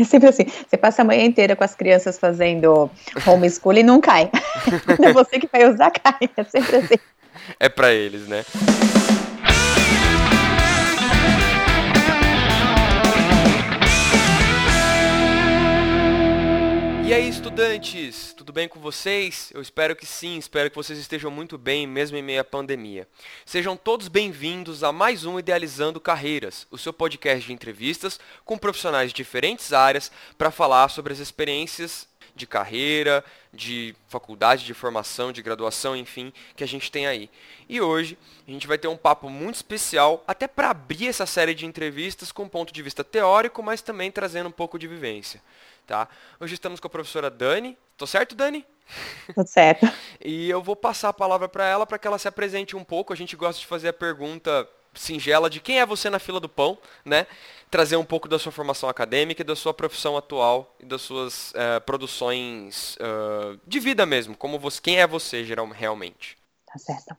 É 0.00 0.04
sempre 0.04 0.30
assim, 0.30 0.44
você 0.66 0.78
passa 0.78 1.02
a 1.02 1.04
manhã 1.04 1.24
inteira 1.24 1.54
com 1.54 1.62
as 1.62 1.74
crianças 1.74 2.18
fazendo 2.18 2.90
homeschool 3.26 3.74
e 3.74 3.82
não 3.82 4.00
cai. 4.00 4.30
É 5.02 5.12
você 5.12 5.38
que 5.38 5.46
vai 5.46 5.68
usar, 5.68 5.90
cai. 5.90 6.30
É 6.36 6.44
sempre 6.44 6.76
assim. 6.76 6.94
É 7.58 7.68
para 7.68 7.92
eles, 7.92 8.26
né? 8.26 8.42
E 17.04 17.12
aí, 17.12 17.28
estudantes, 17.28 18.29
tudo 18.50 18.56
bem 18.56 18.66
com 18.66 18.80
vocês? 18.80 19.52
Eu 19.54 19.62
espero 19.62 19.94
que 19.94 20.04
sim, 20.04 20.36
espero 20.36 20.68
que 20.68 20.74
vocês 20.74 20.98
estejam 20.98 21.30
muito 21.30 21.56
bem, 21.56 21.86
mesmo 21.86 22.16
em 22.16 22.22
meio 22.22 22.40
à 22.40 22.44
pandemia. 22.44 23.06
Sejam 23.46 23.76
todos 23.76 24.08
bem-vindos 24.08 24.82
a 24.82 24.90
mais 24.90 25.24
um 25.24 25.38
Idealizando 25.38 26.00
Carreiras, 26.00 26.66
o 26.68 26.76
seu 26.76 26.92
podcast 26.92 27.46
de 27.46 27.52
entrevistas 27.52 28.18
com 28.44 28.58
profissionais 28.58 29.12
de 29.12 29.14
diferentes 29.14 29.72
áreas 29.72 30.10
para 30.36 30.50
falar 30.50 30.88
sobre 30.88 31.12
as 31.12 31.20
experiências 31.20 32.08
de 32.34 32.44
carreira, 32.44 33.24
de 33.52 33.94
faculdade, 34.08 34.64
de 34.64 34.74
formação, 34.74 35.30
de 35.30 35.42
graduação, 35.42 35.96
enfim, 35.96 36.32
que 36.56 36.64
a 36.64 36.66
gente 36.66 36.90
tem 36.90 37.06
aí. 37.06 37.30
E 37.68 37.80
hoje 37.80 38.18
a 38.48 38.50
gente 38.50 38.66
vai 38.66 38.78
ter 38.78 38.88
um 38.88 38.96
papo 38.96 39.30
muito 39.30 39.56
especial, 39.56 40.24
até 40.26 40.48
para 40.48 40.70
abrir 40.70 41.06
essa 41.06 41.24
série 41.24 41.54
de 41.54 41.66
entrevistas 41.66 42.32
com 42.32 42.48
ponto 42.48 42.72
de 42.72 42.82
vista 42.82 43.04
teórico, 43.04 43.62
mas 43.62 43.80
também 43.80 44.10
trazendo 44.10 44.48
um 44.48 44.52
pouco 44.52 44.76
de 44.76 44.88
vivência. 44.88 45.40
Tá? 45.86 46.08
Hoje 46.38 46.54
estamos 46.54 46.80
com 46.80 46.86
a 46.86 46.90
professora 46.90 47.30
Dani. 47.30 47.76
Tô 47.96 48.06
certo, 48.06 48.34
Dani? 48.34 48.64
Tudo 49.34 49.46
certo. 49.46 49.86
e 50.24 50.48
eu 50.48 50.62
vou 50.62 50.76
passar 50.76 51.10
a 51.10 51.12
palavra 51.12 51.48
para 51.48 51.66
ela 51.66 51.86
para 51.86 51.98
que 51.98 52.06
ela 52.06 52.18
se 52.18 52.28
apresente 52.28 52.76
um 52.76 52.84
pouco. 52.84 53.12
A 53.12 53.16
gente 53.16 53.36
gosta 53.36 53.60
de 53.60 53.66
fazer 53.66 53.88
a 53.88 53.92
pergunta 53.92 54.68
singela 54.94 55.48
de 55.48 55.60
quem 55.60 55.80
é 55.80 55.86
você 55.86 56.10
na 56.10 56.18
fila 56.18 56.40
do 56.40 56.48
pão, 56.48 56.76
né? 57.04 57.26
Trazer 57.70 57.96
um 57.96 58.04
pouco 58.04 58.28
da 58.28 58.38
sua 58.38 58.50
formação 58.50 58.88
acadêmica 58.88 59.44
da 59.44 59.54
sua 59.54 59.72
profissão 59.72 60.16
atual 60.16 60.74
e 60.80 60.86
das 60.86 61.02
suas 61.02 61.52
uh, 61.52 61.80
produções 61.86 62.96
uh, 62.96 63.58
de 63.66 63.78
vida 63.78 64.04
mesmo, 64.04 64.36
como 64.36 64.58
você, 64.58 64.80
quem 64.80 64.98
é 64.98 65.06
você 65.06 65.44
geral, 65.44 65.68
realmente. 65.68 66.36
Tá 66.66 66.78
certo. 66.78 67.16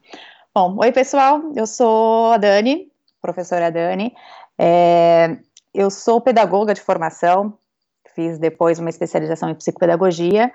Bom, 0.54 0.76
oi 0.80 0.92
pessoal, 0.92 1.42
eu 1.56 1.66
sou 1.66 2.34
a 2.34 2.38
Dani, 2.38 2.92
professora 3.22 3.72
Dani. 3.72 4.14
É, 4.58 5.38
eu 5.74 5.90
sou 5.90 6.20
pedagoga 6.20 6.74
de 6.74 6.82
formação, 6.82 7.58
fiz 8.22 8.38
depois 8.38 8.78
uma 8.80 8.90
especialização 8.90 9.50
em 9.50 9.56
psicopedagogia 9.56 10.52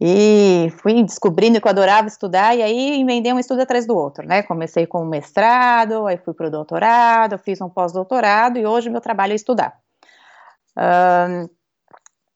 e 0.00 0.72
fui 0.80 1.02
descobrindo 1.02 1.60
que 1.60 1.66
eu 1.66 1.70
adorava 1.70 2.06
estudar 2.06 2.54
e 2.54 2.62
aí 2.62 3.00
emendei 3.00 3.32
um 3.32 3.38
estudo 3.38 3.62
atrás 3.62 3.86
do 3.86 3.96
outro, 3.96 4.26
né? 4.26 4.42
Comecei 4.42 4.86
com 4.86 5.02
o 5.02 5.06
mestrado, 5.06 6.06
aí 6.06 6.18
fui 6.18 6.34
para 6.34 6.46
o 6.46 6.50
doutorado, 6.50 7.38
fiz 7.38 7.60
um 7.60 7.68
pós-doutorado 7.68 8.58
e 8.58 8.66
hoje 8.66 8.90
meu 8.90 9.00
trabalho 9.00 9.32
é 9.32 9.36
estudar. 9.36 9.76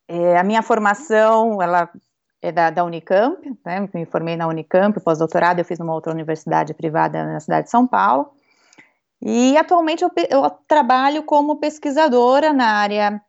É, 0.09 0.37
a 0.37 0.43
minha 0.43 0.63
formação, 0.63 1.63
ela 1.63 1.89
é 2.41 2.51
da, 2.51 2.71
da 2.71 2.85
Unicamp, 2.85 3.39
né? 3.65 3.89
Me 3.95 4.05
formei 4.07 4.37
na 4.37 4.49
Unicamp, 4.49 4.99
pós-doutorado 5.01 5.61
eu 5.61 5.65
fiz 5.65 5.79
numa 5.79 5.95
outra 5.95 6.13
universidade 6.13 6.75
privada 6.75 7.25
na 7.25 7.39
cidade 7.39 7.67
de 7.67 7.71
São 7.71 7.87
Paulo. 7.87 8.33
E 9.21 9.57
atualmente 9.57 10.03
eu, 10.03 10.11
eu 10.29 10.51
trabalho 10.67 11.23
como 11.23 11.61
pesquisadora 11.61 12.53
na 12.53 12.67
área 12.67 13.23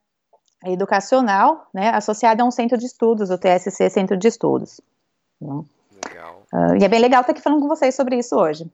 educacional, 0.66 1.68
né, 1.74 1.90
associada 1.90 2.44
a 2.44 2.46
um 2.46 2.52
centro 2.52 2.78
de 2.78 2.86
estudos, 2.86 3.30
o 3.30 3.38
TSC 3.38 3.90
Centro 3.90 4.18
de 4.18 4.28
Estudos. 4.28 4.80
Né? 5.42 5.64
Legal. 6.06 6.44
Uh, 6.54 6.76
e 6.80 6.84
é 6.84 6.88
bem 6.88 7.00
legal 7.00 7.22
estar 7.22 7.34
aqui 7.34 7.42
falando 7.42 7.62
com 7.62 7.68
vocês 7.68 7.96
sobre 7.96 8.18
isso 8.18 8.36
hoje. 8.36 8.66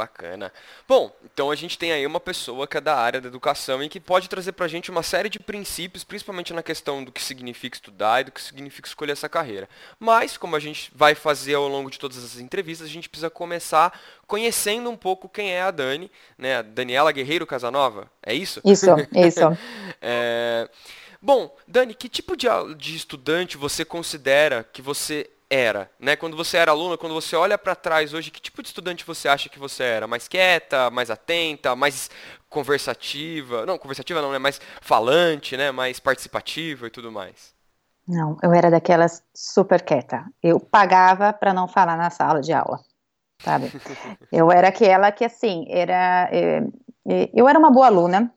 Bacana. 0.00 0.50
Bom, 0.88 1.14
então 1.22 1.50
a 1.50 1.54
gente 1.54 1.76
tem 1.76 1.92
aí 1.92 2.06
uma 2.06 2.18
pessoa 2.18 2.66
que 2.66 2.78
é 2.78 2.80
da 2.80 2.96
área 2.96 3.20
da 3.20 3.28
educação 3.28 3.82
e 3.82 3.88
que 3.88 4.00
pode 4.00 4.30
trazer 4.30 4.52
para 4.52 4.64
a 4.64 4.68
gente 4.68 4.90
uma 4.90 5.02
série 5.02 5.28
de 5.28 5.38
princípios, 5.38 6.04
principalmente 6.04 6.54
na 6.54 6.62
questão 6.62 7.04
do 7.04 7.12
que 7.12 7.22
significa 7.22 7.76
estudar 7.76 8.22
e 8.22 8.24
do 8.24 8.32
que 8.32 8.40
significa 8.40 8.88
escolher 8.88 9.12
essa 9.12 9.28
carreira. 9.28 9.68
Mas, 9.98 10.38
como 10.38 10.56
a 10.56 10.58
gente 10.58 10.90
vai 10.94 11.14
fazer 11.14 11.52
ao 11.52 11.68
longo 11.68 11.90
de 11.90 11.98
todas 11.98 12.16
as 12.16 12.38
entrevistas, 12.38 12.88
a 12.88 12.90
gente 12.90 13.10
precisa 13.10 13.28
começar 13.28 14.00
conhecendo 14.26 14.88
um 14.88 14.96
pouco 14.96 15.28
quem 15.28 15.52
é 15.52 15.60
a 15.60 15.70
Dani, 15.70 16.10
né? 16.38 16.56
A 16.56 16.62
Daniela 16.62 17.12
Guerreiro 17.12 17.46
Casanova, 17.46 18.10
é 18.22 18.32
isso? 18.32 18.62
Isso, 18.64 18.86
isso. 19.14 19.58
é... 20.00 20.66
Bom, 21.20 21.54
Dani, 21.68 21.92
que 21.92 22.08
tipo 22.08 22.34
de, 22.34 22.46
de 22.78 22.96
estudante 22.96 23.58
você 23.58 23.84
considera 23.84 24.64
que 24.72 24.80
você 24.80 25.28
era, 25.50 25.90
né? 25.98 26.14
Quando 26.14 26.36
você 26.36 26.56
era 26.56 26.70
aluna, 26.70 26.96
quando 26.96 27.12
você 27.12 27.34
olha 27.34 27.58
para 27.58 27.74
trás 27.74 28.14
hoje, 28.14 28.30
que 28.30 28.40
tipo 28.40 28.62
de 28.62 28.68
estudante 28.68 29.04
você 29.04 29.28
acha 29.28 29.48
que 29.48 29.58
você 29.58 29.82
era? 29.82 30.06
Mais 30.06 30.28
quieta, 30.28 30.88
mais 30.90 31.10
atenta, 31.10 31.74
mais 31.74 32.08
conversativa? 32.48 33.66
Não, 33.66 33.76
conversativa 33.76 34.22
não, 34.22 34.30
né? 34.30 34.38
Mais 34.38 34.60
falante, 34.80 35.56
né? 35.56 35.72
Mais 35.72 35.98
participativa 35.98 36.86
e 36.86 36.90
tudo 36.90 37.10
mais. 37.10 37.52
Não, 38.06 38.36
eu 38.42 38.52
era 38.52 38.70
daquelas 38.70 39.24
super 39.34 39.82
quieta. 39.82 40.24
Eu 40.40 40.60
pagava 40.60 41.32
para 41.32 41.52
não 41.52 41.66
falar 41.66 41.96
na 41.96 42.10
sala 42.10 42.40
de 42.40 42.52
aula, 42.52 42.78
sabe? 43.42 43.72
eu 44.30 44.52
era 44.52 44.68
aquela 44.68 45.10
que 45.10 45.24
assim, 45.24 45.66
era 45.68 46.28
eh, 46.32 46.62
eh, 47.08 47.30
eu 47.34 47.48
era 47.48 47.58
uma 47.58 47.72
boa 47.72 47.86
aluna, 47.86 48.32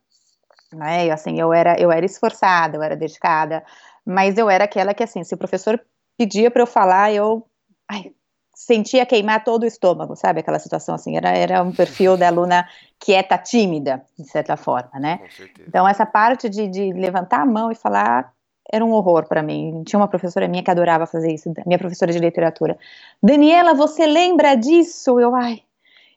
né? 0.74 1.12
Assim, 1.12 1.40
eu 1.40 1.54
era 1.54 1.80
eu 1.80 1.92
era 1.92 2.06
esforçada, 2.06 2.76
eu 2.76 2.84
era 2.84 2.96
dedicada, 2.96 3.64
mas 4.04 4.38
eu 4.38 4.50
era 4.50 4.64
aquela 4.64 4.96
que 4.96 5.04
assim, 5.04 5.24
se 5.24 5.36
o 5.36 5.38
professor 5.38 5.80
pedia 6.18 6.52
para 6.52 6.62
eu 6.62 6.68
falar, 6.68 7.14
eu 7.14 7.46
ai, 7.90 8.14
sentia 8.54 9.06
queimar 9.06 9.44
todo 9.44 9.64
o 9.64 9.66
estômago, 9.68 10.16
sabe? 10.16 10.40
Aquela 10.40 10.60
situação 10.60 10.96
assim, 10.96 11.18
era, 11.18 11.30
era 11.30 11.64
um 11.64 11.72
perfil 11.72 12.16
da 12.16 12.28
aluna 12.28 12.68
quieta, 13.00 13.38
tímida, 13.38 14.04
de 14.18 14.26
certa 14.30 14.56
forma, 14.56 15.00
né? 15.00 15.20
Então, 15.68 15.88
essa 15.88 16.06
parte 16.06 16.48
de, 16.50 16.68
de 16.68 16.94
levantar 16.94 17.42
a 17.42 17.46
mão 17.46 17.72
e 17.72 17.76
falar 17.76 18.32
era 18.72 18.84
um 18.84 18.92
horror 18.92 19.28
para 19.28 19.44
mim. 19.44 19.84
Tinha 19.86 20.00
uma 20.00 20.08
professora 20.08 20.48
minha 20.48 20.64
que 20.64 20.72
adorava 20.72 21.06
fazer 21.06 21.34
isso, 21.34 21.52
minha 21.66 21.80
professora 21.80 22.12
de 22.12 22.20
literatura. 22.20 22.78
Daniela, 23.22 23.74
você 23.74 24.06
lembra 24.06 24.56
disso? 24.56 25.20
Eu, 25.20 25.36
ai. 25.36 25.64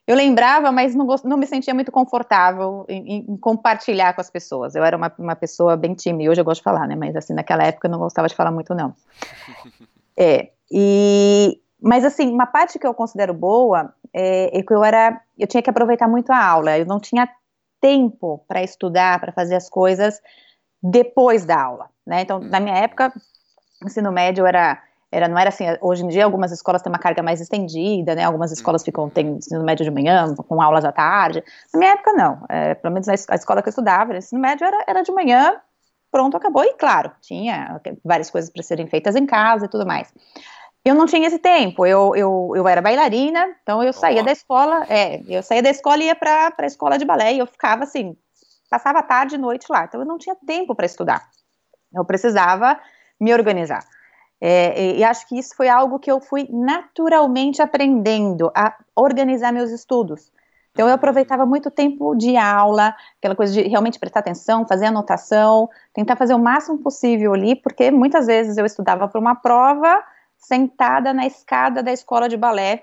Eu 0.06 0.14
lembrava, 0.14 0.70
mas 0.70 0.94
não, 0.94 1.06
não 1.24 1.36
me 1.36 1.46
sentia 1.46 1.74
muito 1.74 1.90
confortável 1.90 2.84
em, 2.88 3.26
em, 3.28 3.36
compartilhar 3.38 4.14
com 4.14 4.20
as 4.20 4.30
pessoas. 4.30 4.74
Eu 4.76 4.84
era 4.84 4.96
uma, 4.96 5.12
uma 5.18 5.34
pessoa 5.34 5.76
bem 5.76 5.94
tímida, 5.94 6.30
hoje 6.30 6.40
eu 6.40 6.44
gosto 6.44 6.60
de 6.60 6.64
falar, 6.64 6.86
né? 6.86 6.94
Mas 6.94 7.16
assim, 7.16 7.34
naquela 7.34 7.64
época 7.64 7.88
eu 7.88 7.90
não 7.90 7.98
gostava 7.98 8.28
de 8.28 8.34
falar 8.34 8.50
muito, 8.50 8.74
não. 8.74 8.94
É, 10.18 10.48
e, 10.70 11.60
mas 11.78 12.02
assim, 12.02 12.32
uma 12.32 12.46
parte 12.46 12.78
que 12.78 12.86
eu 12.86 12.94
considero 12.94 13.34
boa 13.34 13.92
é, 14.14 14.58
é, 14.58 14.62
que 14.62 14.72
eu 14.72 14.82
era, 14.82 15.20
eu 15.38 15.46
tinha 15.46 15.62
que 15.62 15.68
aproveitar 15.68 16.08
muito 16.08 16.32
a 16.32 16.42
aula, 16.42 16.78
eu 16.78 16.86
não 16.86 16.98
tinha 16.98 17.28
tempo 17.82 18.42
para 18.48 18.62
estudar, 18.62 19.20
para 19.20 19.30
fazer 19.30 19.56
as 19.56 19.68
coisas 19.68 20.18
depois 20.82 21.44
da 21.44 21.62
aula, 21.62 21.90
né? 22.06 22.22
Então, 22.22 22.38
na 22.38 22.60
minha 22.60 22.76
época, 22.76 23.12
ensino 23.84 24.10
médio 24.10 24.46
era, 24.46 24.82
era 25.10 25.28
não 25.28 25.38
era 25.38 25.48
assim, 25.48 25.64
hoje 25.80 26.04
em 26.04 26.08
dia 26.08 26.24
algumas 26.24 26.50
escolas 26.50 26.82
têm 26.82 26.92
uma 26.92 26.98
carga 26.98 27.22
mais 27.22 27.40
estendida, 27.40 28.14
né? 28.14 28.24
Algumas 28.24 28.50
escolas 28.50 28.82
ficam, 28.82 29.08
tem 29.08 29.28
ensino 29.28 29.64
médio 29.64 29.84
de 29.84 29.90
manhã, 29.90 30.34
com 30.34 30.60
aulas 30.60 30.84
à 30.84 30.92
tarde. 30.92 31.42
Na 31.72 31.78
minha 31.78 31.92
época, 31.92 32.12
não. 32.12 32.44
É, 32.48 32.74
pelo 32.74 32.92
menos 32.92 33.08
a 33.08 33.34
escola 33.34 33.62
que 33.62 33.68
eu 33.68 33.70
estudava, 33.70 34.12
o 34.12 34.16
ensino 34.16 34.40
médio 34.40 34.66
era, 34.66 34.84
era 34.86 35.02
de 35.02 35.12
manhã, 35.12 35.60
pronto, 36.10 36.36
acabou. 36.36 36.64
E 36.64 36.74
claro, 36.74 37.12
tinha 37.20 37.80
várias 38.04 38.30
coisas 38.30 38.50
para 38.50 38.62
serem 38.62 38.86
feitas 38.86 39.14
em 39.14 39.26
casa 39.26 39.66
e 39.66 39.68
tudo 39.68 39.86
mais. 39.86 40.12
Eu 40.84 40.94
não 40.94 41.06
tinha 41.06 41.26
esse 41.26 41.38
tempo, 41.40 41.84
eu, 41.84 42.14
eu, 42.14 42.52
eu 42.54 42.68
era 42.68 42.80
bailarina, 42.80 43.56
então 43.60 43.82
eu 43.82 43.92
saía 43.92 44.22
da 44.22 44.30
escola, 44.30 44.86
é, 44.88 45.20
eu 45.28 45.42
saía 45.42 45.60
da 45.60 45.70
escola 45.70 46.00
e 46.00 46.06
ia 46.06 46.14
para 46.14 46.54
a 46.56 46.66
escola 46.66 46.96
de 46.96 47.04
balé, 47.04 47.34
e 47.34 47.40
eu 47.40 47.46
ficava 47.46 47.82
assim, 47.82 48.16
passava 48.70 49.02
tarde 49.02 49.34
e 49.34 49.38
noite 49.38 49.66
lá, 49.68 49.84
então 49.84 50.00
eu 50.00 50.06
não 50.06 50.16
tinha 50.16 50.36
tempo 50.46 50.76
para 50.76 50.86
estudar. 50.86 51.28
Eu 51.92 52.04
precisava 52.04 52.78
me 53.20 53.34
organizar. 53.34 53.84
É, 54.40 54.96
e, 54.96 55.04
acho 55.04 55.26
que 55.28 55.38
isso 55.38 55.56
foi 55.56 55.68
algo 55.68 55.98
que 55.98 56.10
eu 56.10 56.20
fui 56.20 56.46
naturalmente 56.50 57.62
aprendendo 57.62 58.50
a 58.54 58.76
organizar 58.94 59.52
meus 59.52 59.70
estudos. 59.70 60.30
Então 60.72 60.86
eu 60.86 60.94
aproveitava 60.94 61.46
muito 61.46 61.70
tempo 61.70 62.14
de 62.14 62.36
aula, 62.36 62.94
aquela 63.18 63.34
coisa 63.34 63.50
de 63.50 63.62
realmente 63.62 63.98
prestar 63.98 64.20
atenção, 64.20 64.66
fazer 64.66 64.86
anotação, 64.86 65.70
tentar 65.94 66.16
fazer 66.16 66.34
o 66.34 66.38
máximo 66.38 66.76
possível 66.78 67.32
ali, 67.32 67.56
porque 67.56 67.90
muitas 67.90 68.26
vezes 68.26 68.58
eu 68.58 68.66
estudava 68.66 69.08
para 69.08 69.18
uma 69.18 69.34
prova 69.34 70.04
sentada 70.36 71.14
na 71.14 71.26
escada 71.26 71.82
da 71.82 71.90
escola 71.90 72.28
de 72.28 72.36
balé, 72.36 72.82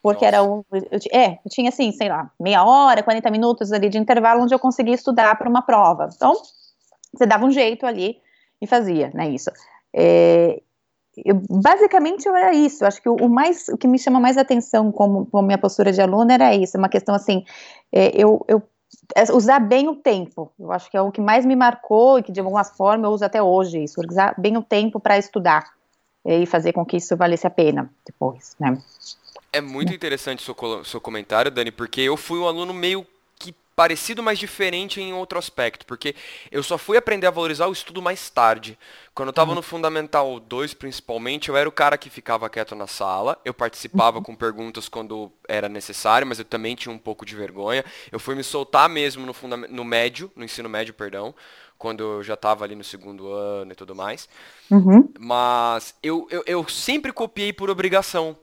porque 0.00 0.24
Nossa. 0.24 0.36
era 0.36 0.42
um, 0.44 0.62
eu, 0.72 1.00
é, 1.12 1.40
eu 1.44 1.50
tinha 1.50 1.68
assim, 1.68 1.90
sei 1.90 2.08
lá, 2.08 2.30
meia 2.38 2.64
hora, 2.64 3.02
40 3.02 3.28
minutos 3.28 3.72
ali 3.72 3.88
de 3.88 3.98
intervalo 3.98 4.42
onde 4.42 4.54
eu 4.54 4.58
conseguia 4.58 4.94
estudar 4.94 5.36
para 5.36 5.48
uma 5.48 5.62
prova. 5.62 6.08
Então, 6.14 6.34
você 7.12 7.26
dava 7.26 7.44
um 7.44 7.50
jeito 7.50 7.84
ali 7.84 8.20
e 8.60 8.68
fazia, 8.68 9.10
né, 9.12 9.28
isso. 9.28 9.50
É, 9.92 10.62
eu, 11.16 11.40
basicamente 11.50 12.26
era 12.26 12.54
isso. 12.54 12.84
Acho 12.84 13.02
que 13.02 13.08
o, 13.08 13.16
o, 13.16 13.28
mais, 13.28 13.68
o 13.68 13.76
que 13.76 13.86
me 13.86 13.98
chama 13.98 14.18
mais 14.18 14.36
atenção 14.36 14.90
como, 14.90 15.26
como 15.26 15.46
minha 15.46 15.58
postura 15.58 15.92
de 15.92 16.00
aluna 16.00 16.34
era 16.34 16.54
isso. 16.54 16.78
Uma 16.78 16.88
questão 16.88 17.14
assim, 17.14 17.44
é, 17.92 18.10
eu, 18.14 18.44
eu 18.48 18.62
é, 19.14 19.30
usar 19.32 19.60
bem 19.60 19.88
o 19.88 19.96
tempo. 19.96 20.52
Eu 20.58 20.72
acho 20.72 20.90
que 20.90 20.96
é 20.96 21.00
o 21.00 21.12
que 21.12 21.20
mais 21.20 21.44
me 21.44 21.56
marcou 21.56 22.18
e 22.18 22.22
que 22.22 22.32
de 22.32 22.40
alguma 22.40 22.64
forma 22.64 23.06
eu 23.06 23.10
uso 23.10 23.24
até 23.24 23.42
hoje 23.42 23.82
isso. 23.82 24.00
Usar 24.00 24.34
bem 24.38 24.56
o 24.56 24.62
tempo 24.62 24.98
para 24.98 25.18
estudar 25.18 25.70
é, 26.24 26.38
e 26.38 26.46
fazer 26.46 26.72
com 26.72 26.84
que 26.84 26.96
isso 26.96 27.16
valesse 27.16 27.46
a 27.46 27.50
pena 27.50 27.90
depois, 28.06 28.56
né? 28.58 28.78
É 29.52 29.60
muito 29.60 29.92
interessante 29.92 30.42
seu, 30.42 30.56
seu 30.84 31.00
comentário, 31.00 31.50
Dani, 31.50 31.70
porque 31.70 32.00
eu 32.00 32.16
fui 32.16 32.38
um 32.38 32.46
aluno 32.46 32.72
meio 32.72 33.06
que 33.38 33.54
parecido, 33.76 34.22
mas 34.22 34.38
diferente 34.38 35.00
em 35.00 35.12
outro 35.12 35.38
aspecto, 35.38 35.84
porque 35.84 36.14
eu 36.50 36.62
só 36.62 36.78
fui 36.78 36.96
aprender 36.96 37.26
a 37.26 37.30
valorizar 37.30 37.66
o 37.66 37.72
estudo 37.72 38.00
mais 38.00 38.30
tarde. 38.30 38.78
Quando 39.14 39.28
eu 39.28 39.32
estava 39.32 39.50
uhum. 39.50 39.56
no 39.56 39.62
Fundamental 39.62 40.40
2, 40.40 40.72
principalmente, 40.72 41.50
eu 41.50 41.56
era 41.56 41.68
o 41.68 41.72
cara 41.72 41.98
que 41.98 42.08
ficava 42.08 42.48
quieto 42.48 42.74
na 42.74 42.86
sala, 42.86 43.38
eu 43.44 43.52
participava 43.52 44.18
uhum. 44.18 44.22
com 44.22 44.34
perguntas 44.34 44.88
quando 44.88 45.30
era 45.46 45.68
necessário, 45.68 46.26
mas 46.26 46.38
eu 46.38 46.46
também 46.46 46.74
tinha 46.74 46.94
um 46.94 46.98
pouco 46.98 47.26
de 47.26 47.36
vergonha. 47.36 47.84
Eu 48.10 48.18
fui 48.18 48.34
me 48.34 48.42
soltar 48.42 48.88
mesmo 48.88 49.26
no, 49.26 49.34
no 49.68 49.84
médio, 49.84 50.32
no 50.34 50.44
ensino 50.44 50.66
médio, 50.66 50.94
perdão, 50.94 51.34
quando 51.76 52.02
eu 52.02 52.22
já 52.22 52.34
estava 52.34 52.64
ali 52.64 52.74
no 52.74 52.84
segundo 52.84 53.30
ano 53.30 53.72
e 53.72 53.74
tudo 53.74 53.94
mais. 53.94 54.26
Uhum. 54.70 55.12
Mas 55.18 55.94
eu, 56.02 56.26
eu, 56.30 56.42
eu 56.46 56.66
sempre 56.68 57.12
copiei 57.12 57.52
por 57.52 57.68
obrigação. 57.68 58.34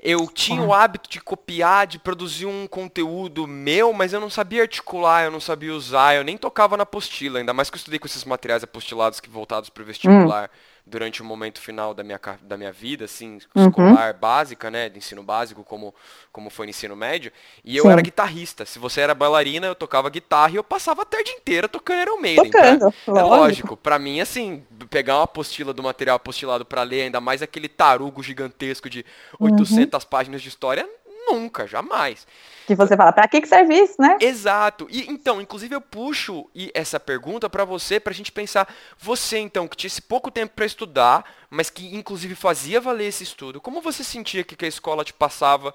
Eu 0.00 0.28
tinha 0.28 0.62
o 0.62 0.72
hábito 0.72 1.10
de 1.10 1.20
copiar, 1.20 1.86
de 1.86 1.98
produzir 1.98 2.46
um 2.46 2.66
conteúdo 2.68 3.46
meu, 3.46 3.92
mas 3.92 4.12
eu 4.12 4.20
não 4.20 4.30
sabia 4.30 4.62
articular, 4.62 5.24
eu 5.24 5.30
não 5.30 5.40
sabia 5.40 5.74
usar, 5.74 6.14
eu 6.14 6.22
nem 6.22 6.36
tocava 6.36 6.76
na 6.76 6.84
apostila, 6.84 7.40
ainda 7.40 7.52
mais 7.52 7.68
que 7.68 7.74
eu 7.74 7.78
estudei 7.78 7.98
com 7.98 8.06
esses 8.06 8.24
materiais 8.24 8.62
apostilados 8.62 9.18
que 9.18 9.28
voltados 9.28 9.68
para 9.68 9.82
o 9.82 9.86
vestibular. 9.86 10.44
Hum 10.44 10.77
durante 10.88 11.22
o 11.22 11.24
momento 11.24 11.60
final 11.60 11.92
da 11.94 12.02
minha, 12.02 12.20
da 12.42 12.56
minha 12.56 12.72
vida, 12.72 13.04
assim, 13.04 13.38
uhum. 13.54 13.68
escolar 13.68 14.14
básica, 14.14 14.70
né, 14.70 14.88
de 14.88 14.98
ensino 14.98 15.22
básico, 15.22 15.62
como, 15.62 15.94
como 16.32 16.50
foi 16.50 16.66
no 16.66 16.70
ensino 16.70 16.96
médio, 16.96 17.30
e 17.64 17.76
eu 17.76 17.84
Sim. 17.84 17.90
era 17.90 18.00
guitarrista. 18.00 18.64
Se 18.64 18.78
você 18.78 19.00
era 19.00 19.14
bailarina, 19.14 19.66
eu 19.66 19.74
tocava 19.74 20.08
guitarra 20.10 20.52
e 20.52 20.56
eu 20.56 20.64
passava 20.64 21.02
a 21.02 21.04
tarde 21.04 21.30
inteira 21.30 21.68
tocando 21.68 22.02
Iron 22.02 22.20
Maiden. 22.20 22.50
Tocando, 22.50 22.94
pra, 23.04 23.20
é 23.20 23.22
lógico. 23.22 23.76
Pra 23.76 23.98
mim, 23.98 24.20
assim, 24.20 24.64
pegar 24.90 25.16
uma 25.16 25.24
apostila 25.24 25.72
do 25.72 25.82
material 25.82 26.16
apostilado 26.16 26.64
para 26.64 26.82
ler, 26.82 27.02
ainda 27.02 27.20
mais 27.20 27.42
aquele 27.42 27.68
tarugo 27.68 28.22
gigantesco 28.22 28.88
de 28.88 29.04
800 29.38 30.02
uhum. 30.02 30.08
páginas 30.08 30.42
de 30.42 30.48
história, 30.48 30.88
nunca, 31.32 31.66
jamais. 31.66 32.26
Que 32.66 32.74
você 32.74 32.96
fala, 32.96 33.12
para 33.12 33.26
que, 33.26 33.40
que 33.40 33.48
serve 33.48 33.74
isso, 33.74 33.94
né? 33.98 34.18
Exato. 34.20 34.86
E 34.90 35.10
então, 35.10 35.40
inclusive 35.40 35.74
eu 35.74 35.80
puxo 35.80 36.50
essa 36.74 37.00
pergunta 37.00 37.48
para 37.48 37.64
você, 37.64 37.98
pra 37.98 38.12
gente 38.12 38.30
pensar, 38.30 38.68
você 38.98 39.38
então, 39.38 39.66
que 39.66 39.76
tinha 39.76 39.88
esse 39.88 40.02
pouco 40.02 40.30
tempo 40.30 40.54
para 40.54 40.66
estudar, 40.66 41.24
mas 41.48 41.70
que 41.70 41.94
inclusive 41.94 42.34
fazia 42.34 42.80
valer 42.80 43.06
esse 43.06 43.24
estudo, 43.24 43.60
como 43.60 43.80
você 43.80 44.04
sentia 44.04 44.44
que, 44.44 44.54
que 44.54 44.64
a 44.66 44.68
escola 44.68 45.04
te 45.04 45.14
passava, 45.14 45.74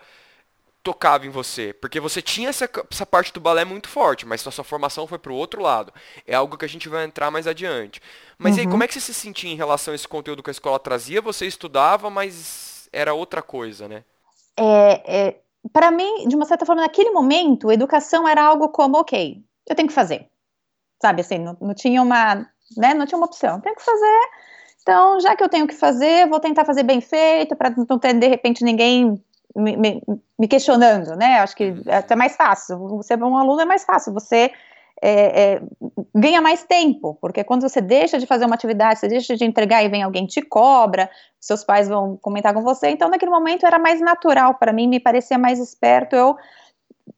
tocava 0.83 1.25
em 1.25 1.29
você? 1.29 1.73
Porque 1.73 1.99
você 1.99 2.21
tinha 2.21 2.49
essa, 2.49 2.69
essa 2.91 3.05
parte 3.05 3.33
do 3.33 3.39
balé 3.39 3.63
muito 3.63 3.87
forte, 3.87 4.25
mas 4.25 4.41
sua 4.41 4.63
formação 4.63 5.07
foi 5.07 5.17
pro 5.17 5.33
outro 5.33 5.61
lado. 5.61 5.93
É 6.27 6.35
algo 6.35 6.57
que 6.57 6.65
a 6.65 6.69
gente 6.69 6.89
vai 6.89 7.05
entrar 7.05 7.31
mais 7.31 7.47
adiante. 7.47 8.01
Mas 8.37 8.55
uhum. 8.55 8.61
aí, 8.61 8.67
como 8.67 8.83
é 8.83 8.87
que 8.87 8.93
você 8.93 8.99
se 8.99 9.13
sentia 9.13 9.49
em 9.49 9.55
relação 9.55 9.93
a 9.93 9.95
esse 9.95 10.07
conteúdo 10.07 10.43
que 10.43 10.49
a 10.49 10.51
escola 10.51 10.77
trazia? 10.77 11.21
Você 11.21 11.47
estudava, 11.47 12.09
mas 12.09 12.89
era 12.91 13.13
outra 13.13 13.41
coisa, 13.41 13.87
né? 13.87 14.03
É, 14.55 15.27
é, 15.27 15.35
para 15.71 15.91
mim, 15.91 16.27
de 16.27 16.35
uma 16.35 16.45
certa 16.45 16.65
forma, 16.65 16.81
naquele 16.81 17.11
momento, 17.11 17.71
educação 17.71 18.27
era 18.27 18.43
algo 18.43 18.69
como, 18.69 18.97
ok, 18.97 19.43
eu 19.67 19.75
tenho 19.75 19.87
que 19.87 19.93
fazer. 19.93 20.29
Sabe, 21.01 21.21
assim, 21.21 21.37
não, 21.37 21.57
não 21.61 21.73
tinha 21.73 22.01
uma, 22.01 22.35
né, 22.77 22.93
não 22.93 23.05
tinha 23.05 23.17
uma 23.17 23.27
opção, 23.27 23.61
tenho 23.61 23.75
que 23.75 23.83
fazer. 23.83 24.19
Então, 24.81 25.19
já 25.19 25.35
que 25.35 25.43
eu 25.43 25.49
tenho 25.49 25.67
que 25.67 25.75
fazer, 25.75 26.27
vou 26.27 26.39
tentar 26.39 26.65
fazer 26.65 26.83
bem 26.83 26.99
feito, 26.99 27.55
para 27.55 27.69
não 27.69 27.97
ter, 27.97 28.13
de 28.13 28.27
repente, 28.27 28.63
ninguém 28.63 29.21
me, 29.55 29.77
me, 29.77 30.01
me, 30.37 30.47
questionando, 30.47 31.15
né? 31.15 31.39
Acho 31.39 31.55
que 31.55 31.73
é 31.85 31.97
até 31.97 32.15
mais 32.15 32.35
fácil. 32.35 32.77
Você 32.97 33.13
é 33.13 33.17
um 33.17 33.37
aluno, 33.37 33.61
é 33.61 33.65
mais 33.65 33.85
fácil. 33.85 34.13
Você 34.13 34.51
é, 35.05 35.55
é, 35.55 35.61
ganha 36.15 36.41
mais 36.41 36.63
tempo, 36.63 37.17
porque 37.19 37.43
quando 37.43 37.63
você 37.63 37.81
deixa 37.81 38.17
de 38.17 38.25
fazer 38.25 38.45
uma 38.45 38.55
atividade, 38.55 38.99
você 38.99 39.07
deixa 39.09 39.35
de 39.35 39.43
entregar 39.43 39.83
e 39.83 39.89
vem 39.89 40.01
alguém 40.01 40.25
te 40.25 40.41
cobra, 40.41 41.09
seus 41.41 41.61
pais 41.61 41.89
vão 41.89 42.17
comentar 42.21 42.53
com 42.53 42.61
você, 42.61 42.87
então 42.87 43.09
naquele 43.09 43.29
momento 43.29 43.65
era 43.65 43.77
mais 43.77 43.99
natural 43.99 44.55
para 44.55 44.71
mim, 44.71 44.87
me 44.87 45.01
parecia 45.01 45.37
mais 45.37 45.59
esperto 45.59 46.15
eu 46.15 46.37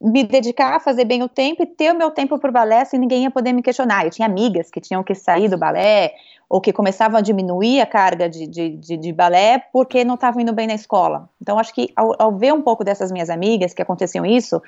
me 0.01 0.23
dedicar 0.23 0.75
a 0.75 0.79
fazer 0.79 1.05
bem 1.05 1.23
o 1.23 1.29
tempo 1.29 1.63
e 1.63 1.65
ter 1.65 1.91
o 1.91 1.97
meu 1.97 2.11
tempo 2.11 2.37
para 2.39 2.49
o 2.49 2.53
balé 2.53 2.83
sem 2.85 2.99
ninguém 2.99 3.23
ia 3.23 3.31
poder 3.31 3.53
me 3.53 3.61
questionar. 3.61 4.05
Eu 4.05 4.11
tinha 4.11 4.27
amigas 4.27 4.69
que 4.69 4.81
tinham 4.81 5.03
que 5.03 5.13
sair 5.13 5.47
do 5.47 5.57
balé 5.57 6.13
ou 6.49 6.61
que 6.61 6.73
começavam 6.73 7.17
a 7.17 7.21
diminuir 7.21 7.81
a 7.81 7.85
carga 7.85 8.29
de, 8.29 8.47
de, 8.47 8.69
de, 8.69 8.97
de 8.97 9.13
balé 9.13 9.59
porque 9.71 10.03
não 10.03 10.15
estavam 10.15 10.41
indo 10.41 10.53
bem 10.53 10.67
na 10.67 10.73
escola. 10.73 11.29
Então, 11.41 11.57
acho 11.57 11.73
que 11.73 11.91
ao, 11.95 12.15
ao, 12.19 12.35
ver 12.35 12.53
um 12.53 12.61
pouco 12.61 12.83
dessas 12.83 13.11
minhas 13.11 13.29
amigas 13.29 13.73
que 13.73 13.81
aconteciam 13.81 14.25
isso, 14.25 14.61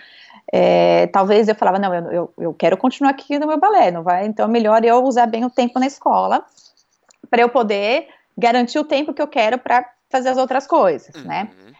é, 0.52 1.08
talvez 1.08 1.48
eu 1.48 1.56
falava, 1.56 1.78
não, 1.78 1.94
eu, 1.94 2.12
eu, 2.12 2.34
eu, 2.38 2.54
quero 2.54 2.78
continuar 2.78 3.12
aqui 3.12 3.38
no 3.38 3.48
meu 3.48 3.60
balé, 3.60 3.92
não 3.92 4.04
vai, 4.04 4.26
então 4.26 4.46
é 4.46 4.50
melhor 4.50 4.84
eu 4.84 5.04
usar 5.04 5.28
bem 5.28 5.46
o 5.46 5.50
tempo 5.50 5.80
na 5.80 5.86
escola 5.86 6.46
para 7.30 7.42
eu 7.42 7.50
poder 7.50 8.08
garantir 8.38 8.80
o 8.80 8.84
tempo 8.84 9.14
que 9.14 9.22
eu 9.22 9.28
quero 9.28 9.58
para 9.58 9.88
fazer 10.10 10.30
as 10.30 10.38
outras 10.38 10.66
coisas, 10.66 11.14
né? 11.24 11.50
uhum. 11.52 11.66
né? 11.66 11.78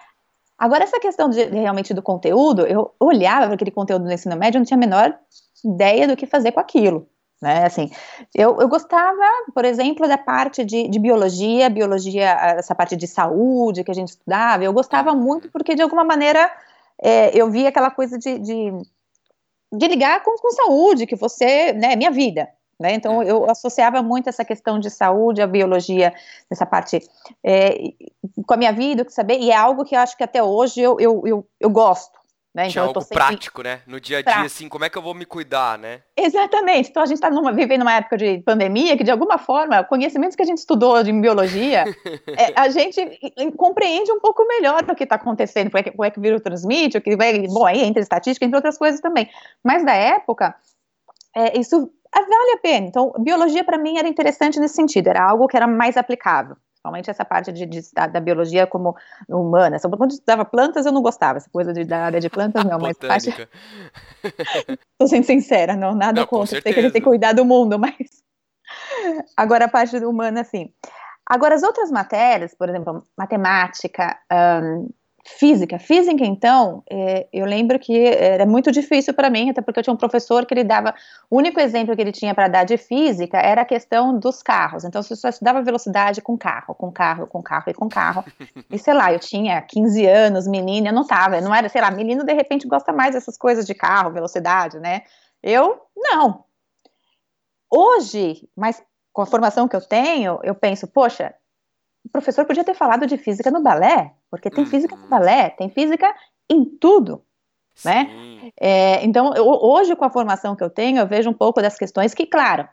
Agora, 0.58 0.84
essa 0.84 1.00
questão 1.00 1.30
de, 1.30 1.44
realmente 1.46 1.94
do 1.94 2.02
conteúdo, 2.02 2.66
eu 2.66 2.92
olhava 3.00 3.46
para 3.46 3.56
aquele 3.56 3.72
conteúdo 3.72 4.06
no 4.06 4.12
ensino 4.12 4.36
médio, 4.36 4.58
eu 4.58 4.62
não 4.62 4.66
tinha 4.66 4.78
a 4.78 4.80
menor 4.80 5.18
ideia 5.64 6.08
do 6.08 6.16
que 6.16 6.26
fazer 6.26 6.52
com 6.52 6.60
aquilo. 6.60 7.08
Né, 7.40 7.66
assim, 7.66 7.92
eu, 8.34 8.60
eu 8.60 8.68
gostava, 8.68 9.22
por 9.54 9.64
exemplo, 9.64 10.08
da 10.08 10.18
parte 10.18 10.66
de, 10.66 10.88
de 10.88 10.98
biologia, 10.98 11.70
biologia, 11.70 12.32
essa 12.58 12.74
parte 12.74 12.96
de 12.96 13.06
saúde 13.06 13.84
que 13.84 13.92
a 13.92 13.94
gente 13.94 14.08
estudava, 14.08 14.64
eu 14.64 14.74
gostava 14.74 15.14
muito 15.14 15.48
porque, 15.52 15.76
de 15.76 15.84
alguma 15.84 16.04
maneira, 16.04 16.52
é, 17.00 17.30
eu 17.40 17.52
via 17.52 17.70
aquela 17.70 17.92
coisa 17.92 18.18
de, 18.18 18.40
de, 18.40 18.72
de 19.72 19.88
ligar 19.88 20.24
com, 20.24 20.36
com, 20.36 20.50
saúde, 20.50 21.06
que 21.06 21.16
você, 21.16 21.74
né, 21.74 21.96
minha 21.96 22.10
vida, 22.10 22.50
né, 22.80 22.94
então 22.94 23.24
eu 23.24 23.50
associava 23.50 24.04
muito 24.04 24.30
essa 24.30 24.46
questão 24.46 24.80
de 24.80 24.90
saúde, 24.90 25.42
a 25.42 25.48
biologia, 25.48 26.14
nessa 26.50 26.66
parte, 26.66 27.00
é, 27.44 27.76
com 28.46 28.54
a 28.54 28.58
minha 28.58 28.72
vida, 28.72 29.04
que 29.04 29.12
saber, 29.12 29.40
e 29.40 29.52
é 29.52 29.56
algo 29.56 29.84
que 29.84 29.96
eu 29.96 30.00
acho 30.00 30.16
que 30.16 30.24
até 30.24 30.44
hoje 30.44 30.82
eu, 30.82 30.98
eu, 31.00 31.24
eu, 31.26 31.48
eu 31.60 31.70
gosto, 31.70 32.18
né? 32.58 32.70
Então, 32.70 32.88
algo 32.88 33.06
prático, 33.06 33.62
né? 33.62 33.82
No 33.86 34.00
dia 34.00 34.18
a 34.18 34.22
dia, 34.24 34.42
assim, 34.42 34.68
como 34.68 34.84
é 34.84 34.90
que 34.90 34.98
eu 34.98 35.02
vou 35.02 35.14
me 35.14 35.26
cuidar, 35.28 35.78
né? 35.78 36.02
Exatamente. 36.18 36.90
Então 36.90 37.04
a 37.04 37.06
gente 37.06 37.22
está 37.24 37.30
vivendo 37.52 37.82
numa 37.82 37.94
época 37.94 38.18
de 38.18 38.40
pandemia 38.40 38.98
que, 38.98 39.04
de 39.04 39.12
alguma 39.12 39.38
forma, 39.38 39.84
conhecimentos 39.84 40.36
que 40.36 40.42
a 40.42 40.46
gente 40.46 40.58
estudou 40.58 41.04
de 41.04 41.14
biologia, 41.14 41.84
é, 42.36 42.60
a 42.60 42.68
gente 42.70 43.00
compreende 43.56 44.12
um 44.12 44.20
pouco 44.20 44.44
melhor 44.48 44.84
o 44.90 44.96
que 44.96 45.04
está 45.04 45.18
acontecendo, 45.18 45.70
como 45.70 45.78
é, 45.80 45.84
que, 45.84 45.92
como 45.92 46.04
é 46.04 46.10
que 46.10 46.18
o 46.18 46.22
vírus 46.22 46.42
transmite, 46.42 46.98
o 46.98 47.02
que 47.02 47.16
vai, 47.16 47.46
bom, 47.48 47.64
aí 47.64 47.84
entre 47.84 48.02
estatística, 48.02 48.44
entre 48.44 48.56
outras 48.56 48.76
coisas 48.76 49.00
também. 49.02 49.30
Mas 49.64 49.86
da 49.86 49.94
época, 49.94 50.56
é, 51.36 51.60
isso 51.60 51.92
vale 52.22 52.52
a 52.54 52.58
pena. 52.58 52.88
Então, 52.88 53.12
biologia 53.20 53.64
para 53.64 53.78
mim 53.78 53.98
era 53.98 54.08
interessante 54.08 54.60
nesse 54.60 54.76
sentido, 54.76 55.08
era 55.08 55.24
algo 55.24 55.48
que 55.48 55.58
era 55.58 55.68
mais 55.68 55.98
aplicável. 55.98 56.56
Principalmente 56.72 57.10
essa 57.10 57.26
parte 57.26 57.52
de, 57.52 57.66
de, 57.66 57.82
da 57.94 58.20
biologia 58.20 58.66
como 58.66 58.96
humana. 59.28 59.78
Quando 59.80 60.12
eu 60.12 60.16
estudava 60.16 60.46
plantas, 60.46 60.86
eu 60.86 60.92
não 60.92 61.02
gostava, 61.02 61.38
essa 61.38 61.50
coisa 61.50 61.74
de, 61.74 61.84
da 61.84 62.06
área 62.06 62.20
de 62.20 62.30
plantas, 62.30 62.64
não, 62.64 62.80
mas 62.80 62.98
parte... 62.98 63.32
Tô 64.98 65.08
sendo 65.08 65.26
sincera, 65.26 65.76
não, 65.76 65.94
nada 65.94 66.22
não, 66.22 66.28
contra, 66.28 66.62
sei 66.62 66.74
que 66.74 66.80
a 66.80 66.82
gente 66.84 66.94
tem 66.94 67.02
que 67.02 67.08
cuidar 67.08 67.34
do 67.34 67.44
mundo, 67.44 67.78
mas... 67.80 68.24
Agora, 69.36 69.66
a 69.66 69.70
parte 69.70 69.98
humana, 69.98 70.42
assim... 70.42 70.72
Agora, 71.30 71.56
as 71.56 71.64
outras 71.64 71.92
matérias, 71.92 72.56
por 72.56 72.70
exemplo, 72.70 73.04
matemática, 73.18 74.18
um, 74.64 74.90
Física. 75.30 75.78
Física, 75.78 76.26
então, 76.26 76.82
é, 76.90 77.28
eu 77.34 77.46
lembro 77.46 77.78
que 77.78 78.08
era 78.08 78.46
muito 78.46 78.72
difícil 78.72 79.14
para 79.14 79.30
mim, 79.30 79.50
até 79.50 79.62
porque 79.62 79.80
eu 79.80 79.84
tinha 79.84 79.94
um 79.94 79.98
professor 79.98 80.46
que 80.46 80.54
ele 80.54 80.64
dava. 80.64 80.96
O 81.30 81.38
único 81.38 81.60
exemplo 81.60 81.94
que 81.94 82.02
ele 82.02 82.14
tinha 82.14 82.34
para 82.34 82.48
dar 82.48 82.64
de 82.64 82.78
física 82.78 83.38
era 83.38 83.64
a 83.64 83.66
questão 83.66 84.18
dos 84.18 84.42
carros. 84.42 84.86
Então, 84.86 85.04
você 85.04 85.18
só 85.18 85.28
estudava 85.28 85.62
velocidade 85.62 86.22
com 86.22 86.38
carro, 86.38 86.74
com 86.74 86.90
carro, 86.90 87.28
com 87.28 87.44
carro 87.44 87.66
e 87.68 87.74
com 87.74 87.90
carro. 87.90 88.24
E 88.70 88.78
sei 88.78 88.94
lá, 88.94 89.14
eu 89.14 89.20
tinha 89.20 89.62
15 89.62 90.06
anos, 90.06 90.48
menina, 90.48 90.90
eu 90.90 90.94
não 90.94 91.06
tava. 91.06 91.40
Não 91.42 91.54
era, 91.54 91.70
sei 91.70 91.82
lá, 91.82 91.90
menino 91.92 92.24
de 92.24 92.34
repente 92.34 92.68
gosta 92.68 92.92
mais 92.92 93.14
dessas 93.14 93.38
coisas 93.38 93.66
de 93.66 93.74
carro, 93.74 94.12
velocidade, 94.12 94.80
né? 94.80 95.02
Eu, 95.42 95.82
não. 95.96 96.44
Hoje, 97.70 98.48
mas 98.56 98.82
com 99.14 99.22
a 99.22 99.26
formação 99.26 99.68
que 99.68 99.76
eu 99.76 99.82
tenho, 99.82 100.40
eu 100.44 100.56
penso, 100.56 100.88
poxa, 100.88 101.34
o 102.08 102.10
professor 102.10 102.46
podia 102.46 102.64
ter 102.64 102.74
falado 102.74 103.06
de 103.06 103.18
física 103.18 103.52
no 103.52 103.62
balé, 103.62 104.14
porque 104.32 104.50
tem 104.50 104.64
uhum. 104.64 104.70
física 104.70 104.96
no 104.96 105.08
balé, 105.08 105.50
tem 105.52 105.70
física 105.70 106.14
em 106.50 106.64
tudo, 106.66 107.22
né? 107.84 108.52
É, 108.60 109.04
então, 109.06 109.34
eu, 109.36 109.46
hoje, 109.46 109.96
com 109.96 110.06
a 110.06 110.10
formação 110.10 110.56
que 110.56 110.64
eu 110.64 110.70
tenho, 110.70 111.00
eu 111.00 111.08
vejo 111.08 111.30
um 111.30 111.34
pouco 111.34 111.62
das 111.62 111.78
questões 111.78 112.14
que, 112.14 112.26
claro, 112.26 112.68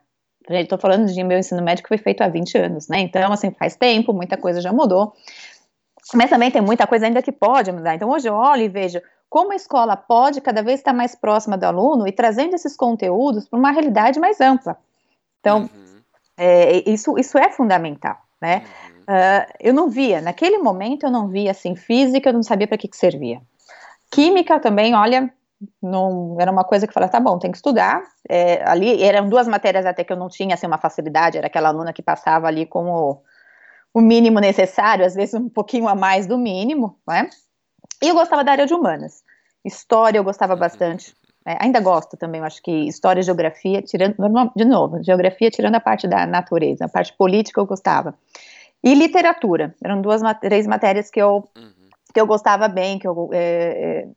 estou 0.48 0.78
falando 0.78 1.12
de 1.12 1.24
meu 1.24 1.38
ensino 1.38 1.62
médio 1.62 1.82
que 1.82 1.88
foi 1.88 1.98
feito 1.98 2.22
há 2.22 2.28
20 2.28 2.58
anos, 2.58 2.88
né? 2.88 3.00
Então, 3.00 3.32
assim, 3.32 3.50
faz 3.50 3.76
tempo, 3.76 4.12
muita 4.12 4.36
coisa 4.36 4.60
já 4.60 4.72
mudou, 4.72 5.12
mas 6.14 6.30
também 6.30 6.50
tem 6.50 6.62
muita 6.62 6.86
coisa 6.86 7.06
ainda 7.06 7.22
que 7.22 7.32
pode 7.32 7.72
mudar. 7.72 7.94
Então, 7.94 8.08
hoje 8.10 8.28
eu 8.28 8.34
olho 8.34 8.62
e 8.62 8.68
vejo 8.68 9.00
como 9.28 9.52
a 9.52 9.56
escola 9.56 9.96
pode 9.96 10.40
cada 10.40 10.62
vez 10.62 10.78
estar 10.78 10.92
mais 10.92 11.14
próxima 11.14 11.58
do 11.58 11.64
aluno 11.64 12.06
e 12.06 12.12
trazendo 12.12 12.54
esses 12.54 12.76
conteúdos 12.76 13.48
para 13.48 13.58
uma 13.58 13.72
realidade 13.72 14.20
mais 14.20 14.40
ampla. 14.40 14.78
Então, 15.40 15.62
uhum. 15.62 16.00
é, 16.36 16.88
isso, 16.88 17.18
isso 17.18 17.36
é 17.36 17.50
fundamental, 17.50 18.16
né? 18.44 18.62
Uhum. 18.84 19.02
Uh, 19.04 19.52
eu 19.58 19.74
não 19.74 19.88
via, 19.88 20.20
naquele 20.20 20.58
momento 20.58 21.04
eu 21.04 21.10
não 21.10 21.28
via 21.28 21.50
assim, 21.50 21.74
física, 21.74 22.28
eu 22.28 22.34
não 22.34 22.42
sabia 22.42 22.68
para 22.68 22.76
que, 22.76 22.88
que 22.88 22.96
servia. 22.96 23.40
Química 24.10 24.60
também, 24.60 24.94
olha, 24.94 25.32
não, 25.82 26.36
era 26.38 26.52
uma 26.52 26.62
coisa 26.62 26.86
que 26.86 26.90
eu 26.90 26.94
falava, 26.94 27.10
tá 27.10 27.20
bom, 27.20 27.38
tem 27.38 27.50
que 27.50 27.56
estudar. 27.56 28.02
É, 28.28 28.62
ali 28.68 29.02
eram 29.02 29.28
duas 29.28 29.48
matérias 29.48 29.86
até 29.86 30.04
que 30.04 30.12
eu 30.12 30.16
não 30.16 30.28
tinha 30.28 30.54
assim, 30.54 30.66
uma 30.66 30.78
facilidade, 30.78 31.38
era 31.38 31.46
aquela 31.46 31.70
aluna 31.70 31.92
que 31.92 32.02
passava 32.02 32.46
ali 32.46 32.66
com 32.66 32.86
o, 32.90 33.22
o 33.94 34.00
mínimo 34.00 34.40
necessário, 34.40 35.06
às 35.06 35.14
vezes 35.14 35.34
um 35.34 35.48
pouquinho 35.48 35.88
a 35.88 35.94
mais 35.94 36.26
do 36.26 36.36
mínimo, 36.36 36.98
né? 37.08 37.30
E 38.02 38.08
eu 38.08 38.14
gostava 38.14 38.44
da 38.44 38.52
área 38.52 38.66
de 38.66 38.74
humanas. 38.74 39.22
História 39.64 40.18
eu 40.18 40.24
gostava 40.24 40.54
bastante. 40.54 41.14
É, 41.46 41.58
ainda 41.60 41.78
gosto 41.78 42.16
também, 42.16 42.40
eu 42.40 42.46
acho 42.46 42.62
que 42.62 42.70
história 42.70 43.20
e 43.20 43.22
geografia, 43.22 43.82
tirando, 43.82 44.16
de 44.56 44.64
novo, 44.64 45.02
geografia 45.02 45.50
tirando 45.50 45.74
a 45.74 45.80
parte 45.80 46.08
da 46.08 46.26
natureza, 46.26 46.86
a 46.86 46.88
parte 46.88 47.12
política 47.12 47.60
eu 47.60 47.66
gostava. 47.66 48.14
E 48.82 48.94
literatura, 48.94 49.74
eram 49.82 50.00
duas, 50.00 50.22
três 50.40 50.66
matérias 50.66 51.10
que 51.10 51.20
eu, 51.20 51.46
uhum. 51.56 51.72
que 52.14 52.20
eu 52.20 52.26
gostava 52.26 52.66
bem, 52.66 52.98
que 52.98 53.06
eu 53.06 53.28
é, 53.32 53.38
é, 53.38 54.08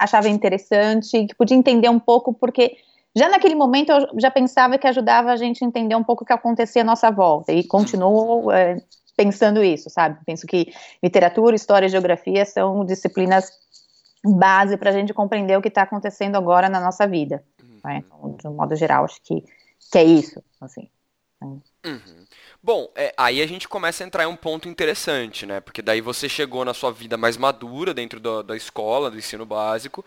achava 0.00 0.28
interessante, 0.28 1.26
que 1.26 1.34
podia 1.34 1.56
entender 1.56 1.88
um 1.88 2.00
pouco, 2.00 2.34
porque 2.34 2.76
já 3.14 3.28
naquele 3.28 3.54
momento 3.54 3.92
eu 3.92 4.08
já 4.18 4.30
pensava 4.30 4.78
que 4.78 4.86
ajudava 4.88 5.30
a 5.30 5.36
gente 5.36 5.64
a 5.64 5.66
entender 5.66 5.94
um 5.94 6.02
pouco 6.02 6.24
o 6.24 6.26
que 6.26 6.32
acontecia 6.32 6.82
à 6.82 6.84
nossa 6.84 7.08
volta, 7.10 7.52
e 7.52 7.62
continuo 7.62 8.50
é, 8.50 8.78
pensando 9.16 9.62
isso, 9.62 9.88
sabe? 9.90 10.18
Penso 10.26 10.44
que 10.44 10.72
literatura, 11.02 11.54
história 11.54 11.86
e 11.86 11.88
geografia 11.90 12.44
são 12.44 12.84
disciplinas 12.84 13.61
base 14.24 14.76
para 14.76 14.90
a 14.90 14.92
gente 14.92 15.12
compreender 15.12 15.56
o 15.56 15.62
que 15.62 15.68
está 15.68 15.82
acontecendo 15.82 16.36
agora 16.36 16.68
na 16.68 16.80
nossa 16.80 17.06
vida. 17.06 17.42
Uhum. 17.62 17.80
Né? 17.84 18.04
Então, 18.06 18.36
de 18.36 18.48
um 18.48 18.54
modo 18.54 18.76
geral, 18.76 19.04
acho 19.04 19.20
que, 19.22 19.44
que 19.90 19.98
é 19.98 20.04
isso. 20.04 20.42
Assim. 20.60 20.88
Uhum. 21.84 22.26
Bom, 22.62 22.88
é, 22.94 23.12
aí 23.16 23.42
a 23.42 23.46
gente 23.46 23.68
começa 23.68 24.04
a 24.04 24.06
entrar 24.06 24.24
em 24.24 24.28
um 24.28 24.36
ponto 24.36 24.68
interessante, 24.68 25.44
né? 25.44 25.60
Porque 25.60 25.82
daí 25.82 26.00
você 26.00 26.28
chegou 26.28 26.64
na 26.64 26.72
sua 26.72 26.92
vida 26.92 27.16
mais 27.16 27.36
madura 27.36 27.92
dentro 27.92 28.20
da, 28.20 28.42
da 28.42 28.56
escola, 28.56 29.10
do 29.10 29.18
ensino 29.18 29.44
básico, 29.44 30.04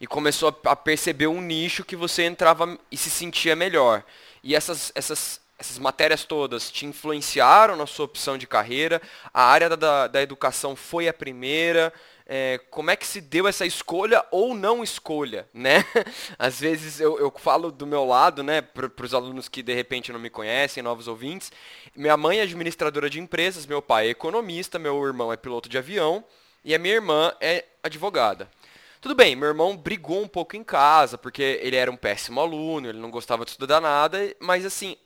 e 0.00 0.06
começou 0.06 0.48
a, 0.48 0.70
a, 0.70 0.76
perceber 0.76 1.26
um 1.26 1.42
nicho 1.42 1.84
que 1.84 1.96
você 1.96 2.24
entrava 2.24 2.78
e 2.90 2.96
se 2.96 3.10
sentia 3.10 3.54
melhor. 3.54 4.02
E 4.42 4.54
essas, 4.54 4.90
essas, 4.94 5.40
essas 5.58 5.78
matérias 5.78 6.24
todas 6.24 6.70
te 6.70 6.86
influenciaram 6.86 7.76
na 7.76 7.86
sua 7.86 8.06
opção 8.06 8.38
de 8.38 8.46
carreira? 8.46 9.02
A 9.34 9.42
área 9.42 9.76
da, 9.76 10.06
da 10.06 10.22
educação 10.22 10.74
foi 10.74 11.08
a 11.08 11.12
primeira? 11.12 11.92
É, 12.30 12.60
como 12.70 12.90
é 12.90 12.96
que 12.96 13.06
se 13.06 13.22
deu 13.22 13.48
essa 13.48 13.64
escolha 13.64 14.22
ou 14.30 14.54
não 14.54 14.84
escolha, 14.84 15.48
né? 15.52 15.82
Às 16.38 16.60
vezes 16.60 17.00
eu, 17.00 17.18
eu 17.18 17.32
falo 17.38 17.72
do 17.72 17.86
meu 17.86 18.04
lado, 18.04 18.42
né, 18.42 18.60
para 18.60 18.92
os 19.02 19.14
alunos 19.14 19.48
que 19.48 19.62
de 19.62 19.72
repente 19.72 20.12
não 20.12 20.20
me 20.20 20.28
conhecem, 20.28 20.82
novos 20.82 21.08
ouvintes. 21.08 21.50
Minha 21.96 22.18
mãe 22.18 22.38
é 22.38 22.42
administradora 22.42 23.08
de 23.08 23.18
empresas, 23.18 23.64
meu 23.64 23.80
pai 23.80 24.08
é 24.08 24.10
economista, 24.10 24.78
meu 24.78 25.02
irmão 25.06 25.32
é 25.32 25.38
piloto 25.38 25.70
de 25.70 25.78
avião 25.78 26.22
e 26.62 26.74
a 26.74 26.78
minha 26.78 26.96
irmã 26.96 27.32
é 27.40 27.64
advogada. 27.82 28.50
Tudo 29.00 29.14
bem, 29.14 29.34
meu 29.34 29.48
irmão 29.48 29.74
brigou 29.74 30.20
um 30.20 30.28
pouco 30.28 30.54
em 30.54 30.64
casa, 30.64 31.16
porque 31.16 31.58
ele 31.62 31.76
era 31.76 31.90
um 31.90 31.96
péssimo 31.96 32.40
aluno, 32.40 32.88
ele 32.88 32.98
não 32.98 33.10
gostava 33.10 33.44
de 33.44 33.52
estudar 33.52 33.80
nada, 33.80 34.18
mas 34.38 34.66
assim, 34.66 34.96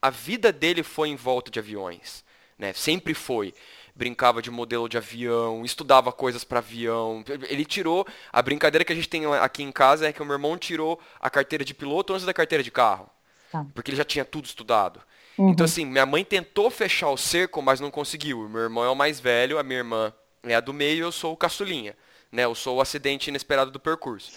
a 0.00 0.10
vida 0.10 0.52
dele 0.52 0.84
foi 0.84 1.08
em 1.08 1.16
volta 1.16 1.50
de 1.50 1.58
aviões, 1.58 2.22
né? 2.56 2.72
Sempre 2.72 3.14
foi 3.14 3.52
brincava 3.98 4.40
de 4.40 4.48
modelo 4.48 4.88
de 4.88 4.96
avião, 4.96 5.64
estudava 5.64 6.12
coisas 6.12 6.44
para 6.44 6.60
avião. 6.60 7.24
Ele 7.48 7.64
tirou 7.64 8.06
a 8.32 8.40
brincadeira 8.40 8.84
que 8.84 8.92
a 8.92 8.96
gente 8.96 9.08
tem 9.08 9.26
aqui 9.26 9.64
em 9.64 9.72
casa 9.72 10.06
é 10.06 10.12
que 10.12 10.22
o 10.22 10.24
meu 10.24 10.34
irmão 10.34 10.56
tirou 10.56 11.00
a 11.20 11.28
carteira 11.28 11.64
de 11.64 11.74
piloto 11.74 12.12
antes 12.12 12.24
da 12.24 12.32
carteira 12.32 12.62
de 12.62 12.70
carro, 12.70 13.10
tá. 13.50 13.66
porque 13.74 13.90
ele 13.90 13.98
já 13.98 14.04
tinha 14.04 14.24
tudo 14.24 14.44
estudado. 14.44 15.02
Uhum. 15.36 15.50
Então 15.50 15.64
assim, 15.64 15.84
minha 15.84 16.06
mãe 16.06 16.24
tentou 16.24 16.70
fechar 16.70 17.10
o 17.10 17.16
cerco, 17.16 17.60
mas 17.60 17.80
não 17.80 17.90
conseguiu. 17.90 18.42
O 18.42 18.48
meu 18.48 18.62
irmão 18.62 18.84
é 18.84 18.88
o 18.88 18.94
mais 18.94 19.18
velho, 19.18 19.58
a 19.58 19.64
minha 19.64 19.80
irmã 19.80 20.12
é 20.44 20.54
a 20.54 20.60
do 20.60 20.72
meio, 20.72 21.06
eu 21.06 21.12
sou 21.12 21.32
o 21.32 21.36
caçulinha, 21.36 21.96
né? 22.30 22.44
Eu 22.44 22.54
sou 22.54 22.76
o 22.76 22.80
acidente 22.80 23.30
inesperado 23.30 23.72
do 23.72 23.80
percurso. 23.80 24.30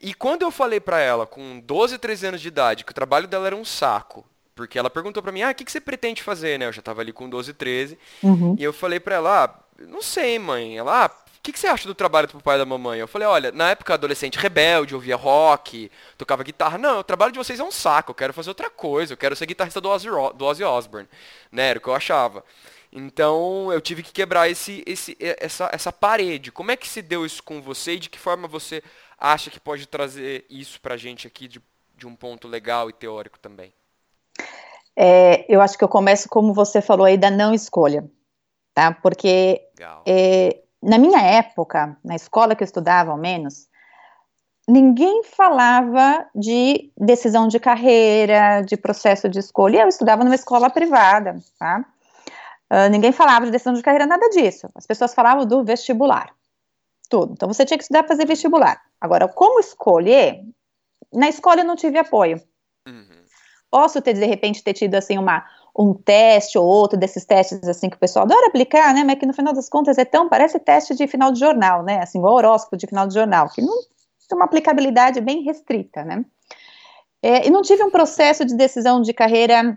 E 0.00 0.14
quando 0.14 0.42
eu 0.42 0.50
falei 0.50 0.80
para 0.80 0.98
ela, 0.98 1.26
com 1.26 1.60
12, 1.60 1.98
13 1.98 2.26
anos 2.28 2.40
de 2.40 2.48
idade, 2.48 2.84
que 2.84 2.92
o 2.92 2.94
trabalho 2.94 3.28
dela 3.28 3.46
era 3.46 3.56
um 3.56 3.64
saco, 3.66 4.24
porque 4.54 4.78
ela 4.78 4.88
perguntou 4.88 5.22
para 5.22 5.32
mim, 5.32 5.42
ah, 5.42 5.50
o 5.50 5.54
que, 5.54 5.64
que 5.64 5.72
você 5.72 5.80
pretende 5.80 6.22
fazer, 6.22 6.58
né? 6.58 6.66
Eu 6.66 6.72
já 6.72 6.80
tava 6.80 7.00
ali 7.00 7.12
com 7.12 7.28
12, 7.28 7.52
13. 7.52 7.98
Uhum. 8.22 8.56
E 8.58 8.62
eu 8.62 8.72
falei 8.72 9.00
para 9.00 9.16
ela, 9.16 9.44
ah, 9.44 9.82
não 9.86 10.00
sei, 10.00 10.38
mãe. 10.38 10.78
Ela, 10.78 11.04
ah, 11.04 11.06
o 11.06 11.42
que, 11.42 11.52
que 11.52 11.58
você 11.58 11.66
acha 11.66 11.86
do 11.86 11.94
trabalho 11.94 12.28
do 12.28 12.40
pai 12.40 12.56
e 12.56 12.58
da 12.58 12.64
mamãe? 12.64 13.00
Eu 13.00 13.08
falei, 13.08 13.26
olha, 13.26 13.52
na 13.52 13.70
época 13.70 13.94
adolescente 13.94 14.38
rebelde, 14.38 14.94
ouvia 14.94 15.16
rock, 15.16 15.90
tocava 16.16 16.42
guitarra. 16.42 16.78
Não, 16.78 17.00
o 17.00 17.04
trabalho 17.04 17.32
de 17.32 17.38
vocês 17.38 17.60
é 17.60 17.64
um 17.64 17.70
saco, 17.70 18.12
eu 18.12 18.14
quero 18.14 18.32
fazer 18.32 18.50
outra 18.50 18.70
coisa, 18.70 19.12
eu 19.12 19.16
quero 19.16 19.36
ser 19.36 19.46
guitarrista 19.46 19.80
do 19.80 19.88
Ozzy, 19.88 20.08
do 20.08 20.44
Ozzy 20.44 20.64
Osbourne. 20.64 21.08
Né, 21.50 21.70
era 21.70 21.78
o 21.78 21.82
que 21.82 21.88
eu 21.88 21.94
achava. 21.94 22.44
Então 22.90 23.72
eu 23.72 23.80
tive 23.80 24.04
que 24.04 24.12
quebrar 24.12 24.48
esse, 24.48 24.84
esse, 24.86 25.16
essa, 25.18 25.68
essa 25.72 25.92
parede. 25.92 26.52
Como 26.52 26.70
é 26.70 26.76
que 26.76 26.86
se 26.86 27.02
deu 27.02 27.26
isso 27.26 27.42
com 27.42 27.60
você 27.60 27.94
e 27.94 27.98
de 27.98 28.08
que 28.08 28.18
forma 28.18 28.46
você 28.46 28.82
acha 29.18 29.50
que 29.50 29.58
pode 29.58 29.86
trazer 29.86 30.46
isso 30.48 30.80
pra 30.80 30.96
gente 30.96 31.26
aqui 31.26 31.48
de, 31.48 31.60
de 31.96 32.06
um 32.06 32.14
ponto 32.14 32.46
legal 32.46 32.88
e 32.88 32.92
teórico 32.92 33.38
também? 33.38 33.74
É, 34.96 35.44
eu 35.52 35.60
acho 35.60 35.76
que 35.76 35.84
eu 35.84 35.88
começo 35.88 36.28
como 36.28 36.54
você 36.54 36.80
falou 36.80 37.06
aí 37.06 37.16
da 37.16 37.30
não 37.30 37.52
escolha, 37.52 38.08
tá? 38.72 38.92
Porque 38.92 39.60
é, 40.06 40.62
na 40.82 40.98
minha 40.98 41.20
época, 41.20 41.96
na 42.04 42.14
escola 42.14 42.54
que 42.54 42.62
eu 42.62 42.66
estudava, 42.66 43.10
ao 43.10 43.18
menos, 43.18 43.66
ninguém 44.68 45.24
falava 45.24 46.26
de 46.34 46.92
decisão 46.96 47.48
de 47.48 47.58
carreira, 47.58 48.62
de 48.62 48.76
processo 48.76 49.28
de 49.28 49.38
escolha. 49.38 49.82
Eu 49.82 49.88
estudava 49.88 50.24
numa 50.24 50.34
escola 50.34 50.70
privada, 50.70 51.36
tá? 51.58 51.84
Uh, 52.72 52.90
ninguém 52.90 53.12
falava 53.12 53.44
de 53.44 53.52
decisão 53.52 53.74
de 53.74 53.82
carreira, 53.82 54.06
nada 54.06 54.28
disso. 54.30 54.68
As 54.74 54.86
pessoas 54.86 55.14
falavam 55.14 55.46
do 55.46 55.64
vestibular, 55.64 56.34
tudo. 57.08 57.32
Então 57.32 57.48
você 57.48 57.64
tinha 57.64 57.78
que 57.78 57.84
estudar 57.84 58.02
para 58.02 58.14
fazer 58.14 58.26
vestibular. 58.26 58.80
Agora, 59.00 59.28
como 59.28 59.60
escolher? 59.60 60.42
Na 61.12 61.28
escola 61.28 61.60
eu 61.60 61.64
não 61.64 61.76
tive 61.76 61.98
apoio. 61.98 62.42
Uhum. 62.88 63.23
Posso 63.74 64.00
ter, 64.00 64.12
de 64.12 64.24
repente, 64.24 64.62
ter 64.62 64.72
tido, 64.72 64.94
assim, 64.94 65.18
uma, 65.18 65.44
um 65.76 65.92
teste 65.92 66.56
ou 66.56 66.64
outro 66.64 66.96
desses 66.96 67.24
testes, 67.24 67.66
assim, 67.66 67.90
que 67.90 67.96
o 67.96 67.98
pessoal 67.98 68.24
adora 68.24 68.46
aplicar, 68.46 68.94
né, 68.94 69.02
mas 69.02 69.18
que 69.18 69.26
no 69.26 69.34
final 69.34 69.52
das 69.52 69.68
contas 69.68 69.98
é 69.98 70.04
tão, 70.04 70.28
parece 70.28 70.60
teste 70.60 70.94
de 70.94 71.08
final 71.08 71.32
de 71.32 71.40
jornal, 71.40 71.82
né, 71.82 72.00
assim, 72.00 72.20
o 72.20 72.22
horóscopo 72.22 72.76
de 72.76 72.86
final 72.86 73.08
de 73.08 73.14
jornal, 73.14 73.48
que 73.48 73.60
não 73.60 73.74
tem 74.28 74.38
uma 74.38 74.44
aplicabilidade 74.44 75.20
bem 75.20 75.42
restrita, 75.42 76.04
né. 76.04 76.24
É, 77.20 77.48
e 77.48 77.50
não 77.50 77.62
tive 77.62 77.82
um 77.82 77.90
processo 77.90 78.44
de 78.44 78.54
decisão 78.54 79.02
de 79.02 79.12
carreira 79.12 79.76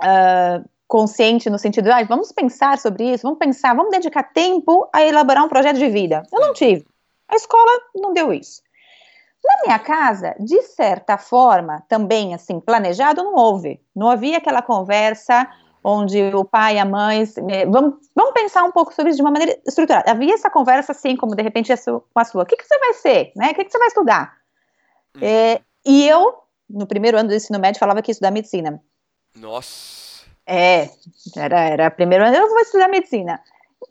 uh, 0.00 0.68
consciente 0.86 1.50
no 1.50 1.58
sentido, 1.58 1.90
ah, 1.90 2.04
vamos 2.04 2.30
pensar 2.30 2.78
sobre 2.78 3.12
isso, 3.12 3.24
vamos 3.24 3.40
pensar, 3.40 3.74
vamos 3.74 3.90
dedicar 3.90 4.22
tempo 4.32 4.88
a 4.92 5.02
elaborar 5.02 5.44
um 5.44 5.48
projeto 5.48 5.78
de 5.78 5.88
vida. 5.88 6.22
Eu 6.32 6.40
não 6.40 6.52
tive. 6.52 6.86
A 7.26 7.34
escola 7.34 7.80
não 7.96 8.12
deu 8.12 8.32
isso. 8.32 8.62
Na 9.44 9.62
minha 9.66 9.78
casa, 9.78 10.34
de 10.40 10.62
certa 10.62 11.18
forma, 11.18 11.84
também 11.86 12.34
assim, 12.34 12.58
planejado, 12.58 13.22
não 13.22 13.34
houve. 13.34 13.78
Não 13.94 14.08
havia 14.08 14.38
aquela 14.38 14.62
conversa 14.62 15.46
onde 15.84 16.18
o 16.34 16.46
pai 16.46 16.76
e 16.76 16.78
a 16.78 16.84
mãe, 16.86 17.24
eh, 17.50 17.66
vamos, 17.66 17.96
vamos 18.16 18.32
pensar 18.32 18.64
um 18.64 18.72
pouco 18.72 18.94
sobre 18.94 19.10
isso 19.10 19.18
de 19.18 19.22
uma 19.22 19.30
maneira 19.30 19.60
estruturada. 19.66 20.10
Havia 20.10 20.32
essa 20.32 20.48
conversa 20.48 20.92
assim, 20.92 21.14
como 21.14 21.36
de 21.36 21.42
repente 21.42 21.70
com 21.86 22.18
a 22.18 22.24
sua, 22.24 22.42
o 22.42 22.46
que, 22.46 22.56
que 22.56 22.64
você 22.64 22.78
vai 22.78 22.94
ser, 22.94 23.32
né? 23.36 23.50
O 23.50 23.54
que, 23.54 23.64
que 23.64 23.70
você 23.70 23.78
vai 23.78 23.88
estudar? 23.88 24.34
É, 25.20 25.60
e 25.84 26.08
eu, 26.08 26.38
no 26.68 26.86
primeiro 26.86 27.18
ano 27.18 27.28
do 27.28 27.34
ensino 27.34 27.58
médio, 27.58 27.78
falava 27.78 28.00
que 28.00 28.10
ia 28.10 28.14
estudar 28.14 28.30
medicina. 28.30 28.80
Nossa! 29.36 30.24
É, 30.46 30.88
era, 31.36 31.60
era 31.60 31.90
primeiro 31.90 32.24
ano, 32.24 32.34
eu 32.34 32.48
vou 32.48 32.60
estudar 32.60 32.88
medicina 32.88 33.40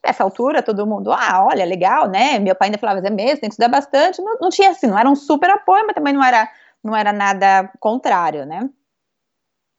nessa 0.05 0.23
altura, 0.23 0.63
todo 0.63 0.87
mundo, 0.87 1.11
ah, 1.11 1.45
olha, 1.45 1.65
legal, 1.65 2.07
né? 2.07 2.39
Meu 2.39 2.55
pai 2.55 2.67
ainda 2.67 2.77
falava, 2.77 3.05
é 3.05 3.09
mesmo, 3.09 3.41
tem 3.41 3.49
que 3.49 3.53
estudar 3.53 3.69
bastante. 3.69 4.21
Não, 4.21 4.37
não 4.39 4.49
tinha 4.49 4.69
assim, 4.69 4.87
não 4.87 4.97
era 4.97 5.09
um 5.09 5.15
super 5.15 5.49
apoio, 5.49 5.85
mas 5.85 5.95
também 5.95 6.13
não 6.13 6.23
era, 6.23 6.49
não 6.83 6.95
era 6.95 7.11
nada 7.11 7.71
contrário, 7.79 8.45
né? 8.45 8.69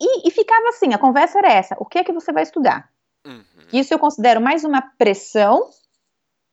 E, 0.00 0.28
e 0.28 0.30
ficava 0.30 0.68
assim, 0.68 0.92
a 0.92 0.98
conversa 0.98 1.38
era 1.38 1.52
essa: 1.52 1.76
o 1.78 1.84
que 1.84 1.98
é 1.98 2.04
que 2.04 2.12
você 2.12 2.32
vai 2.32 2.42
estudar? 2.42 2.88
Uhum. 3.26 3.42
Isso 3.72 3.94
eu 3.94 3.98
considero 3.98 4.40
mais 4.40 4.64
uma 4.64 4.82
pressão, 4.82 5.70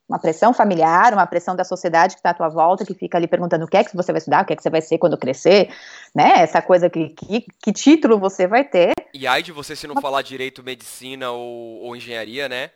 uma 0.08 0.20
pressão 0.20 0.54
familiar, 0.54 1.14
uma 1.14 1.26
pressão 1.28 1.56
da 1.56 1.64
sociedade 1.64 2.16
que 2.16 2.20
está 2.20 2.30
à 2.30 2.34
tua 2.34 2.50
volta, 2.50 2.86
que 2.86 2.94
fica 2.94 3.18
ali 3.18 3.28
perguntando 3.28 3.66
o 3.66 3.68
que 3.68 3.78
é 3.78 3.84
que 3.84 3.96
você 3.96 4.12
vai 4.12 4.20
estudar, 4.20 4.44
o 4.44 4.46
que 4.46 4.54
é 4.54 4.56
que 4.56 4.64
você 4.64 4.70
vai 4.70 4.82
ser 4.82 4.98
quando 4.98 5.18
crescer, 5.18 5.74
né? 6.16 6.42
Essa 6.42 6.62
coisa 6.62 6.90
que, 6.90 7.10
que, 7.10 7.46
que 7.62 7.74
título 7.74 8.20
você 8.20 8.48
vai 8.48 8.64
ter. 8.64 8.94
E 9.14 9.28
aí 9.28 9.44
de 9.44 9.52
você 9.52 9.76
se 9.76 9.88
não 9.88 10.00
falar 10.02 10.22
direito 10.22 10.64
medicina 10.64 11.32
ou, 11.32 11.82
ou 11.82 11.96
engenharia, 11.96 12.48
né? 12.48 12.72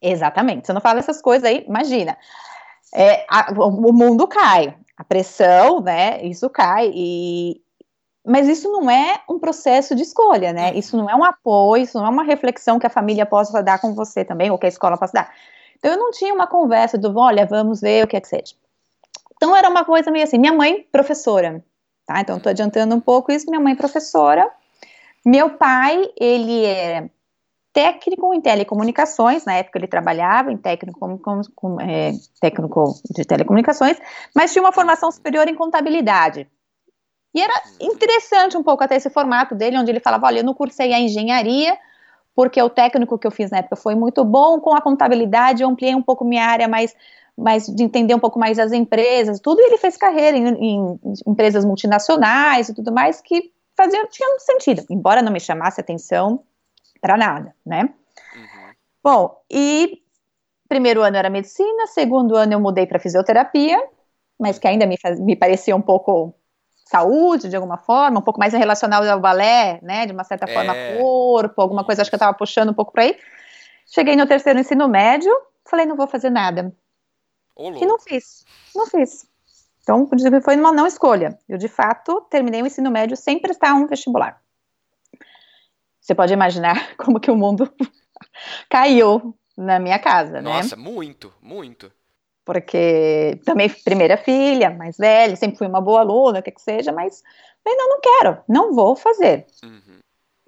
Exatamente. 0.00 0.66
Se 0.66 0.72
não 0.72 0.80
falo 0.80 0.98
essas 0.98 1.20
coisas 1.20 1.48
aí, 1.48 1.64
imagina. 1.68 2.16
É, 2.94 3.24
a, 3.28 3.52
o 3.52 3.92
mundo 3.92 4.26
cai, 4.26 4.74
a 4.96 5.04
pressão, 5.04 5.80
né? 5.80 6.22
Isso 6.22 6.48
cai. 6.50 6.90
E, 6.94 7.60
mas 8.24 8.48
isso 8.48 8.70
não 8.70 8.90
é 8.90 9.20
um 9.28 9.38
processo 9.38 9.94
de 9.94 10.02
escolha, 10.02 10.52
né? 10.52 10.74
Isso 10.74 10.96
não 10.96 11.08
é 11.08 11.14
um 11.14 11.24
apoio, 11.24 11.82
isso 11.82 11.98
não 11.98 12.06
é 12.06 12.10
uma 12.10 12.22
reflexão 12.22 12.78
que 12.78 12.86
a 12.86 12.90
família 12.90 13.26
possa 13.26 13.62
dar 13.62 13.80
com 13.80 13.94
você 13.94 14.24
também, 14.24 14.50
ou 14.50 14.58
que 14.58 14.66
a 14.66 14.68
escola 14.68 14.96
possa 14.96 15.12
dar. 15.12 15.34
Então 15.78 15.92
eu 15.92 15.98
não 15.98 16.10
tinha 16.10 16.34
uma 16.34 16.46
conversa 16.46 16.98
do, 16.98 17.16
olha, 17.18 17.46
vamos 17.46 17.80
ver 17.80 18.04
o 18.04 18.06
que 18.06 18.16
é 18.16 18.20
que 18.20 18.28
seja. 18.28 18.54
Então 19.36 19.56
era 19.56 19.68
uma 19.68 19.84
coisa 19.84 20.10
meio 20.10 20.24
assim, 20.24 20.38
minha 20.38 20.52
mãe 20.52 20.86
professora, 20.92 21.64
tá? 22.06 22.20
Então 22.20 22.36
estou 22.36 22.50
adiantando 22.50 22.94
um 22.94 23.00
pouco 23.00 23.32
isso, 23.32 23.48
minha 23.48 23.60
mãe 23.60 23.74
professora. 23.74 24.50
Meu 25.24 25.50
pai, 25.50 26.10
ele 26.18 26.64
é 26.64 27.08
técnico 27.72 28.34
em 28.34 28.40
telecomunicações, 28.40 29.44
na 29.44 29.54
época 29.54 29.78
ele 29.78 29.86
trabalhava 29.86 30.52
em 30.52 30.56
técnico, 30.56 30.98
com, 31.18 31.42
com, 31.54 31.80
é, 31.80 32.12
técnico 32.40 32.94
de 33.10 33.24
telecomunicações, 33.24 33.96
mas 34.34 34.52
tinha 34.52 34.62
uma 34.62 34.72
formação 34.72 35.10
superior 35.10 35.48
em 35.48 35.54
contabilidade. 35.54 36.48
E 37.32 37.40
era 37.40 37.54
interessante 37.80 38.56
um 38.56 38.62
pouco 38.62 38.82
até 38.82 38.96
esse 38.96 39.08
formato 39.08 39.54
dele, 39.54 39.78
onde 39.78 39.90
ele 39.90 40.00
falava, 40.00 40.26
olha, 40.26 40.40
eu 40.40 40.44
não 40.44 40.54
cursei 40.54 40.92
a 40.92 40.98
engenharia, 40.98 41.78
porque 42.34 42.60
o 42.60 42.68
técnico 42.68 43.18
que 43.18 43.26
eu 43.26 43.30
fiz 43.30 43.50
na 43.50 43.58
época 43.58 43.76
foi 43.76 43.94
muito 43.94 44.24
bom, 44.24 44.60
com 44.60 44.74
a 44.74 44.80
contabilidade 44.80 45.62
eu 45.62 45.68
ampliei 45.68 45.94
um 45.94 46.02
pouco 46.02 46.24
minha 46.24 46.44
área 46.44 46.66
mais 46.66 46.94
mas 47.36 47.66
de 47.66 47.82
entender 47.82 48.14
um 48.14 48.18
pouco 48.18 48.38
mais 48.38 48.58
as 48.58 48.70
empresas, 48.70 49.40
tudo, 49.40 49.62
e 49.62 49.64
ele 49.64 49.78
fez 49.78 49.96
carreira 49.96 50.36
em, 50.36 50.46
em 50.48 51.00
empresas 51.26 51.64
multinacionais 51.64 52.68
e 52.68 52.74
tudo 52.74 52.92
mais, 52.92 53.22
que 53.22 53.50
fazia, 53.74 54.06
tinha 54.08 54.28
um 54.36 54.38
sentido, 54.38 54.84
embora 54.90 55.22
não 55.22 55.32
me 55.32 55.40
chamasse 55.40 55.80
atenção 55.80 56.44
para 57.00 57.16
nada, 57.16 57.54
né? 57.64 57.82
Uhum. 58.34 58.74
Bom, 59.02 59.42
e 59.50 60.02
primeiro 60.68 61.02
ano 61.02 61.16
era 61.16 61.30
medicina, 61.30 61.86
segundo 61.88 62.36
ano 62.36 62.52
eu 62.52 62.60
mudei 62.60 62.86
para 62.86 62.98
fisioterapia, 62.98 63.82
mas 64.38 64.58
que 64.58 64.68
ainda 64.68 64.86
me, 64.86 64.96
faz, 64.98 65.18
me 65.18 65.34
parecia 65.34 65.74
um 65.74 65.82
pouco 65.82 66.34
saúde, 66.84 67.48
de 67.48 67.56
alguma 67.56 67.76
forma, 67.76 68.18
um 68.18 68.22
pouco 68.22 68.40
mais 68.40 68.52
relacionado 68.52 69.06
ao 69.06 69.20
balé, 69.20 69.78
né, 69.82 70.06
de 70.06 70.12
uma 70.12 70.24
certa 70.24 70.50
é. 70.50 70.54
forma 70.54 70.74
corpo, 70.98 71.60
alguma 71.60 71.84
coisa, 71.84 72.02
acho 72.02 72.10
que 72.10 72.14
eu 72.14 72.18
estava 72.18 72.36
puxando 72.36 72.70
um 72.70 72.74
pouco 72.74 72.92
para 72.92 73.04
aí. 73.04 73.16
Cheguei 73.86 74.16
no 74.16 74.26
terceiro 74.26 74.58
ensino 74.58 74.88
médio, 74.88 75.32
falei, 75.64 75.86
não 75.86 75.96
vou 75.96 76.06
fazer 76.06 76.30
nada. 76.30 76.74
e 77.56 77.86
não 77.86 77.98
fiz, 77.98 78.44
não 78.74 78.86
fiz. 78.86 79.28
Então, 79.82 80.08
foi 80.42 80.56
uma 80.56 80.72
não 80.72 80.86
escolha. 80.86 81.38
Eu, 81.48 81.58
de 81.58 81.68
fato, 81.68 82.20
terminei 82.30 82.62
o 82.62 82.66
ensino 82.66 82.90
médio 82.90 83.16
sem 83.16 83.40
prestar 83.40 83.74
um 83.74 83.86
vestibular. 83.86 84.40
Você 86.10 86.14
pode 86.16 86.32
imaginar 86.32 86.94
como 86.98 87.20
que 87.20 87.30
o 87.30 87.36
mundo 87.36 87.72
caiu 88.68 89.32
na 89.56 89.78
minha 89.78 89.96
casa, 89.96 90.42
Nossa, 90.42 90.48
né? 90.48 90.62
Nossa, 90.62 90.76
muito, 90.76 91.32
muito 91.40 91.92
porque 92.44 93.38
também 93.44 93.68
primeira 93.68 94.16
filha, 94.16 94.70
mais 94.70 94.96
velha, 94.96 95.36
sempre 95.36 95.56
fui 95.56 95.68
uma 95.68 95.80
boa 95.80 96.00
aluna, 96.00 96.40
o 96.40 96.42
que 96.42 96.50
que 96.50 96.60
seja, 96.60 96.90
mas 96.90 97.22
não, 97.64 97.76
não 97.76 98.00
quero, 98.00 98.38
não 98.48 98.74
vou 98.74 98.96
fazer. 98.96 99.46
Uhum. 99.62 99.98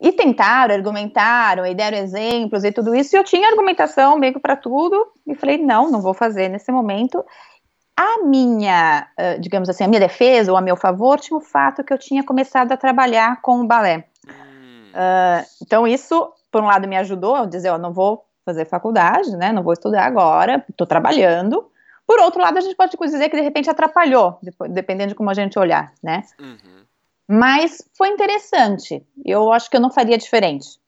E 0.00 0.10
tentaram, 0.10 0.74
argumentaram, 0.74 1.64
e 1.64 1.72
deram 1.76 1.98
exemplos 1.98 2.64
e 2.64 2.72
tudo 2.72 2.92
isso, 2.92 3.14
e 3.14 3.18
eu 3.20 3.22
tinha 3.22 3.46
argumentação 3.46 4.18
meio 4.18 4.40
para 4.40 4.56
tudo, 4.56 5.12
e 5.24 5.36
falei, 5.36 5.58
não, 5.58 5.92
não 5.92 6.00
vou 6.00 6.12
fazer 6.12 6.48
nesse 6.48 6.72
momento. 6.72 7.24
A 7.96 8.24
minha, 8.24 9.06
digamos 9.38 9.68
assim, 9.68 9.84
a 9.84 9.88
minha 9.88 10.00
defesa, 10.00 10.50
ou 10.50 10.58
a 10.58 10.60
meu 10.60 10.76
favor, 10.76 11.20
tinha 11.20 11.36
o 11.36 11.40
fato 11.40 11.84
que 11.84 11.92
eu 11.92 11.98
tinha 11.98 12.24
começado 12.24 12.72
a 12.72 12.76
trabalhar 12.76 13.40
com 13.40 13.60
o 13.60 13.66
balé. 13.66 14.08
Uh, 14.92 15.46
então 15.62 15.86
isso, 15.86 16.32
por 16.50 16.62
um 16.62 16.66
lado, 16.66 16.86
me 16.86 16.96
ajudou 16.96 17.36
a 17.36 17.46
dizer, 17.46 17.70
ó, 17.70 17.78
não 17.78 17.92
vou 17.92 18.24
fazer 18.44 18.64
faculdade, 18.64 19.36
né, 19.36 19.52
não 19.52 19.62
vou 19.62 19.72
estudar 19.72 20.04
agora, 20.04 20.64
estou 20.68 20.86
trabalhando, 20.86 21.70
por 22.06 22.20
outro 22.20 22.42
lado, 22.42 22.58
a 22.58 22.60
gente 22.60 22.74
pode 22.74 22.96
dizer 22.96 23.28
que 23.28 23.36
de 23.36 23.42
repente 23.42 23.70
atrapalhou, 23.70 24.38
dependendo 24.68 25.10
de 25.10 25.14
como 25.14 25.30
a 25.30 25.34
gente 25.34 25.58
olhar, 25.58 25.92
né? 26.02 26.22
Uhum. 26.38 26.82
Mas 27.28 27.82
foi 27.96 28.08
interessante. 28.08 29.02
Eu 29.24 29.52
acho 29.52 29.70
que 29.70 29.76
eu 29.76 29.80
não 29.80 29.90
faria 29.90 30.18
diferente. 30.18 30.78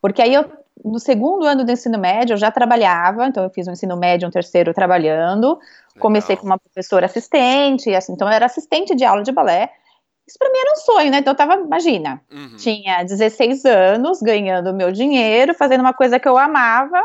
Porque 0.00 0.22
aí 0.22 0.34
eu, 0.34 0.48
no 0.84 1.00
segundo 1.00 1.46
ano 1.46 1.64
do 1.64 1.72
ensino 1.72 1.98
médio, 1.98 2.34
eu 2.34 2.38
já 2.38 2.50
trabalhava, 2.50 3.26
então 3.26 3.42
eu 3.42 3.50
fiz 3.50 3.66
um 3.66 3.72
ensino 3.72 3.96
médio, 3.96 4.28
um 4.28 4.30
terceiro 4.30 4.74
trabalhando. 4.74 5.48
Legal. 5.48 5.62
Comecei 5.98 6.36
com 6.36 6.46
uma 6.46 6.58
professora 6.58 7.06
assistente, 7.06 7.92
assim, 7.94 8.12
então 8.12 8.28
eu 8.28 8.32
era 8.34 8.46
assistente 8.46 8.94
de 8.94 9.04
aula 9.04 9.22
de 9.22 9.32
balé. 9.32 9.72
Isso 10.32 10.38
para 10.38 10.50
mim 10.50 10.58
era 10.58 10.72
um 10.72 10.76
sonho, 10.76 11.10
né? 11.10 11.18
Então 11.18 11.32
eu 11.32 11.36
tava, 11.36 11.56
imagina, 11.56 12.22
uhum. 12.32 12.56
tinha 12.56 13.02
16 13.02 13.66
anos, 13.66 14.22
ganhando 14.22 14.72
meu 14.72 14.90
dinheiro, 14.90 15.52
fazendo 15.52 15.82
uma 15.82 15.92
coisa 15.92 16.18
que 16.18 16.26
eu 16.26 16.38
amava. 16.38 17.02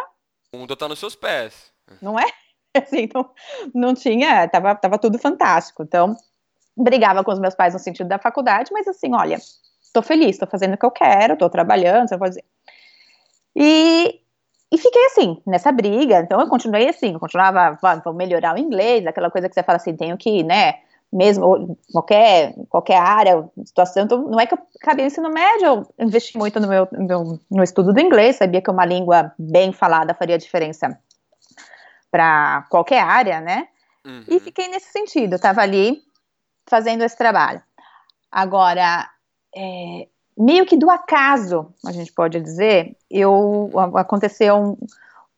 O 0.53 0.57
mundo 0.57 0.77
tá 0.77 0.87
nos 0.87 0.97
seus 0.97 1.13
pés. 1.13 1.73
Não 2.01 2.17
é? 2.17 2.23
assim, 2.73 3.01
então 3.01 3.29
não 3.75 3.93
tinha, 3.93 4.47
tava, 4.47 4.73
tava 4.75 4.97
tudo 4.97 5.19
fantástico. 5.19 5.83
Então, 5.83 6.15
brigava 6.77 7.21
com 7.21 7.33
os 7.33 7.39
meus 7.39 7.53
pais 7.53 7.73
no 7.73 7.81
sentido 7.81 8.07
da 8.07 8.17
faculdade, 8.17 8.71
mas 8.71 8.87
assim, 8.87 9.13
olha, 9.13 9.37
tô 9.91 10.01
feliz, 10.01 10.37
tô 10.37 10.47
fazendo 10.47 10.75
o 10.75 10.77
que 10.77 10.85
eu 10.85 10.91
quero, 10.91 11.37
tô 11.37 11.49
trabalhando, 11.49 12.07
você 12.07 12.17
pode 12.17 12.29
dizer. 12.29 12.45
E, 13.57 14.21
e 14.71 14.77
fiquei 14.77 15.05
assim, 15.07 15.41
nessa 15.45 15.69
briga, 15.69 16.21
então 16.21 16.39
eu 16.39 16.47
continuei 16.47 16.87
assim, 16.87 17.11
eu 17.11 17.19
continuava, 17.19 17.77
vou 18.05 18.13
melhorar 18.13 18.55
o 18.55 18.57
inglês, 18.57 19.05
aquela 19.05 19.29
coisa 19.29 19.49
que 19.49 19.53
você 19.53 19.63
fala 19.63 19.75
assim, 19.75 19.97
tenho 19.97 20.15
que, 20.17 20.43
né, 20.43 20.75
mesmo 21.11 21.77
qualquer, 21.91 22.53
qualquer 22.69 22.97
área, 22.97 23.49
situação, 23.65 24.03
então 24.03 24.21
não 24.23 24.39
é 24.39 24.45
que 24.45 24.53
eu 24.53 24.59
acabei 24.81 25.05
no 25.05 25.11
ensino 25.11 25.29
médio, 25.29 25.65
eu 25.65 25.87
investi 25.99 26.37
muito 26.37 26.59
no 26.59 26.67
meu, 26.67 26.87
no, 26.91 27.39
no 27.49 27.63
estudo 27.63 27.93
do 27.93 27.99
inglês, 27.99 28.35
sabia 28.35 28.61
que 28.61 28.69
uma 28.69 28.85
língua 28.85 29.31
bem 29.39 29.71
falada 29.71 30.13
faria 30.13 30.37
diferença 30.37 30.99
para 32.11 32.65
qualquer 32.69 33.01
área, 33.01 33.39
né? 33.39 33.67
Uhum. 34.05 34.23
E 34.27 34.39
fiquei 34.39 34.67
nesse 34.67 34.91
sentido, 34.91 35.35
estava 35.35 35.61
ali 35.61 36.01
fazendo 36.65 37.03
esse 37.03 37.17
trabalho. 37.17 37.61
Agora, 38.31 39.09
é, 39.55 40.07
meio 40.37 40.65
que 40.65 40.77
do 40.77 40.89
acaso, 40.89 41.73
a 41.85 41.91
gente 41.91 42.11
pode 42.11 42.39
dizer, 42.41 42.97
eu 43.09 43.71
aconteceu 43.95 44.55
um, 44.55 44.77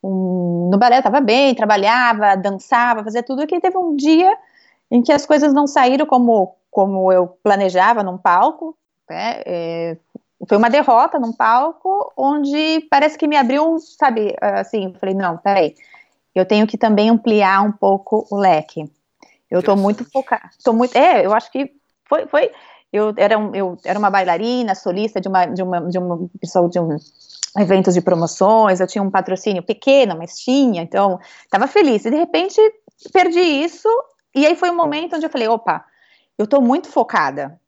um 0.03 0.69
no 0.71 0.77
balé 0.77 0.97
eu 0.97 0.99
estava 0.99 1.21
bem, 1.21 1.53
trabalhava, 1.53 2.35
dançava, 2.35 3.03
fazia 3.03 3.23
tudo, 3.23 3.45
que 3.45 3.59
teve 3.59 3.77
um 3.77 3.95
dia 3.95 4.35
em 4.91 5.01
que 5.01 5.11
as 5.11 5.25
coisas 5.25 5.53
não 5.53 5.67
saíram 5.67 6.05
como, 6.05 6.55
como 6.71 7.11
eu 7.11 7.27
planejava 7.43 8.03
num 8.03 8.17
palco, 8.17 8.77
né? 9.09 9.41
É, 9.45 9.97
foi 10.47 10.57
uma 10.57 10.69
derrota 10.69 11.19
num 11.19 11.33
palco 11.33 12.11
onde 12.15 12.87
parece 12.89 13.17
que 13.17 13.27
me 13.27 13.35
abriu, 13.35 13.77
sabe, 13.79 14.35
assim, 14.41 14.93
falei, 14.99 15.13
não, 15.13 15.37
peraí, 15.37 15.75
eu 16.33 16.45
tenho 16.45 16.65
que 16.65 16.77
também 16.77 17.09
ampliar 17.09 17.61
um 17.61 17.71
pouco 17.71 18.25
o 18.31 18.37
leque. 18.37 18.89
Eu 19.51 19.59
estou 19.59 19.75
muito 19.75 20.05
focada, 20.09 20.49
estou 20.57 20.73
muito, 20.73 20.95
é, 20.95 21.25
eu 21.25 21.33
acho 21.33 21.51
que 21.51 21.73
foi, 22.07 22.27
foi 22.27 22.51
eu 22.91 23.13
era, 23.17 23.37
um, 23.37 23.53
eu 23.53 23.77
era 23.83 23.99
uma 23.99 24.09
bailarina, 24.09 24.73
solista 24.73 25.19
de 25.21 25.27
uma, 25.27 25.45
de 25.45 25.61
uma, 25.61 25.81
de 25.81 25.97
uma 25.97 26.29
pessoa 26.39 26.69
de 26.69 26.79
um 26.79 26.97
eventos 27.57 27.93
de 27.93 28.01
promoções, 28.01 28.79
eu 28.79 28.87
tinha 28.87 29.03
um 29.03 29.11
patrocínio 29.11 29.63
pequeno, 29.63 30.15
mas 30.17 30.37
tinha, 30.39 30.81
então 30.81 31.19
estava 31.43 31.67
feliz. 31.67 32.05
E 32.05 32.11
de 32.11 32.17
repente 32.17 32.59
perdi 33.11 33.39
isso, 33.39 33.87
e 34.33 34.45
aí 34.45 34.55
foi 34.55 34.69
um 34.69 34.75
momento 34.75 35.15
onde 35.15 35.25
eu 35.25 35.29
falei, 35.29 35.47
opa, 35.47 35.85
eu 36.37 36.45
estou 36.45 36.61
muito 36.61 36.89
focada, 36.89 37.59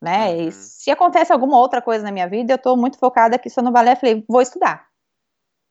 né? 0.00 0.36
E 0.36 0.44
uhum. 0.46 0.50
se 0.52 0.90
acontece 0.90 1.32
alguma 1.32 1.58
outra 1.58 1.82
coisa 1.82 2.04
na 2.04 2.12
minha 2.12 2.28
vida, 2.28 2.52
eu 2.52 2.56
estou 2.56 2.76
muito 2.76 2.98
focada 2.98 3.36
aqui 3.36 3.50
só 3.50 3.62
no 3.62 3.70
balé, 3.70 3.96
falei, 3.96 4.24
vou 4.28 4.40
estudar. 4.40 4.86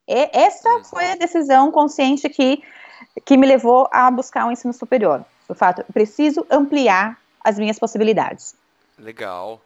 E 0.07 0.29
essa 0.33 0.83
foi 0.83 1.11
a 1.11 1.15
decisão 1.15 1.71
consciente 1.71 2.29
que, 2.29 2.61
que 3.25 3.37
me 3.37 3.47
levou 3.47 3.87
a 3.91 4.11
buscar 4.11 4.45
um 4.45 4.51
ensino 4.51 4.73
superior. 4.73 5.25
O 5.47 5.53
fato, 5.53 5.83
preciso 5.93 6.45
ampliar 6.49 7.17
as 7.43 7.57
minhas 7.57 7.79
possibilidades. 7.79 8.55
Legal, 8.97 9.61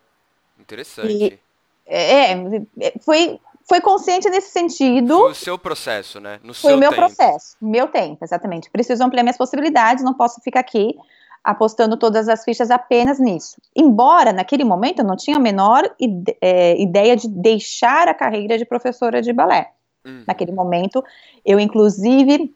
interessante. 0.59 1.11
E, 1.11 1.39
é, 1.85 2.33
é, 2.33 2.93
foi, 3.01 3.39
foi 3.67 3.81
consciente 3.81 4.29
nesse 4.29 4.51
sentido. 4.51 5.17
Foi 5.17 5.31
o 5.31 5.35
seu 5.35 5.57
processo, 5.57 6.19
né? 6.19 6.39
No 6.43 6.53
foi 6.53 6.73
o 6.73 6.77
meu 6.77 6.89
tempo. 6.89 7.01
processo, 7.01 7.57
meu 7.61 7.87
tempo, 7.87 8.23
exatamente. 8.23 8.69
Preciso 8.71 9.03
ampliar 9.03 9.23
minhas 9.23 9.37
possibilidades, 9.37 10.03
não 10.03 10.13
posso 10.13 10.41
ficar 10.41 10.61
aqui 10.61 10.95
apostando 11.43 11.95
todas 11.95 12.27
as 12.27 12.43
fichas 12.43 12.69
apenas 12.71 13.19
nisso. 13.19 13.55
Embora, 13.75 14.33
naquele 14.33 14.63
momento, 14.63 14.99
eu 14.99 15.05
não 15.05 15.15
tinha 15.15 15.37
a 15.37 15.39
menor 15.39 15.89
ide 15.99 16.35
é, 16.41 16.81
ideia 16.81 17.15
de 17.15 17.27
deixar 17.27 18.07
a 18.07 18.13
carreira 18.13 18.57
de 18.57 18.65
professora 18.65 19.21
de 19.21 19.31
balé 19.31 19.71
uhum. 20.05 20.23
naquele 20.27 20.51
momento. 20.51 21.03
Eu, 21.45 21.59
inclusive, 21.59 22.53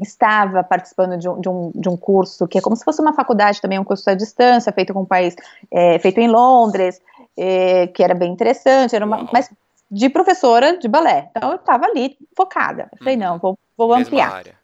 estava 0.00 0.62
participando 0.62 1.18
de 1.18 1.28
um, 1.28 1.40
de, 1.40 1.48
um, 1.48 1.72
de 1.74 1.88
um 1.88 1.96
curso 1.96 2.46
que 2.46 2.58
é 2.58 2.60
como 2.60 2.76
se 2.76 2.84
fosse 2.84 3.00
uma 3.00 3.12
faculdade 3.12 3.60
também, 3.60 3.78
um 3.78 3.84
curso 3.84 4.08
à 4.08 4.14
distância, 4.14 4.72
feito 4.72 4.92
com 4.92 5.02
um 5.02 5.06
país, 5.06 5.34
é, 5.70 5.98
feito 5.98 6.18
em 6.20 6.28
Londres, 6.28 7.00
é, 7.36 7.86
que 7.88 8.02
era 8.02 8.14
bem 8.14 8.32
interessante, 8.32 8.94
era 8.94 9.04
uma, 9.04 9.28
mas 9.32 9.50
de 9.92 10.08
professora 10.08 10.78
de 10.78 10.88
balé. 10.88 11.28
Então 11.36 11.50
eu 11.50 11.56
estava 11.56 11.84
ali 11.84 12.16
focada. 12.34 12.88
Eu 12.90 12.98
falei, 12.98 13.14
uhum. 13.14 13.20
não, 13.20 13.38
vou, 13.38 13.58
vou 13.76 13.88
Mesma 13.88 14.02
ampliar. 14.02 14.32
Área. 14.32 14.54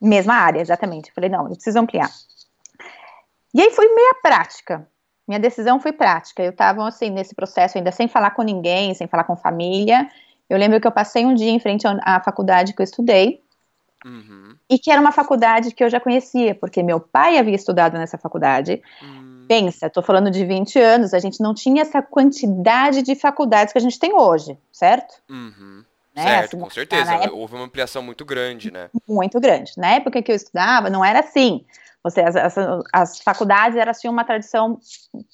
Mesma 0.00 0.34
área, 0.34 0.60
exatamente. 0.60 1.10
Eu 1.10 1.14
falei, 1.14 1.30
não, 1.30 1.44
eu 1.44 1.54
preciso 1.54 1.78
ampliar. 1.78 2.10
E 3.54 3.62
aí 3.62 3.70
foi 3.70 3.86
meia 3.94 4.16
prática. 4.20 4.88
Minha 5.28 5.38
decisão 5.38 5.78
foi 5.78 5.92
prática. 5.92 6.42
Eu 6.42 6.50
estava 6.50 6.86
assim 6.86 7.10
nesse 7.10 7.32
processo 7.32 7.78
ainda 7.78 7.92
sem 7.92 8.08
falar 8.08 8.32
com 8.32 8.42
ninguém, 8.42 8.92
sem 8.92 9.06
falar 9.06 9.22
com 9.22 9.36
família. 9.36 10.10
Eu 10.50 10.58
lembro 10.58 10.80
que 10.80 10.86
eu 10.86 10.92
passei 10.92 11.24
um 11.24 11.32
dia 11.32 11.52
em 11.52 11.60
frente 11.60 11.86
à 11.86 12.20
faculdade 12.20 12.74
que 12.74 12.82
eu 12.82 12.84
estudei, 12.84 13.40
uhum. 14.04 14.56
e 14.68 14.78
que 14.78 14.90
era 14.90 15.00
uma 15.00 15.12
faculdade 15.12 15.72
que 15.72 15.84
eu 15.84 15.88
já 15.88 16.00
conhecia, 16.00 16.56
porque 16.56 16.82
meu 16.82 16.98
pai 16.98 17.38
havia 17.38 17.54
estudado 17.54 17.96
nessa 17.96 18.18
faculdade. 18.18 18.82
Uhum. 19.00 19.31
Pensa, 19.52 19.88
estou 19.88 20.02
falando 20.02 20.30
de 20.30 20.46
20 20.46 20.78
anos, 20.78 21.12
a 21.12 21.18
gente 21.18 21.38
não 21.42 21.52
tinha 21.52 21.82
essa 21.82 22.00
quantidade 22.00 23.02
de 23.02 23.14
faculdades 23.14 23.70
que 23.70 23.78
a 23.78 23.82
gente 23.82 23.98
tem 23.98 24.14
hoje, 24.14 24.56
certo? 24.72 25.14
Uhum. 25.28 25.84
Né? 26.16 26.22
Certo, 26.22 26.56
assim, 26.56 26.64
com 26.64 26.70
certeza. 26.70 27.12
Época, 27.12 27.34
Houve 27.34 27.56
uma 27.56 27.64
ampliação 27.66 28.02
muito 28.02 28.24
grande, 28.24 28.70
né? 28.70 28.88
Muito 29.06 29.38
grande. 29.38 29.72
Na 29.76 29.88
época 29.88 30.22
que 30.22 30.32
eu 30.32 30.36
estudava, 30.36 30.88
não 30.88 31.04
era 31.04 31.20
assim. 31.20 31.66
Você, 32.02 32.22
as, 32.22 32.34
as, 32.34 32.54
as, 32.90 33.20
faculdades 33.20 33.76
elas 33.76 34.00
tinham 34.00 34.14
uma 34.14 34.24
tradição 34.24 34.78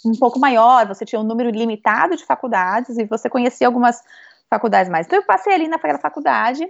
um 0.05 0.19
pouco 0.19 0.41
maior, 0.41 0.89
você 0.89 1.05
tinha 1.05 1.21
um 1.21 1.25
número 1.25 1.51
limitado 1.51 2.17
de 2.17 2.27
faculdades 2.27 2.99
e 2.99 3.05
você 3.05 3.31
conhecia 3.31 3.69
algumas 3.69 4.03
faculdades 4.51 4.91
mais. 4.91 5.07
Então 5.07 5.21
eu 5.21 5.25
passei 5.25 5.55
ali 5.55 5.69
naquela 5.69 6.01
faculdade, 6.01 6.69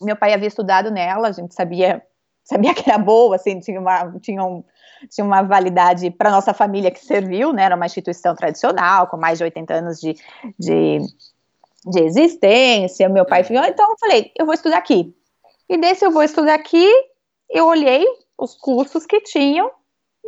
meu 0.00 0.14
pai 0.14 0.34
havia 0.34 0.46
estudado 0.46 0.88
nela, 0.88 1.26
a 1.26 1.32
gente 1.32 1.52
sabia 1.52 2.00
sabia 2.44 2.74
que 2.74 2.88
era 2.88 2.98
boa, 2.98 3.36
assim, 3.36 3.60
tinha 3.60 3.80
uma, 3.80 4.18
tinha 4.20 4.42
um, 4.42 4.64
tinha 5.08 5.24
uma 5.24 5.42
validade 5.42 6.10
para 6.10 6.30
nossa 6.30 6.52
família 6.52 6.90
que 6.90 7.04
serviu, 7.04 7.52
né, 7.52 7.64
era 7.64 7.76
uma 7.76 7.86
instituição 7.86 8.34
tradicional, 8.34 9.06
com 9.06 9.16
mais 9.16 9.38
de 9.38 9.44
80 9.44 9.74
anos 9.74 10.00
de, 10.00 10.14
de, 10.58 10.98
de 11.86 12.00
existência, 12.02 13.08
meu 13.08 13.24
pai 13.24 13.44
falou, 13.44 13.64
então 13.64 13.88
eu 13.90 13.96
falei, 13.98 14.32
eu 14.38 14.44
vou 14.44 14.54
estudar 14.54 14.78
aqui, 14.78 15.14
e 15.68 15.78
desse 15.78 16.04
eu 16.04 16.10
vou 16.10 16.22
estudar 16.22 16.54
aqui, 16.54 16.88
eu 17.48 17.66
olhei 17.66 18.04
os 18.38 18.54
cursos 18.54 19.06
que 19.06 19.20
tinham 19.20 19.70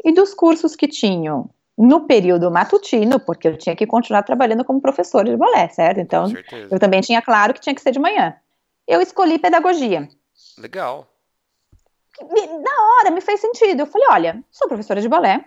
e 0.05 0.13
dos 0.13 0.35
cursos 0.35 0.75
que 0.75 0.89
tinham 0.89 1.51
no 1.77 2.07
período 2.07 2.51
matutino, 2.51 3.19
porque 3.19 3.49
eu 3.49 3.57
tinha 3.57 3.75
que 3.75 3.87
continuar 3.87 4.23
trabalhando 4.23 4.65
como 4.65 4.81
professora 4.81 5.31
de 5.31 5.37
balé, 5.37 5.69
certo? 5.69 6.01
Então, 6.01 6.27
eu 6.71 6.79
também 6.79 7.01
tinha 7.01 7.23
claro 7.23 7.55
que 7.55 7.61
tinha 7.61 7.75
que 7.75 7.81
ser 7.81 7.93
de 7.93 7.99
manhã. 7.99 8.37
Eu 8.87 9.01
escolhi 9.01 9.39
pedagogia. 9.39 10.09
Legal. 10.59 11.12
Na 12.23 13.01
hora 13.01 13.11
me 13.11 13.21
fez 13.21 13.41
sentido. 13.41 13.81
Eu 13.81 13.87
falei, 13.87 14.09
olha, 14.11 14.45
sou 14.51 14.69
professora 14.69 15.01
de 15.01 15.09
balé, 15.09 15.45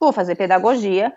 vou 0.00 0.12
fazer 0.12 0.34
pedagogia. 0.34 1.12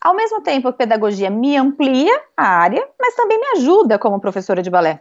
Ao 0.00 0.14
mesmo 0.14 0.40
tempo, 0.42 0.68
a 0.68 0.72
pedagogia 0.72 1.28
me 1.28 1.56
amplia 1.56 2.22
a 2.36 2.46
área, 2.46 2.86
mas 3.00 3.14
também 3.14 3.38
me 3.38 3.46
ajuda 3.58 3.98
como 3.98 4.20
professora 4.20 4.62
de 4.62 4.70
balé. 4.70 5.00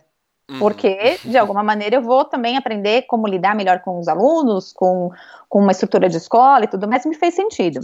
Uhum. 0.50 0.60
Porque, 0.60 1.20
de 1.24 1.38
alguma 1.38 1.62
maneira, 1.62 1.98
eu 1.98 2.02
vou 2.02 2.24
também 2.24 2.58
aprender 2.58 3.04
como 3.04 3.28
lidar 3.28 3.54
melhor 3.56 3.82
com 3.82 4.00
os 4.00 4.08
alunos, 4.08 4.72
com, 4.72 5.12
com 5.50 5.60
uma 5.60 5.72
estrutura 5.72 6.10
de 6.10 6.18
escola 6.18 6.64
e 6.64 6.68
tudo 6.68 6.88
mais, 6.88 7.06
me 7.06 7.16
fez 7.16 7.36
sentido. 7.36 7.82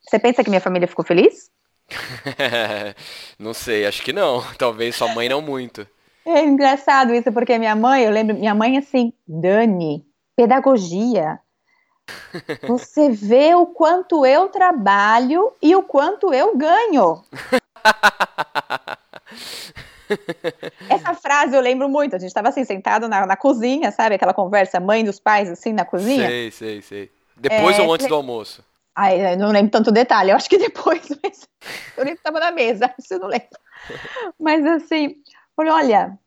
Você 0.00 0.18
pensa 0.18 0.44
que 0.44 0.50
minha 0.50 0.60
família 0.60 0.86
ficou 0.86 1.04
feliz? 1.04 1.50
não 3.38 3.52
sei, 3.52 3.86
acho 3.86 4.02
que 4.02 4.12
não. 4.12 4.42
Talvez 4.56 4.94
sua 4.94 5.08
mãe 5.08 5.28
não 5.28 5.42
muito. 5.42 5.86
É 6.24 6.44
engraçado 6.44 7.12
isso, 7.12 7.32
porque 7.32 7.58
minha 7.58 7.74
mãe, 7.74 8.04
eu 8.04 8.10
lembro, 8.10 8.36
minha 8.36 8.54
mãe 8.54 8.78
assim, 8.78 9.12
Dani, 9.26 10.06
pedagogia. 10.36 11.40
Você 12.66 13.10
vê 13.10 13.54
o 13.54 13.66
quanto 13.66 14.26
eu 14.26 14.48
trabalho 14.48 15.52
e 15.62 15.76
o 15.76 15.82
quanto 15.82 16.32
eu 16.32 16.56
ganho. 16.56 17.22
Essa 20.90 21.14
frase 21.14 21.56
eu 21.56 21.60
lembro 21.60 21.88
muito. 21.88 22.16
A 22.16 22.18
gente 22.18 22.28
estava 22.28 22.48
assim, 22.48 22.64
sentado 22.64 23.08
na, 23.08 23.24
na, 23.24 23.36
cozinha, 23.36 23.90
sabe? 23.92 24.16
Aquela 24.16 24.34
conversa 24.34 24.80
mãe 24.80 25.04
dos 25.04 25.18
pais, 25.18 25.48
assim, 25.48 25.72
na 25.72 25.84
cozinha. 25.84 26.28
Sei, 26.28 26.50
sei, 26.50 26.82
sei. 26.82 27.10
Depois 27.36 27.78
é, 27.78 27.82
ou 27.82 27.92
antes 27.92 28.06
do 28.06 28.14
almoço? 28.14 28.64
Ai, 28.94 29.36
não 29.36 29.50
lembro 29.50 29.70
tanto 29.70 29.90
detalhe. 29.90 30.30
Eu 30.30 30.36
acho 30.36 30.50
que 30.50 30.58
depois, 30.58 31.08
mas 31.22 31.48
eu 31.96 32.04
nem 32.04 32.14
estava 32.14 32.40
na 32.40 32.50
mesa, 32.50 32.92
isso 32.98 33.14
eu 33.14 33.20
não 33.20 33.28
lembro. 33.28 33.48
Mas 34.38 34.66
assim, 34.66 35.16
falei, 35.56 35.72
olha, 35.72 36.18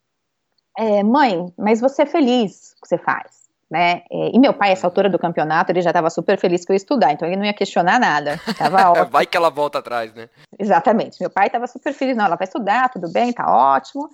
é, 0.78 1.04
mãe, 1.04 1.54
mas 1.58 1.80
você 1.80 2.04
é 2.04 2.08
feliz 2.08 2.74
o 2.78 2.82
que 2.82 2.88
você 2.88 2.98
faz 2.98 3.45
né? 3.70 4.04
É, 4.12 4.30
e 4.34 4.40
meu 4.40 4.54
pai, 4.54 4.72
essa 4.72 4.88
altura 4.88 5.10
do 5.10 5.20
campeonato, 5.20 5.72
ele 5.72 5.82
já 5.82 5.90
estava 5.90 6.10
super 6.10 6.38
feliz 6.40 6.64
que 6.64 6.72
eu 6.72 6.76
ia 6.76 6.78
estudar, 6.78 7.12
então 7.12 7.28
ele 7.28 7.38
não 7.38 7.46
ia 7.46 7.54
questionar 7.54 8.00
nada. 8.00 8.40
Tava 8.58 8.90
ótimo. 8.92 9.06
vai 9.08 9.26
que 9.26 9.36
ela 9.36 9.50
volta 9.50 9.80
atrás, 9.80 10.14
né? 10.14 10.30
Exatamente. 10.58 11.20
Meu 11.20 11.30
pai 11.30 11.48
estava 11.48 11.68
super 11.68 11.94
feliz, 11.94 12.16
não, 12.16 12.26
ela 12.26 12.36
vai 12.36 12.46
estudar, 12.46 12.90
tudo 12.90 13.12
bem, 13.12 13.34
tá 13.34 13.46
ótimo. 13.48 14.10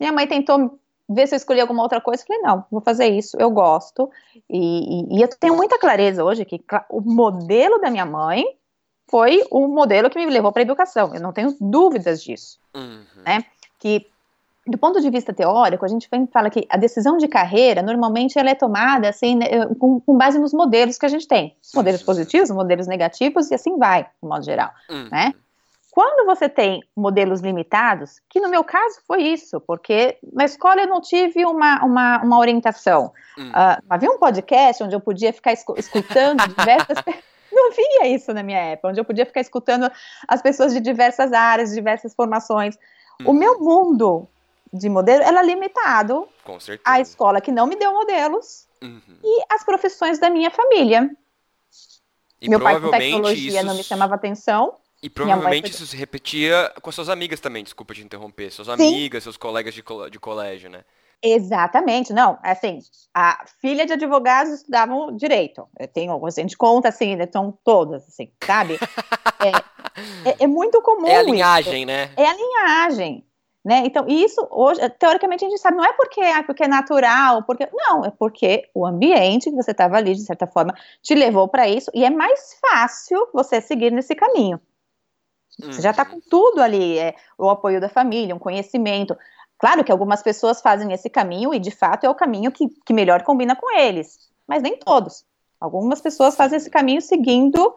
Minha 0.00 0.12
mãe 0.12 0.26
tentou 0.26 0.78
ver 1.08 1.26
se 1.26 1.34
eu 1.34 1.36
escolhi 1.36 1.60
alguma 1.60 1.82
outra 1.82 2.00
coisa, 2.00 2.22
eu 2.22 2.26
falei, 2.26 2.42
não, 2.42 2.64
vou 2.70 2.80
fazer 2.80 3.06
isso, 3.08 3.36
eu 3.38 3.50
gosto. 3.50 4.10
E, 4.48 4.58
e, 4.58 5.18
e 5.18 5.22
eu 5.22 5.28
tenho 5.28 5.54
muita 5.54 5.78
clareza 5.78 6.24
hoje 6.24 6.44
que 6.44 6.60
o 6.88 7.00
modelo 7.00 7.78
da 7.78 7.90
minha 7.90 8.06
mãe 8.06 8.44
foi 9.10 9.44
o 9.50 9.68
modelo 9.68 10.08
que 10.08 10.18
me 10.18 10.32
levou 10.32 10.50
para 10.50 10.62
a 10.62 10.64
educação, 10.64 11.14
eu 11.14 11.20
não 11.20 11.32
tenho 11.32 11.54
dúvidas 11.60 12.22
disso, 12.22 12.58
uhum. 12.74 13.04
né? 13.24 13.44
Que 13.78 14.06
do 14.66 14.78
ponto 14.78 15.00
de 15.00 15.10
vista 15.10 15.32
teórico, 15.32 15.84
a 15.84 15.88
gente 15.88 16.08
fala 16.32 16.48
que 16.48 16.66
a 16.70 16.76
decisão 16.76 17.18
de 17.18 17.28
carreira, 17.28 17.82
normalmente, 17.82 18.38
ela 18.38 18.50
é 18.50 18.54
tomada 18.54 19.08
assim, 19.08 19.36
né, 19.36 19.66
com, 19.78 20.00
com, 20.00 20.16
base 20.16 20.38
nos 20.38 20.54
modelos 20.54 20.96
que 20.96 21.04
a 21.04 21.08
gente 21.08 21.28
tem. 21.28 21.56
Modelos 21.74 22.02
positivos, 22.02 22.50
modelos 22.50 22.86
negativos, 22.86 23.50
e 23.50 23.54
assim 23.54 23.76
vai, 23.76 24.04
de 24.04 24.28
modo 24.28 24.44
geral, 24.44 24.70
uhum. 24.88 25.08
né? 25.10 25.34
Quando 25.90 26.26
você 26.26 26.48
tem 26.48 26.82
modelos 26.96 27.40
limitados, 27.40 28.20
que 28.28 28.40
no 28.40 28.48
meu 28.48 28.64
caso 28.64 28.98
foi 29.06 29.22
isso, 29.22 29.60
porque 29.60 30.18
na 30.32 30.44
escola 30.44 30.80
eu 30.80 30.88
não 30.88 31.00
tive 31.00 31.44
uma, 31.46 31.84
uma, 31.84 32.20
uma 32.20 32.38
orientação. 32.38 33.12
Uhum. 33.38 33.50
Uh, 33.50 33.82
havia 33.88 34.10
um 34.10 34.18
podcast 34.18 34.82
onde 34.82 34.96
eu 34.96 35.00
podia 35.00 35.32
ficar 35.32 35.52
escutando 35.52 36.42
diversas 36.58 36.98
não 37.52 37.70
via 37.70 38.08
isso 38.08 38.34
na 38.34 38.42
minha 38.42 38.58
época, 38.58 38.88
onde 38.88 39.00
eu 39.00 39.04
podia 39.04 39.24
ficar 39.24 39.40
escutando 39.40 39.88
as 40.26 40.42
pessoas 40.42 40.72
de 40.72 40.80
diversas 40.80 41.32
áreas, 41.32 41.72
diversas 41.72 42.12
formações. 42.12 42.76
Uhum. 43.20 43.30
O 43.30 43.32
meu 43.32 43.60
mundo 43.60 44.28
de 44.74 44.88
modelo, 44.88 45.22
ela 45.22 45.40
é 45.40 45.46
limitado 45.46 46.28
à 46.84 47.00
escola 47.00 47.40
que 47.40 47.52
não 47.52 47.66
me 47.66 47.76
deu 47.76 47.92
modelos 47.92 48.66
uhum. 48.82 49.00
e 49.22 49.44
as 49.48 49.64
profissões 49.64 50.18
da 50.18 50.28
minha 50.28 50.50
família. 50.50 51.08
E 52.40 52.48
Meu 52.48 52.60
pai 52.60 52.80
com 52.80 52.90
tecnologia 52.90 53.58
isso... 53.58 53.66
não 53.66 53.76
me 53.76 53.84
chamava 53.84 54.16
atenção. 54.16 54.76
E 55.00 55.08
provavelmente 55.08 55.68
foi... 55.68 55.70
isso 55.70 55.86
se 55.86 55.96
repetia 55.96 56.72
com 56.82 56.90
as 56.90 56.94
suas 56.94 57.08
amigas 57.08 57.38
também, 57.38 57.62
desculpa 57.62 57.94
te 57.94 58.02
interromper, 58.02 58.50
suas 58.50 58.66
Sim. 58.66 58.72
amigas, 58.72 59.22
seus 59.22 59.36
colegas 59.36 59.72
de, 59.74 59.82
co 59.82 60.08
de 60.10 60.18
colégio, 60.18 60.68
né? 60.68 60.84
Exatamente, 61.22 62.12
não, 62.12 62.38
assim, 62.42 62.80
a 63.14 63.46
filha 63.60 63.86
de 63.86 63.94
advogados 63.94 64.52
estudavam 64.52 65.16
direito, 65.16 65.66
eu 65.78 65.88
tenho 65.88 66.12
algumas, 66.12 66.36
a 66.36 66.40
gente 66.42 66.56
conta 66.56 66.88
assim, 66.88 67.16
né, 67.16 67.26
são 67.32 67.56
todas, 67.64 68.06
assim, 68.08 68.30
sabe? 68.44 68.74
é, 69.40 70.28
é, 70.28 70.36
é, 70.40 70.46
muito 70.46 70.82
comum 70.82 71.06
É 71.06 71.16
a 71.16 71.22
linhagem, 71.22 71.78
isso. 71.78 71.86
né? 71.86 72.10
É 72.16 72.26
a 72.26 72.34
linhagem, 72.34 73.24
né? 73.64 73.82
Então, 73.86 74.06
isso 74.06 74.46
hoje, 74.50 74.86
teoricamente, 74.90 75.44
a 75.44 75.48
gente 75.48 75.60
sabe, 75.60 75.76
não 75.76 75.84
é 75.84 75.92
porque, 75.94 76.20
ah, 76.20 76.42
porque 76.42 76.64
é 76.64 76.68
natural, 76.68 77.42
porque. 77.44 77.66
Não, 77.72 78.04
é 78.04 78.10
porque 78.10 78.68
o 78.74 78.84
ambiente 78.84 79.50
que 79.50 79.56
você 79.56 79.70
estava 79.70 79.96
ali, 79.96 80.14
de 80.14 80.22
certa 80.22 80.46
forma, 80.46 80.74
te 81.00 81.14
levou 81.14 81.48
para 81.48 81.66
isso, 81.66 81.90
e 81.94 82.04
é 82.04 82.10
mais 82.10 82.58
fácil 82.60 83.26
você 83.32 83.62
seguir 83.62 83.90
nesse 83.90 84.14
caminho. 84.14 84.60
Você 85.58 85.80
já 85.80 85.90
está 85.90 86.02
uhum. 86.02 86.10
com 86.10 86.20
tudo 86.28 86.60
ali, 86.60 86.98
é, 86.98 87.14
o 87.38 87.48
apoio 87.48 87.80
da 87.80 87.88
família, 87.88 88.34
um 88.34 88.40
conhecimento. 88.40 89.16
Claro 89.56 89.84
que 89.84 89.92
algumas 89.92 90.22
pessoas 90.22 90.60
fazem 90.60 90.92
esse 90.92 91.08
caminho 91.08 91.54
e, 91.54 91.58
de 91.58 91.70
fato, 91.70 92.04
é 92.04 92.10
o 92.10 92.14
caminho 92.14 92.50
que, 92.50 92.68
que 92.84 92.92
melhor 92.92 93.22
combina 93.22 93.54
com 93.54 93.70
eles, 93.78 94.30
mas 94.46 94.62
nem 94.62 94.76
todos. 94.76 95.24
Algumas 95.60 96.00
pessoas 96.00 96.36
fazem 96.36 96.56
esse 96.56 96.68
caminho 96.68 97.00
seguindo 97.00 97.74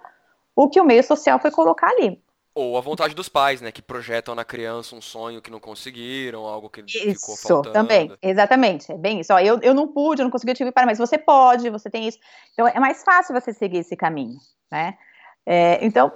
o 0.56 0.67
que 0.67 0.82
o 0.82 0.84
meio 0.84 1.04
social 1.04 1.39
foi 1.39 1.52
colocar 1.52 1.89
ali. 1.91 2.21
Ou 2.59 2.75
a 2.75 2.81
vontade 2.81 3.13
dos 3.13 3.29
pais, 3.29 3.61
né? 3.61 3.71
Que 3.71 3.83
projetam 3.83 4.33
na 4.33 4.43
criança 4.43 4.95
um 4.95 5.01
sonho 5.01 5.43
que 5.43 5.51
não 5.51 5.59
conseguiram, 5.59 6.47
algo 6.47 6.71
que 6.71 6.81
isso, 6.81 7.19
ficou 7.19 7.37
faltando. 7.37 7.71
também, 7.71 8.11
exatamente. 8.19 8.91
É 8.91 8.97
bem 8.97 9.19
isso. 9.19 9.31
Ó, 9.31 9.39
eu, 9.39 9.59
eu 9.61 9.75
não 9.75 9.87
pude, 9.87 10.21
eu 10.21 10.23
não 10.23 10.31
consegui, 10.31 10.53
eu 10.53 10.55
tive 10.55 10.71
para, 10.71 10.87
mas 10.87 10.97
você 10.97 11.19
pode, 11.19 11.69
você 11.69 11.87
tem 11.87 12.07
isso. 12.07 12.17
Então, 12.53 12.67
é 12.67 12.79
mais 12.79 13.03
fácil 13.03 13.39
você 13.39 13.53
seguir 13.53 13.77
esse 13.77 13.95
caminho, 13.95 14.39
né? 14.71 14.97
É, 15.45 15.85
então, 15.85 16.11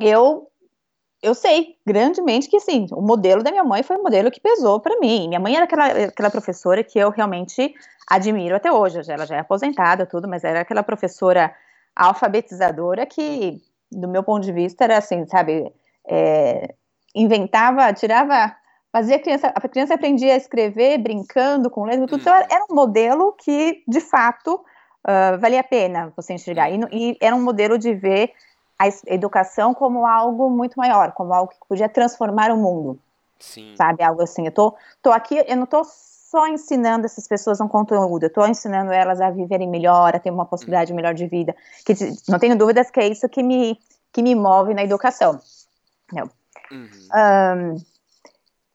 eu 0.00 0.48
eu 1.20 1.34
sei 1.34 1.76
grandemente 1.84 2.48
que, 2.48 2.60
sim, 2.60 2.86
o 2.92 3.02
modelo 3.02 3.42
da 3.42 3.50
minha 3.50 3.64
mãe 3.64 3.82
foi 3.82 3.96
um 3.96 4.02
modelo 4.02 4.30
que 4.30 4.40
pesou 4.40 4.78
para 4.78 4.98
mim. 5.00 5.26
Minha 5.26 5.40
mãe 5.40 5.56
era 5.56 5.64
aquela, 5.64 5.86
aquela 5.86 6.30
professora 6.30 6.84
que 6.84 7.00
eu 7.00 7.10
realmente 7.10 7.74
admiro 8.08 8.54
até 8.54 8.70
hoje. 8.70 9.00
Ela 9.10 9.26
já 9.26 9.36
é 9.36 9.40
aposentada, 9.40 10.06
tudo, 10.06 10.28
mas 10.28 10.44
era 10.44 10.60
aquela 10.60 10.84
professora 10.84 11.52
alfabetizadora 11.96 13.06
que 13.06 13.60
do 13.92 14.08
meu 14.08 14.22
ponto 14.22 14.44
de 14.44 14.52
vista, 14.52 14.84
era 14.84 14.98
assim, 14.98 15.26
sabe? 15.26 15.72
É, 16.06 16.74
inventava, 17.14 17.92
tirava, 17.92 18.54
fazia 18.90 19.16
a 19.16 19.18
criança, 19.18 19.52
a 19.54 19.68
criança 19.68 19.94
aprendia 19.94 20.34
a 20.34 20.36
escrever 20.36 20.98
brincando 20.98 21.70
com 21.70 21.84
letras, 21.84 22.08
tudo. 22.08 22.20
Então, 22.20 22.34
era 22.34 22.64
um 22.70 22.74
modelo 22.74 23.32
que, 23.32 23.82
de 23.86 24.00
fato, 24.00 24.54
uh, 24.54 25.38
valia 25.38 25.60
a 25.60 25.64
pena 25.64 26.12
você 26.16 26.34
enxergar. 26.34 26.70
E, 26.70 26.80
e, 26.92 27.18
era 27.20 27.34
um 27.34 27.42
modelo 27.42 27.78
de 27.78 27.94
ver 27.94 28.32
a 28.78 28.86
educação 29.06 29.72
como 29.72 30.06
algo 30.06 30.50
muito 30.50 30.74
maior, 30.76 31.12
como 31.12 31.32
algo 31.32 31.52
que 31.52 31.68
podia 31.68 31.88
transformar 31.88 32.50
o 32.50 32.56
mundo. 32.56 32.98
Sim. 33.38 33.74
Sabe? 33.76 34.02
Algo 34.02 34.22
assim. 34.22 34.46
Eu 34.46 34.52
tô, 34.52 34.74
tô 35.00 35.12
aqui, 35.12 35.44
eu 35.46 35.56
não 35.56 35.66
tô 35.66 35.82
só 36.32 36.48
ensinando 36.48 37.04
essas 37.04 37.28
pessoas 37.28 37.60
um 37.60 37.68
conteúdo, 37.68 38.22
eu 38.22 38.28
estou 38.28 38.48
ensinando 38.48 38.90
elas 38.90 39.20
a 39.20 39.28
viverem 39.30 39.68
melhor, 39.68 40.16
a 40.16 40.18
ter 40.18 40.30
uma 40.30 40.46
possibilidade 40.46 40.90
uhum. 40.90 40.96
melhor 40.96 41.12
de 41.12 41.26
vida. 41.26 41.54
Que 41.84 41.92
não 42.26 42.38
tenho 42.38 42.56
dúvidas 42.56 42.90
que 42.90 42.98
é 43.00 43.06
isso 43.06 43.28
que 43.28 43.42
me, 43.42 43.78
que 44.10 44.22
me 44.22 44.34
move 44.34 44.72
na 44.72 44.82
educação. 44.82 45.38
Não. 46.10 46.30
Uhum. 46.70 46.88
Um, 47.14 47.91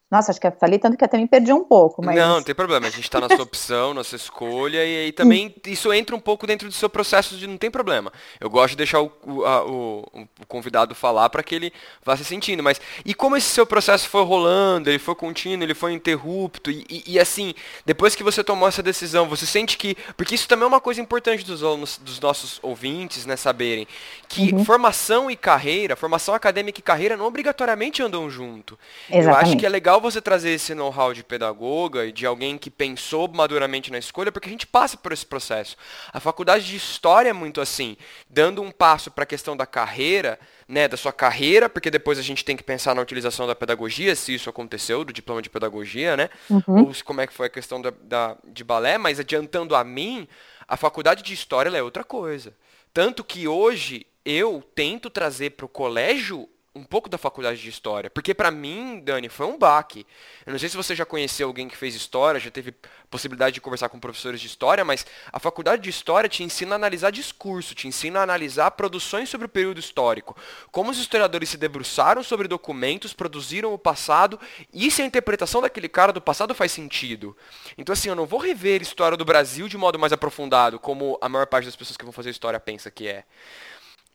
nossa, 0.09 0.31
acho 0.31 0.39
que 0.39 0.47
eu 0.47 0.53
falei 0.53 0.79
tanto 0.79 0.95
que 0.95 1.03
até 1.03 1.17
me 1.17 1.27
perdi 1.27 1.51
um 1.51 1.65
pouco, 1.65 2.01
mas... 2.01 2.15
Não, 2.15 2.35
não 2.35 2.43
tem 2.43 2.55
problema, 2.55 2.87
a 2.87 2.89
gente 2.89 3.03
está 3.03 3.19
na 3.19 3.27
sua 3.27 3.43
opção, 3.43 3.93
na 3.93 4.05
sua 4.05 4.15
escolha, 4.15 4.77
e 4.77 5.05
aí 5.05 5.11
também 5.11 5.53
isso 5.65 5.91
entra 5.91 6.15
um 6.15 6.19
pouco 6.19 6.47
dentro 6.47 6.69
do 6.69 6.73
seu 6.73 6.89
processo 6.89 7.35
de 7.35 7.45
não 7.45 7.57
tem 7.57 7.69
problema. 7.69 8.11
Eu 8.39 8.49
gosto 8.49 8.69
de 8.69 8.77
deixar 8.77 9.01
o, 9.01 9.11
o, 9.25 9.45
a, 9.45 9.65
o, 9.65 10.05
o 10.39 10.45
convidado 10.47 10.95
falar 10.95 11.29
para 11.29 11.43
que 11.43 11.53
ele 11.53 11.73
vá 12.05 12.15
se 12.15 12.23
sentindo, 12.23 12.63
mas 12.63 12.79
e 13.03 13.13
como 13.13 13.35
esse 13.35 13.49
seu 13.49 13.65
processo 13.65 14.07
foi 14.07 14.23
rolando, 14.23 14.89
ele 14.89 14.97
foi 14.97 15.13
contínuo, 15.13 15.65
ele 15.65 15.75
foi 15.75 15.91
interrupto, 15.91 16.71
e, 16.71 16.85
e, 16.89 17.03
e 17.05 17.19
assim, 17.19 17.53
depois 17.85 18.15
que 18.15 18.23
você 18.23 18.41
tomou 18.41 18.69
essa 18.69 18.81
decisão, 18.81 19.27
você 19.27 19.45
sente 19.45 19.77
que... 19.77 19.97
Porque 20.15 20.35
isso 20.35 20.47
também 20.47 20.63
é 20.63 20.67
uma 20.67 20.79
coisa 20.79 21.01
importante 21.01 21.43
dos, 21.43 21.61
alunos, 21.61 21.97
dos 21.97 22.17
nossos 22.21 22.59
ouvintes, 22.63 23.25
né, 23.25 23.35
saberem, 23.35 23.85
que 24.29 24.53
uhum. 24.53 24.63
formação 24.63 25.29
e 25.29 25.35
carreira, 25.35 25.97
formação 25.97 26.33
acadêmica 26.33 26.79
e 26.79 26.83
carreira 26.83 27.17
não 27.17 27.25
obrigatoriamente 27.25 28.01
andam 28.01 28.29
junto. 28.29 28.79
Exatamente. 29.09 29.27
Eu 29.27 29.35
acho 29.35 29.57
que 29.57 29.65
é 29.65 29.69
legal 29.69 29.96
legal 29.97 30.01
você 30.01 30.21
trazer 30.21 30.51
esse 30.51 30.73
know-how 30.73 31.13
de 31.13 31.23
pedagoga 31.23 32.05
e 32.05 32.11
de 32.11 32.25
alguém 32.25 32.57
que 32.57 32.69
pensou 32.69 33.27
maduramente 33.27 33.91
na 33.91 33.97
escolha, 33.97 34.31
porque 34.31 34.47
a 34.47 34.51
gente 34.51 34.67
passa 34.67 34.95
por 34.95 35.11
esse 35.11 35.25
processo. 35.25 35.75
A 36.13 36.19
faculdade 36.19 36.65
de 36.65 36.75
história 36.75 37.29
é 37.29 37.33
muito 37.33 37.59
assim, 37.59 37.97
dando 38.29 38.61
um 38.61 38.71
passo 38.71 39.09
para 39.09 39.23
a 39.23 39.27
questão 39.27 39.57
da 39.57 39.65
carreira, 39.65 40.39
né, 40.67 40.87
da 40.87 40.97
sua 40.97 41.11
carreira, 41.11 41.69
porque 41.69 41.89
depois 41.89 42.19
a 42.19 42.21
gente 42.21 42.45
tem 42.45 42.55
que 42.55 42.63
pensar 42.63 42.93
na 42.93 43.01
utilização 43.01 43.47
da 43.47 43.55
pedagogia, 43.55 44.15
se 44.15 44.33
isso 44.33 44.49
aconteceu, 44.49 45.03
do 45.03 45.13
diploma 45.13 45.41
de 45.41 45.49
pedagogia, 45.49 46.15
né? 46.15 46.29
Uhum. 46.49 46.87
Ou 46.87 46.91
como 47.03 47.21
é 47.21 47.27
que 47.27 47.33
foi 47.33 47.47
a 47.47 47.49
questão 47.49 47.81
da, 47.81 47.91
da, 48.01 48.37
de 48.45 48.63
balé, 48.63 48.97
mas 48.97 49.19
adiantando 49.19 49.75
a 49.75 49.83
mim, 49.83 50.27
A 50.67 50.75
faculdade 50.75 51.23
de 51.23 51.33
história 51.33 51.69
é 51.69 51.81
outra 51.81 52.03
coisa. 52.03 52.53
Tanto 52.93 53.23
que 53.23 53.47
hoje 53.47 54.05
eu 54.25 54.61
tento 54.75 55.09
trazer 55.09 55.51
para 55.51 55.65
o 55.65 55.69
colégio 55.69 56.49
um 56.77 56.83
pouco 56.83 57.09
da 57.09 57.17
faculdade 57.17 57.61
de 57.61 57.69
história, 57.69 58.09
porque 58.09 58.33
para 58.33 58.51
mim, 58.51 59.01
Dani, 59.03 59.29
foi 59.29 59.45
um 59.45 59.57
baque. 59.57 60.05
Eu 60.45 60.51
não 60.51 60.59
sei 60.59 60.69
se 60.69 60.77
você 60.77 60.95
já 60.95 61.05
conheceu 61.05 61.47
alguém 61.47 61.67
que 61.67 61.75
fez 61.75 61.95
história, 61.95 62.39
já 62.39 62.51
teve 62.51 62.73
possibilidade 63.09 63.55
de 63.55 63.61
conversar 63.61 63.89
com 63.89 63.99
professores 63.99 64.39
de 64.39 64.47
história, 64.47 64.85
mas 64.85 65.05
a 65.31 65.39
faculdade 65.39 65.81
de 65.81 65.89
história 65.89 66.29
te 66.29 66.43
ensina 66.43 66.75
a 66.75 66.77
analisar 66.77 67.11
discurso, 67.11 67.73
te 67.73 67.87
ensina 67.87 68.19
a 68.19 68.23
analisar 68.23 68.71
produções 68.71 69.29
sobre 69.29 69.47
o 69.47 69.49
período 69.49 69.79
histórico, 69.79 70.37
como 70.71 70.91
os 70.91 70.99
historiadores 70.99 71.49
se 71.49 71.57
debruçaram 71.57 72.21
sobre 72.21 72.47
documentos, 72.47 73.13
produziram 73.13 73.73
o 73.73 73.77
passado 73.77 74.39
e 74.73 74.91
se 74.91 75.01
a 75.01 75.05
interpretação 75.05 75.61
daquele 75.61 75.89
cara 75.89 76.13
do 76.13 76.21
passado 76.21 76.53
faz 76.53 76.71
sentido. 76.71 77.35
Então 77.77 77.93
assim, 77.93 78.09
eu 78.09 78.15
não 78.15 78.25
vou 78.25 78.39
rever 78.39 78.81
a 78.81 78.83
história 78.83 79.17
do 79.17 79.25
Brasil 79.25 79.67
de 79.67 79.77
modo 79.77 79.97
mais 79.97 80.13
aprofundado, 80.13 80.79
como 80.79 81.17
a 81.21 81.29
maior 81.29 81.47
parte 81.47 81.65
das 81.65 81.75
pessoas 81.75 81.97
que 81.97 82.03
vão 82.03 82.13
fazer 82.13 82.29
história 82.29 82.59
pensa 82.59 82.91
que 82.91 83.07
é. 83.07 83.23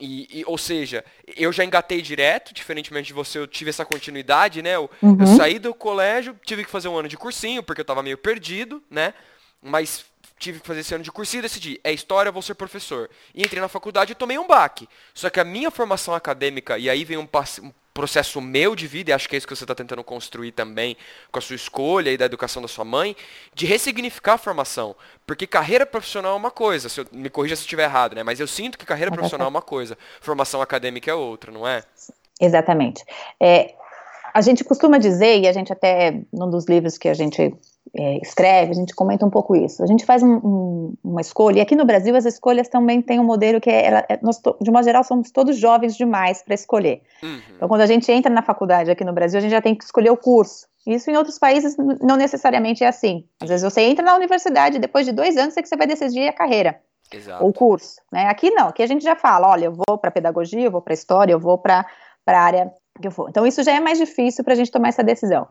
E, 0.05 0.41
e, 0.41 0.45
ou 0.49 0.59
seja, 0.59 1.05
eu 1.37 1.53
já 1.53 1.65
engatei 1.65 2.03
direto, 2.03 2.53
diferentemente 2.53 3.07
de 3.07 3.13
você, 3.13 3.39
eu 3.39 3.47
tive 3.47 3.71
essa 3.71 3.85
continuidade, 3.85 4.61
né? 4.61 4.75
Eu, 4.75 4.91
uhum. 5.01 5.17
eu 5.21 5.27
saí 5.29 5.61
do 5.61 5.73
colégio, 5.73 6.37
tive 6.45 6.65
que 6.65 6.71
fazer 6.73 6.89
um 6.89 6.99
ano 6.99 7.09
de 7.09 7.17
cursinho, 7.17 7.63
porque 7.63 7.83
eu 7.83 7.85
estava 7.85 8.03
meio 8.03 8.19
perdido, 8.19 8.83
né? 8.91 9.15
Mas 9.63 10.05
tive 10.41 10.59
que 10.59 10.67
fazer 10.67 10.81
esse 10.81 10.93
ano 10.93 11.05
de 11.05 11.13
cursinho 11.13 11.39
e 11.39 11.43
decidi, 11.43 11.81
é 11.85 11.93
história, 11.93 12.33
vou 12.33 12.43
ser 12.43 12.57
professor. 12.57 13.09
E 13.33 13.45
entrei 13.45 13.61
na 13.61 13.69
faculdade 13.69 14.11
e 14.11 14.17
tomei 14.17 14.37
um 14.41 14.47
baque. 14.49 14.89
Só 15.15 15.31
que 15.31 15.39
a 15.39 15.45
minha 15.45 15.71
formação 15.71 16.13
acadêmica, 16.15 16.77
e 16.77 16.91
aí 16.91 17.05
vem 17.05 17.17
um, 17.17 17.29
um 17.63 17.73
processo 17.93 18.41
meu 18.41 18.75
de 18.75 18.87
vida, 18.87 19.11
e 19.11 19.13
acho 19.13 19.29
que 19.29 19.37
é 19.37 19.39
isso 19.39 19.47
que 19.47 19.55
você 19.55 19.65
está 19.65 19.75
tentando 19.75 20.03
construir 20.03 20.53
também 20.53 20.97
com 21.31 21.39
a 21.39 21.43
sua 21.43 21.57
escolha 21.57 22.11
e 22.11 22.17
da 22.17 22.25
educação 22.25 22.63
da 22.63 22.69
sua 22.69 22.85
mãe, 22.85 23.15
de 23.55 23.67
ressignificar 23.67 24.35
a 24.35 24.39
formação. 24.39 24.97
Porque 25.27 25.47
carreira 25.47 25.85
profissional 25.85 26.35
é 26.35 26.37
uma 26.37 26.51
coisa, 26.51 26.89
se 26.89 27.01
eu, 27.01 27.07
me 27.13 27.29
corrija 27.29 27.57
se 27.57 27.63
estiver 27.63 27.85
errado, 27.85 28.15
né? 28.15 28.23
Mas 28.23 28.41
eu 28.41 28.47
sinto 28.47 28.79
que 28.79 28.87
carreira 28.87 29.11
profissional 29.11 29.47
é 29.47 29.51
uma 29.51 29.63
coisa, 29.63 29.97
formação 30.21 30.63
acadêmica 30.63 31.11
é 31.11 31.15
outra, 31.15 31.53
não 31.53 31.67
é? 31.67 31.83
Exatamente. 32.41 33.05
É, 33.41 33.75
a 34.33 34.41
gente 34.41 34.65
costuma 34.65 34.99
dizer, 34.99 35.41
e 35.41 35.47
a 35.47 35.53
gente 35.53 35.73
até, 35.73 36.21
num 36.33 36.51
dos 36.51 36.67
livros 36.67 36.97
que 36.97 37.09
a 37.09 37.15
gente 37.15 37.55
é, 37.95 38.19
escreve, 38.19 38.71
a 38.71 38.75
gente 38.75 38.95
comenta 38.95 39.27
um 39.27 39.31
pouco 39.31 39.55
isso. 39.55 39.83
A 39.83 39.87
gente 39.87 40.05
faz 40.05 40.23
um, 40.23 40.37
um, 40.37 40.95
uma 41.05 41.21
escolha, 41.21 41.59
e 41.59 41.61
aqui 41.61 41.77
no 41.77 41.85
Brasil 41.85 42.15
as 42.17 42.25
escolhas 42.25 42.69
também 42.69 43.03
têm 43.03 43.21
um 43.21 43.25
modelo 43.25 43.61
que 43.61 43.69
é, 43.69 43.87
ela, 43.87 44.05
é, 44.09 44.19
nós, 44.23 44.41
de 44.61 44.71
uma 44.71 44.83
geral, 44.83 45.05
somos 45.05 45.31
todos 45.31 45.57
jovens 45.57 45.97
demais 45.97 46.43
para 46.43 46.55
escolher. 46.55 47.03
Uhum. 47.23 47.41
Então, 47.57 47.69
quando 47.69 47.83
a 47.83 47.87
gente 47.87 48.11
entra 48.11 48.33
na 48.33 48.43
faculdade 48.43 48.91
aqui 48.91 49.05
no 49.05 49.13
Brasil, 49.13 49.39
a 49.39 49.41
gente 49.43 49.51
já 49.51 49.61
tem 49.61 49.75
que 49.75 49.85
escolher 49.85 50.11
o 50.11 50.17
curso. 50.17 50.67
Isso 50.87 51.11
em 51.11 51.17
outros 51.17 51.39
países 51.39 51.77
não 52.01 52.17
necessariamente 52.17 52.83
é 52.83 52.89
assim. 52.89 53.25
Às 53.41 53.49
vezes 53.49 53.63
você 53.63 53.83
entra 53.83 54.05
na 54.05 54.17
universidade, 54.17 54.79
depois 54.79 55.07
de 55.07 55.13
dois 55.13 55.37
anos 55.37 55.57
é 55.57 55.63
que 55.63 55.69
você 55.69 55.77
vai 55.77 55.87
decidir 55.87 56.27
a 56.29 56.33
carreira. 56.33 56.81
Exato. 57.13 57.45
Ou 57.45 57.51
o 57.51 57.53
curso. 57.53 58.01
Né? 58.11 58.27
Aqui 58.27 58.51
não, 58.51 58.69
aqui 58.69 58.83
a 58.83 58.87
gente 58.87 59.05
já 59.05 59.15
fala, 59.15 59.49
olha, 59.49 59.67
eu 59.67 59.73
vou 59.73 59.99
para 59.99 60.11
pedagogia, 60.11 60.65
eu 60.65 60.71
vou 60.71 60.81
para 60.81 60.95
história, 60.95 61.33
eu 61.33 61.39
vou 61.39 61.59
para 61.59 61.87
a 62.27 62.39
área 62.39 62.73
que 63.01 63.07
eu 63.07 63.13
for. 63.13 63.29
Então 63.29 63.47
isso 63.47 63.63
já 63.63 63.73
é 63.73 63.81
mais 63.81 63.99
difícil 63.99 64.43
para 64.43 64.55
a 64.55 64.57
gente 64.57 64.71
tomar 64.71 64.89
essa 64.89 65.05
decisão. 65.05 65.47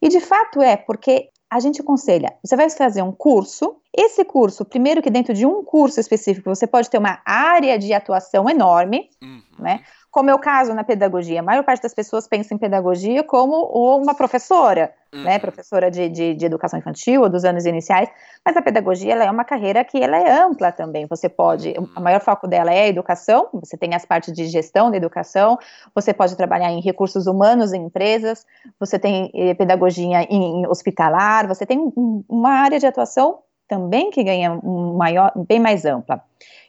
E 0.00 0.08
de 0.08 0.20
fato 0.20 0.60
é, 0.60 0.76
porque 0.76 1.30
a 1.50 1.60
gente 1.60 1.80
aconselha, 1.80 2.34
você 2.44 2.56
vai 2.56 2.68
fazer 2.70 3.02
um 3.02 3.12
curso, 3.12 3.76
esse 3.96 4.24
curso, 4.24 4.64
primeiro 4.64 5.00
que 5.00 5.10
dentro 5.10 5.32
de 5.32 5.46
um 5.46 5.62
curso 5.64 6.00
específico, 6.00 6.54
você 6.54 6.66
pode 6.66 6.90
ter 6.90 6.98
uma 6.98 7.20
área 7.24 7.78
de 7.78 7.92
atuação 7.92 8.48
enorme, 8.48 9.08
uhum. 9.22 9.42
né? 9.58 9.82
Como 10.16 10.30
é 10.30 10.34
o 10.34 10.38
caso 10.38 10.72
na 10.72 10.82
pedagogia, 10.82 11.40
a 11.40 11.42
maior 11.42 11.62
parte 11.62 11.82
das 11.82 11.92
pessoas 11.92 12.26
pensa 12.26 12.54
em 12.54 12.56
pedagogia 12.56 13.22
como 13.22 13.66
uma 14.00 14.14
professora, 14.14 14.90
né, 15.12 15.18
uhum. 15.18 15.24
né, 15.24 15.38
professora 15.38 15.90
de, 15.90 16.08
de, 16.08 16.32
de, 16.34 16.46
educação 16.46 16.78
infantil 16.78 17.20
ou 17.20 17.28
dos 17.28 17.44
anos 17.44 17.66
iniciais, 17.66 18.08
mas 18.42 18.56
a 18.56 18.62
pedagogia 18.62 19.12
ela 19.12 19.24
é 19.26 19.30
uma 19.30 19.44
carreira 19.44 19.84
que 19.84 20.02
ela 20.02 20.16
é 20.16 20.40
ampla 20.40 20.72
também, 20.72 21.04
você 21.04 21.28
pode, 21.28 21.74
uhum. 21.76 21.86
a 21.94 22.00
maior 22.00 22.22
foco 22.22 22.48
dela 22.48 22.72
é 22.72 22.84
a 22.84 22.88
educação, 22.88 23.50
você 23.52 23.76
tem 23.76 23.94
as 23.94 24.06
partes 24.06 24.32
de 24.32 24.46
gestão 24.46 24.90
da 24.90 24.96
educação, 24.96 25.58
você 25.94 26.14
pode 26.14 26.34
trabalhar 26.34 26.70
em 26.70 26.80
recursos 26.80 27.26
humanos 27.26 27.74
em 27.74 27.84
empresas, 27.84 28.46
você 28.80 28.98
tem 28.98 29.30
eh, 29.34 29.52
pedagogia 29.52 30.22
em, 30.30 30.62
em 30.62 30.66
hospitalar, 30.66 31.46
você 31.46 31.66
tem 31.66 31.92
uma 32.26 32.52
área 32.52 32.78
de 32.78 32.86
atuação 32.86 33.40
também 33.68 34.10
que 34.10 34.22
ganha 34.22 34.60
maior, 34.62 35.32
bem 35.48 35.60
mais 35.60 35.84
ampla. 35.84 36.22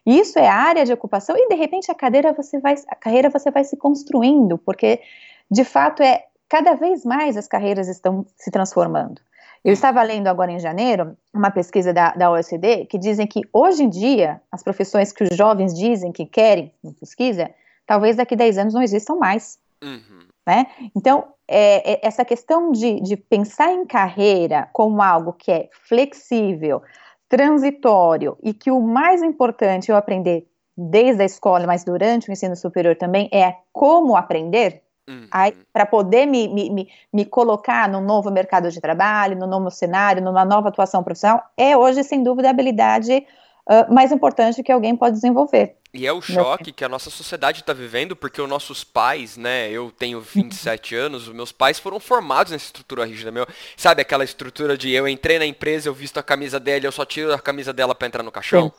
Isso 0.06 0.40
é 0.40 0.48
área 0.48 0.86
de 0.86 0.94
ocupação 0.94 1.36
e 1.38 1.50
de 1.50 1.56
repente 1.56 1.92
a 1.92 1.96
cadeira 1.96 2.34
você 2.34 2.60
vai, 2.60 2.76
a 2.88 2.96
carreira 2.96 3.30
você 3.30 3.52
vai 3.52 3.64
se 3.64 3.76
construindo, 3.76 4.58
porque 4.58 5.02
de 5.50 5.64
fato 5.64 6.02
é 6.02 6.26
cada 6.48 6.74
vez 6.76 7.04
mais 7.04 7.36
as 7.36 7.48
carreiras 7.48 7.88
estão 7.88 8.26
se 8.38 8.50
transformando. 8.50 9.22
Eu 9.64 9.74
estava 9.74 10.02
lendo 10.02 10.28
agora 10.28 10.52
em 10.52 10.60
janeiro 10.60 11.18
uma 11.34 11.52
pesquisa 11.52 11.94
da, 11.94 12.12
da 12.12 12.32
OECD 12.32 12.86
que 12.86 12.98
dizem 12.98 13.28
que 13.28 13.42
hoje 13.52 13.84
em 13.84 13.90
dia 13.90 14.42
as 14.52 14.64
profissões 14.64 15.12
que 15.12 15.26
os 15.26 15.36
jovens 15.36 15.74
dizem 15.74 16.12
que 16.12 16.26
querem, 16.26 16.72
em 16.84 16.94
pesquisa, 16.94 17.50
talvez 17.86 18.16
daqui 18.16 18.36
a 18.36 18.38
10 18.38 18.58
anos 18.60 18.74
não 18.74 18.82
existam 18.82 19.16
mais. 19.16 19.60
Uhum. 19.84 20.27
Né? 20.48 20.66
Então, 20.96 21.26
é, 21.46 21.96
é, 21.96 22.08
essa 22.08 22.24
questão 22.24 22.72
de, 22.72 23.02
de 23.02 23.18
pensar 23.18 23.70
em 23.74 23.86
carreira 23.86 24.70
como 24.72 25.02
algo 25.02 25.34
que 25.34 25.52
é 25.52 25.68
flexível, 25.74 26.82
transitório 27.28 28.38
e 28.42 28.54
que 28.54 28.72
o 28.72 28.80
mais 28.80 29.22
importante 29.22 29.92
eu 29.92 29.98
aprender 29.98 30.48
desde 30.78 31.22
a 31.22 31.26
escola, 31.26 31.68
mas 31.68 31.84
durante 31.84 32.30
o 32.30 32.32
ensino 32.32 32.56
superior 32.56 32.96
também, 32.96 33.28
é 33.34 33.56
como 33.74 34.16
aprender, 34.16 34.82
uhum. 35.10 35.28
para 35.74 35.86
poder 35.86 36.26
me, 36.26 36.48
me, 36.48 36.88
me, 37.12 37.26
colocar 37.26 37.90
no 37.90 38.00
novo 38.00 38.32
mercado 38.32 38.70
de 38.72 38.80
trabalho, 38.80 39.38
no 39.38 39.48
novo 39.48 39.70
cenário, 39.70 40.24
numa 40.24 40.46
nova 40.46 40.70
atuação 40.70 41.04
profissional, 41.04 41.44
é 41.58 41.76
hoje, 41.76 42.04
sem 42.04 42.24
dúvida, 42.24 42.48
a 42.48 42.52
habilidade 42.52 43.26
uh, 43.68 43.94
mais 43.94 44.12
importante 44.12 44.64
que 44.64 44.72
alguém 44.72 44.96
pode 44.96 45.16
desenvolver. 45.16 45.77
E 45.94 46.06
é 46.06 46.12
o 46.12 46.22
choque 46.22 46.72
que 46.72 46.84
a 46.84 46.90
nossa 46.90 47.10
sociedade 47.10 47.62
está 47.62 47.74
vivendo, 47.74 48.16
porque 48.16 48.42
os 48.42 48.50
nossos 48.50 48.84
pais, 48.84 49.38
né? 49.38 49.70
Eu 49.72 49.92
tenho 49.98 50.20
27 50.20 50.96
anos, 50.96 51.28
os 51.28 51.34
meus 51.34 51.52
pais 51.52 51.80
foram 51.80 52.00
formados 52.00 52.52
nessa 52.52 52.66
estrutura 52.66 53.06
rígida. 53.06 53.32
Meu, 53.32 53.48
sabe 53.76 54.02
aquela 54.02 54.24
estrutura 54.24 54.78
de 54.78 54.92
eu 54.92 55.08
entrei 55.08 55.40
na 55.40 55.46
empresa, 55.46 55.88
eu 55.90 55.94
visto 55.94 56.18
a 56.18 56.24
camisa 56.24 56.60
dela, 56.60 56.86
eu 56.86 56.92
só 56.92 57.06
tiro 57.06 57.34
a 57.34 57.40
camisa 57.40 57.72
dela 57.72 57.96
para 57.96 58.08
entrar 58.08 58.22
no 58.22 58.32
caixão? 58.32 58.72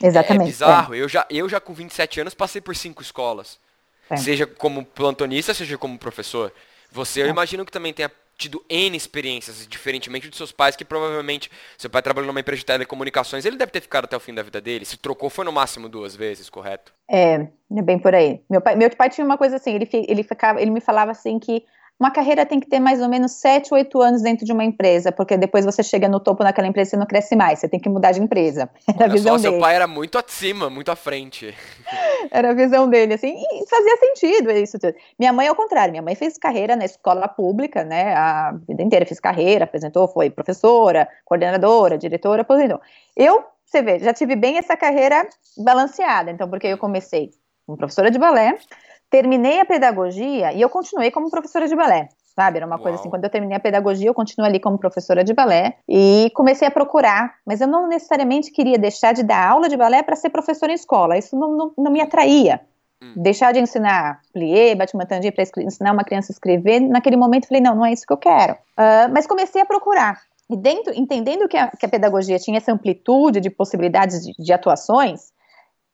Sim, 0.00 0.06
exatamente. 0.08 0.42
É 0.42 0.46
bizarro. 0.46 0.94
É. 0.94 0.98
Eu, 0.98 1.08
já, 1.08 1.26
eu 1.30 1.48
já 1.48 1.60
com 1.60 1.72
27 1.72 2.20
anos 2.20 2.34
passei 2.34 2.60
por 2.60 2.74
cinco 2.74 3.00
escolas. 3.00 3.58
É. 4.10 4.16
Seja 4.16 4.46
como 4.46 4.84
plantonista, 4.84 5.54
seja 5.54 5.78
como 5.78 5.98
professor. 5.98 6.52
Você, 6.90 7.22
eu 7.22 7.26
é. 7.26 7.30
imagino 7.30 7.64
que 7.64 7.72
também 7.72 7.92
tenha 7.92 8.10
tido 8.36 8.64
N 8.68 8.96
experiências, 8.96 9.66
diferentemente 9.66 10.28
dos 10.28 10.36
seus 10.36 10.52
pais, 10.52 10.76
que 10.76 10.84
provavelmente 10.84 11.50
seu 11.78 11.88
pai 11.88 12.02
trabalhou 12.02 12.26
numa 12.26 12.40
empresa 12.40 12.60
de 12.60 12.66
telecomunicações, 12.66 13.44
ele 13.44 13.56
deve 13.56 13.72
ter 13.72 13.80
ficado 13.80 14.04
até 14.04 14.16
o 14.16 14.20
fim 14.20 14.34
da 14.34 14.42
vida 14.42 14.60
dele. 14.60 14.84
Se 14.84 14.96
trocou, 14.96 15.30
foi 15.30 15.44
no 15.44 15.52
máximo 15.52 15.88
duas 15.88 16.14
vezes, 16.14 16.50
correto? 16.50 16.92
É, 17.10 17.48
é 17.74 17.82
bem 17.82 17.98
por 17.98 18.14
aí. 18.14 18.40
Meu 18.48 18.60
pai, 18.60 18.76
meu 18.76 18.90
pai 18.90 19.08
tinha 19.08 19.24
uma 19.24 19.38
coisa 19.38 19.56
assim, 19.56 19.74
ele, 19.74 19.88
ele, 19.92 20.22
ficava, 20.22 20.60
ele 20.60 20.70
me 20.70 20.80
falava 20.80 21.10
assim 21.10 21.38
que 21.38 21.64
uma 21.98 22.10
carreira 22.10 22.44
tem 22.44 22.60
que 22.60 22.68
ter 22.68 22.78
mais 22.78 23.00
ou 23.00 23.08
menos 23.08 23.32
7, 23.32 23.72
8 23.72 24.00
anos 24.02 24.22
dentro 24.22 24.44
de 24.44 24.52
uma 24.52 24.62
empresa, 24.62 25.10
porque 25.10 25.36
depois 25.36 25.64
você 25.64 25.82
chega 25.82 26.08
no 26.08 26.20
topo 26.20 26.44
naquela 26.44 26.68
empresa 26.68 26.94
e 26.94 26.98
não 26.98 27.06
cresce 27.06 27.34
mais, 27.34 27.58
você 27.58 27.68
tem 27.68 27.80
que 27.80 27.88
mudar 27.88 28.12
de 28.12 28.20
empresa. 28.20 28.68
Era 28.94 29.06
a 29.06 29.08
visão 29.08 29.38
só, 29.38 29.42
dele. 29.42 29.54
seu 29.54 29.60
pai 29.60 29.74
era 29.74 29.86
muito 29.86 30.18
acima, 30.18 30.68
muito 30.68 30.90
à 30.90 30.96
frente. 30.96 31.54
Era 32.30 32.50
a 32.50 32.54
visão 32.54 32.88
dele, 32.88 33.14
assim, 33.14 33.34
e 33.34 33.68
fazia 33.68 33.96
sentido 33.96 34.50
isso 34.50 34.78
tudo. 34.78 34.94
Minha 35.18 35.32
mãe, 35.32 35.48
ao 35.48 35.54
contrário, 35.54 35.92
minha 35.92 36.02
mãe 36.02 36.14
fez 36.14 36.36
carreira 36.36 36.76
na 36.76 36.84
escola 36.84 37.26
pública, 37.28 37.82
né, 37.82 38.14
a 38.14 38.52
vida 38.68 38.82
inteira 38.82 39.06
fez 39.06 39.18
carreira, 39.18 39.64
apresentou, 39.64 40.06
foi 40.06 40.28
professora, 40.28 41.08
coordenadora, 41.24 41.96
diretora, 41.96 42.42
aposentou. 42.42 42.80
Eu, 43.16 43.42
você 43.64 43.80
vê, 43.80 43.98
já 43.98 44.12
tive 44.12 44.36
bem 44.36 44.58
essa 44.58 44.76
carreira 44.76 45.26
balanceada, 45.56 46.30
então, 46.30 46.48
porque 46.48 46.66
eu 46.66 46.78
comecei 46.78 47.30
como 47.66 47.78
professora 47.78 48.10
de 48.10 48.18
balé, 48.18 48.56
terminei 49.10 49.60
a 49.60 49.64
pedagogia 49.64 50.52
e 50.52 50.60
eu 50.60 50.68
continuei 50.68 51.10
como 51.10 51.30
professora 51.30 51.68
de 51.68 51.76
balé. 51.76 52.08
Sabe, 52.34 52.58
era 52.58 52.66
uma 52.66 52.76
Uau. 52.76 52.82
coisa 52.82 52.98
assim, 52.98 53.08
quando 53.08 53.24
eu 53.24 53.30
terminei 53.30 53.56
a 53.56 53.60
pedagogia, 53.60 54.08
eu 54.08 54.12
continuei 54.12 54.50
ali 54.50 54.60
como 54.60 54.76
professora 54.76 55.24
de 55.24 55.32
balé 55.32 55.78
e 55.88 56.30
comecei 56.34 56.68
a 56.68 56.70
procurar, 56.70 57.36
mas 57.46 57.62
eu 57.62 57.66
não 57.66 57.88
necessariamente 57.88 58.52
queria 58.52 58.78
deixar 58.78 59.14
de 59.14 59.22
dar 59.22 59.48
aula 59.48 59.70
de 59.70 59.76
balé 59.76 60.02
para 60.02 60.14
ser 60.16 60.28
professora 60.28 60.70
em 60.70 60.74
escola, 60.74 61.16
isso 61.16 61.34
não, 61.34 61.56
não, 61.56 61.72
não 61.78 61.90
me 61.90 62.02
atraía. 62.02 62.60
Hum. 63.02 63.14
Deixar 63.16 63.52
de 63.52 63.60
ensinar 63.60 64.20
plié, 64.34 64.74
batmantangi 64.74 65.30
para 65.30 65.44
ensinar 65.62 65.92
uma 65.92 66.04
criança 66.04 66.30
a 66.30 66.34
escrever, 66.34 66.80
naquele 66.80 67.16
momento 67.16 67.48
falei, 67.48 67.62
não, 67.62 67.74
não 67.74 67.86
é 67.86 67.92
isso 67.92 68.06
que 68.06 68.12
eu 68.12 68.18
quero. 68.18 68.52
Uh, 68.52 69.08
mas 69.12 69.26
comecei 69.26 69.62
a 69.62 69.66
procurar. 69.66 70.20
E 70.50 70.56
dentro, 70.56 70.92
entendendo 70.94 71.48
que 71.48 71.56
a, 71.56 71.68
que 71.68 71.86
a 71.86 71.88
pedagogia 71.88 72.38
tinha 72.38 72.58
essa 72.58 72.72
amplitude 72.72 73.40
de 73.40 73.48
possibilidades 73.48 74.22
de, 74.24 74.34
de 74.38 74.52
atuações, 74.52 75.32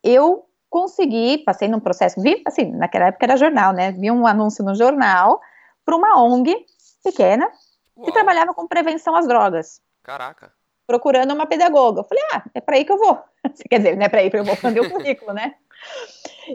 eu 0.02 0.44
consegui, 0.72 1.36
passei 1.44 1.68
num 1.68 1.78
processo, 1.78 2.18
vi, 2.18 2.42
assim, 2.46 2.72
naquela 2.72 3.08
época 3.08 3.26
era 3.26 3.36
jornal, 3.36 3.74
né? 3.74 3.92
Vi 3.92 4.10
um 4.10 4.26
anúncio 4.26 4.64
no 4.64 4.74
jornal 4.74 5.38
para 5.84 5.94
uma 5.94 6.18
ONG 6.18 6.56
pequena 7.04 7.46
Uau. 7.94 8.06
que 8.06 8.12
trabalhava 8.12 8.54
com 8.54 8.66
prevenção 8.66 9.14
às 9.14 9.28
drogas. 9.28 9.82
Caraca. 10.02 10.50
Procurando 10.86 11.34
uma 11.34 11.44
pedagoga. 11.44 12.00
Eu 12.00 12.04
falei, 12.04 12.24
ah, 12.32 12.42
é 12.54 12.60
para 12.62 12.76
aí 12.76 12.86
que 12.86 12.92
eu 12.92 12.96
vou. 12.96 13.22
Quer 13.68 13.78
dizer, 13.78 13.96
não 13.96 14.06
é 14.06 14.08
para 14.08 14.20
aí 14.20 14.30
que 14.30 14.36
eu 14.38 14.44
vou 14.44 14.56
fazer 14.56 14.80
o 14.80 14.90
currículo, 14.90 15.34
né? 15.34 15.54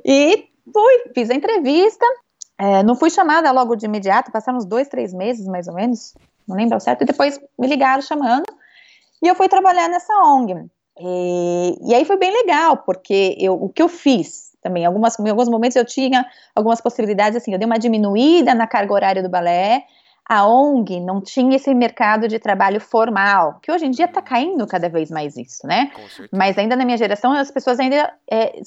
E 0.04 0.50
fui, 0.74 1.12
fiz 1.14 1.30
a 1.30 1.36
entrevista. 1.36 2.06
É, 2.58 2.82
não 2.82 2.96
fui 2.96 3.12
chamada 3.12 3.52
logo 3.52 3.76
de 3.76 3.86
imediato, 3.86 4.32
passaram 4.32 4.58
uns 4.58 4.66
dois, 4.66 4.88
três 4.88 5.14
meses 5.14 5.46
mais 5.46 5.68
ou 5.68 5.76
menos, 5.76 6.16
não 6.48 6.58
lembro 6.58 6.80
certo, 6.80 7.04
e 7.04 7.06
depois 7.06 7.40
me 7.56 7.68
ligaram 7.68 8.02
chamando, 8.02 8.46
e 9.22 9.28
eu 9.28 9.36
fui 9.36 9.48
trabalhar 9.48 9.88
nessa 9.88 10.12
ONG. 10.24 10.68
E, 11.00 11.78
e 11.90 11.96
aí 11.96 12.06
foi 12.06 12.18
bem 12.18 12.32
legal, 12.32 12.78
porque 12.78 13.36
eu, 13.40 13.54
o 13.54 13.70
que 13.70 13.82
eu 13.82 13.88
fiz 13.88 14.48
também, 14.62 14.86
algumas, 14.86 15.18
em 15.20 15.30
alguns 15.30 15.48
momentos 15.48 15.76
eu 15.76 15.86
tinha 15.86 16.26
algumas 16.56 16.82
possibilidades, 16.82 17.38
assim, 17.38 17.54
eu 17.54 17.60
dei 17.60 17.66
uma 17.66 17.80
diminuída 17.80 18.54
na 18.54 18.68
carga 18.68 18.94
horária 18.94 19.24
do 19.24 19.30
balé, 19.30 19.84
a 20.28 20.46
ONG 20.46 21.00
não 21.00 21.22
tinha 21.22 21.56
esse 21.56 21.74
mercado 21.74 22.28
de 22.28 22.38
trabalho 22.38 22.82
formal, 22.82 23.60
que 23.62 23.72
hoje 23.72 23.86
em 23.86 23.92
dia 23.92 24.06
está 24.06 24.22
caindo 24.22 24.68
cada 24.68 24.90
vez 24.90 25.10
mais 25.10 25.38
isso, 25.38 25.66
né? 25.66 25.92
Mas 26.34 26.58
ainda 26.58 26.76
na 26.76 26.84
minha 26.84 26.98
geração, 26.98 27.32
as 27.32 27.50
pessoas 27.50 27.80
ainda 27.80 28.14
é, 28.30 28.60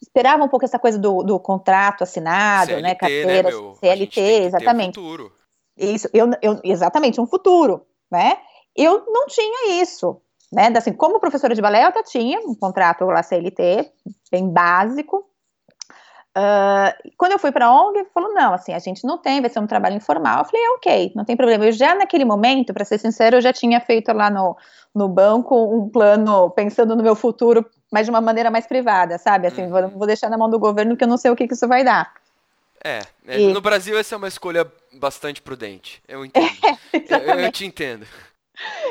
esperavam 0.00 0.46
um 0.46 0.48
pouco 0.48 0.64
essa 0.64 0.78
coisa 0.78 0.96
do, 0.96 1.24
do 1.24 1.40
contrato 1.40 2.04
assinado, 2.04 2.66
CLT, 2.66 2.82
né? 2.82 2.94
Carteira, 2.94 3.50
né, 3.50 3.74
CLT, 3.80 4.20
exatamente. 4.20 5.00
Um 5.00 5.02
isso, 5.76 6.08
eu, 6.12 6.30
eu, 6.40 6.60
exatamente, 6.62 7.20
um 7.20 7.26
futuro, 7.26 7.84
né? 8.10 8.38
Eu 8.74 9.04
não 9.08 9.26
tinha 9.26 9.82
isso, 9.82 10.20
né? 10.52 10.72
Assim, 10.76 10.92
como 10.92 11.20
professora 11.20 11.54
de 11.54 11.60
balé, 11.60 11.84
eu 11.84 11.88
até 11.88 12.02
tinha 12.02 12.40
um 12.40 12.54
contrato 12.54 13.04
lá 13.04 13.22
CLT, 13.22 13.90
bem 14.30 14.48
básico, 14.50 15.26
Uh, 16.36 16.92
quando 17.16 17.32
eu 17.32 17.38
fui 17.38 17.50
para 17.50 17.64
a 17.64 17.72
ONG, 17.72 18.04
falou: 18.12 18.34
não, 18.34 18.52
assim, 18.52 18.74
a 18.74 18.78
gente 18.78 19.06
não 19.06 19.16
tem, 19.16 19.40
vai 19.40 19.48
ser 19.48 19.58
um 19.58 19.66
trabalho 19.66 19.96
informal. 19.96 20.40
Eu 20.40 20.44
falei: 20.44 20.62
é, 20.62 20.70
ok, 20.72 21.12
não 21.16 21.24
tem 21.24 21.34
problema. 21.34 21.64
Eu 21.64 21.72
já 21.72 21.94
naquele 21.94 22.26
momento, 22.26 22.74
para 22.74 22.84
ser 22.84 22.98
sincero, 22.98 23.36
eu 23.36 23.40
já 23.40 23.54
tinha 23.54 23.80
feito 23.80 24.12
lá 24.12 24.28
no, 24.28 24.54
no 24.94 25.08
banco 25.08 25.56
um 25.74 25.88
plano 25.88 26.50
pensando 26.50 26.94
no 26.94 27.02
meu 27.02 27.14
futuro, 27.14 27.64
mas 27.90 28.04
de 28.04 28.10
uma 28.10 28.20
maneira 28.20 28.50
mais 28.50 28.66
privada, 28.66 29.16
sabe? 29.16 29.46
Assim, 29.46 29.66
vou, 29.66 29.88
vou 29.88 30.06
deixar 30.06 30.28
na 30.28 30.36
mão 30.36 30.50
do 30.50 30.58
governo 30.58 30.94
que 30.94 31.04
eu 31.04 31.08
não 31.08 31.16
sei 31.16 31.30
o 31.30 31.36
que, 31.36 31.48
que 31.48 31.54
isso 31.54 31.66
vai 31.66 31.82
dar. 31.82 32.12
É, 32.84 33.00
é 33.26 33.40
e... 33.40 33.52
no 33.54 33.62
Brasil 33.62 33.98
essa 33.98 34.14
é 34.14 34.18
uma 34.18 34.28
escolha 34.28 34.70
bastante 34.92 35.40
prudente. 35.40 36.02
Eu 36.06 36.22
entendo. 36.22 36.46
É, 37.08 37.32
eu, 37.32 37.40
eu 37.40 37.52
te 37.52 37.64
entendo. 37.64 38.06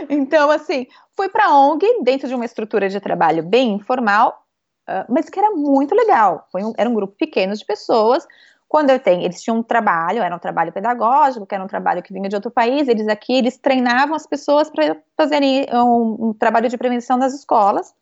Então, 0.09 0.51
assim, 0.51 0.87
fui 1.15 1.29
para 1.29 1.45
a 1.45 1.57
ONG, 1.57 1.85
dentro 2.03 2.27
de 2.27 2.35
uma 2.35 2.45
estrutura 2.45 2.87
de 2.87 2.99
trabalho 2.99 3.41
bem 3.41 3.73
informal, 3.73 4.45
Uh, 4.87 5.01
mas 5.09 5.29
que 5.29 5.39
era 5.39 5.51
muito 5.51 5.95
legal. 5.95 6.47
Um, 6.55 6.73
era 6.77 6.89
um 6.89 6.93
grupo 6.93 7.15
pequeno 7.17 7.55
de 7.55 7.65
pessoas. 7.65 8.27
Quando 8.67 8.91
eu 8.91 8.99
tenho, 8.99 9.23
eles 9.23 9.41
tinham 9.41 9.57
um 9.57 9.63
trabalho, 9.63 10.21
era 10.21 10.35
um 10.35 10.39
trabalho 10.39 10.71
pedagógico, 10.71 11.45
que 11.45 11.55
era 11.55 11.63
um 11.63 11.67
trabalho 11.67 12.03
que 12.03 12.13
vinha 12.13 12.29
de 12.29 12.35
outro 12.35 12.51
país. 12.51 12.87
Eles 12.87 13.07
aqui, 13.07 13.33
eles 13.33 13.57
treinavam 13.57 14.15
as 14.15 14.27
pessoas 14.27 14.69
para 14.69 14.97
fazerem 15.17 15.65
um, 15.73 16.27
um, 16.27 16.33
trabalho 16.33 16.69
de 16.69 16.77
prevenção 16.77 17.17
nas 17.17 17.33
escolas. 17.33 17.93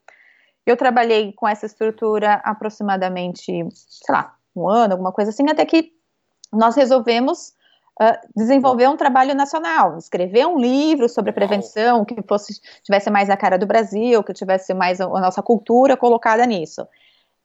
Eu 0.66 0.76
trabalhei 0.76 1.34
com 1.34 1.48
essa 1.48 1.66
estrutura 1.66 2.36
aproximadamente, 2.44 3.46
sei 3.72 4.16
lá, 4.16 4.36
um 4.56 4.70
ano, 4.70 4.94
alguma 4.94 5.12
coisa 5.12 5.32
assim, 5.32 5.50
até 5.50 5.66
que 5.66 5.92
nós 6.52 6.76
resolvemos 6.76 7.54
uh, 8.02 8.18
desenvolver 8.36 8.88
um 8.88 8.98
trabalho 8.98 9.36
nacional, 9.36 9.98
escrever 9.98 10.46
um 10.48 10.58
livro 10.58 11.08
sobre 11.08 11.32
a 11.32 11.34
prevenção 11.34 12.06
que 12.06 12.22
fosse 12.28 12.60
tivesse 12.84 13.10
mais 13.10 13.30
a 13.30 13.38
cara 13.38 13.58
do 13.58 13.66
Brasil, 13.66 14.24
que 14.24 14.34
tivesse 14.34 14.74
mais 14.74 15.00
a, 15.00 15.06
a 15.06 15.22
nossa 15.22 15.42
cultura 15.42 15.98
colocada 15.98 16.46
nisso. 16.46 16.88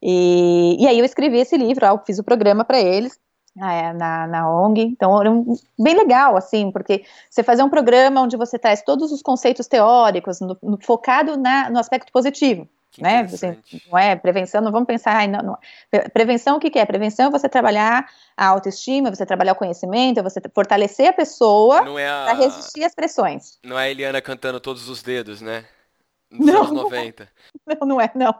E, 0.02 0.76
e, 0.78 0.86
aí 0.86 0.98
eu 0.98 1.04
escrevi 1.04 1.38
esse 1.38 1.56
livro, 1.56 1.84
eu 1.84 1.98
fiz 2.06 2.18
o 2.18 2.24
programa 2.24 2.64
para 2.64 2.78
eles 2.80 3.18
na, 3.56 3.92
na, 3.92 4.26
na, 4.28 4.62
ONG, 4.62 4.82
então 4.82 5.20
era 5.20 5.30
um, 5.30 5.56
bem 5.78 5.96
legal, 5.96 6.36
assim, 6.36 6.70
porque 6.70 7.04
você 7.28 7.42
fazer 7.42 7.64
um 7.64 7.68
programa 7.68 8.20
onde 8.20 8.36
você 8.36 8.56
traz 8.58 8.82
todos 8.82 9.10
os 9.10 9.20
conceitos 9.20 9.66
teóricos 9.66 10.40
no, 10.40 10.56
no, 10.62 10.78
focado 10.80 11.36
na, 11.36 11.68
no 11.68 11.78
aspecto 11.80 12.12
positivo, 12.12 12.68
que 12.90 13.02
né? 13.02 13.20
Assim, 13.20 13.56
não 13.90 13.98
é 13.98 14.16
prevenção, 14.16 14.60
não 14.60 14.72
vamos 14.72 14.86
pensar. 14.86 15.16
Ai, 15.16 15.28
não, 15.28 15.40
não. 15.40 15.58
Prevenção, 16.12 16.56
o 16.56 16.60
que, 16.60 16.70
que, 16.70 16.78
é? 16.78 16.86
Prevenção 16.86 17.28
é 17.28 17.30
você 17.30 17.48
trabalhar 17.48 18.08
a 18.36 18.46
autoestima, 18.46 19.14
você 19.14 19.26
trabalhar 19.26 19.52
o 19.52 19.56
conhecimento, 19.56 20.20
é 20.20 20.22
você 20.22 20.40
fortalecer 20.54 21.08
a 21.08 21.12
pessoa 21.12 21.80
a... 21.80 21.82
para 21.84 22.32
resistir 22.34 22.84
às 22.84 22.94
pressões. 22.94 23.58
Não 23.64 23.78
é 23.78 23.84
a 23.84 23.90
Eliana 23.90 24.20
cantando 24.20 24.58
todos 24.58 24.88
os 24.88 25.02
dedos, 25.02 25.40
né? 25.40 25.64
Nos 26.30 26.46
não, 26.46 26.62
anos 26.62 26.72
90. 26.72 27.28
Não, 27.66 27.86
não 27.86 28.00
é, 28.00 28.10
não. 28.14 28.34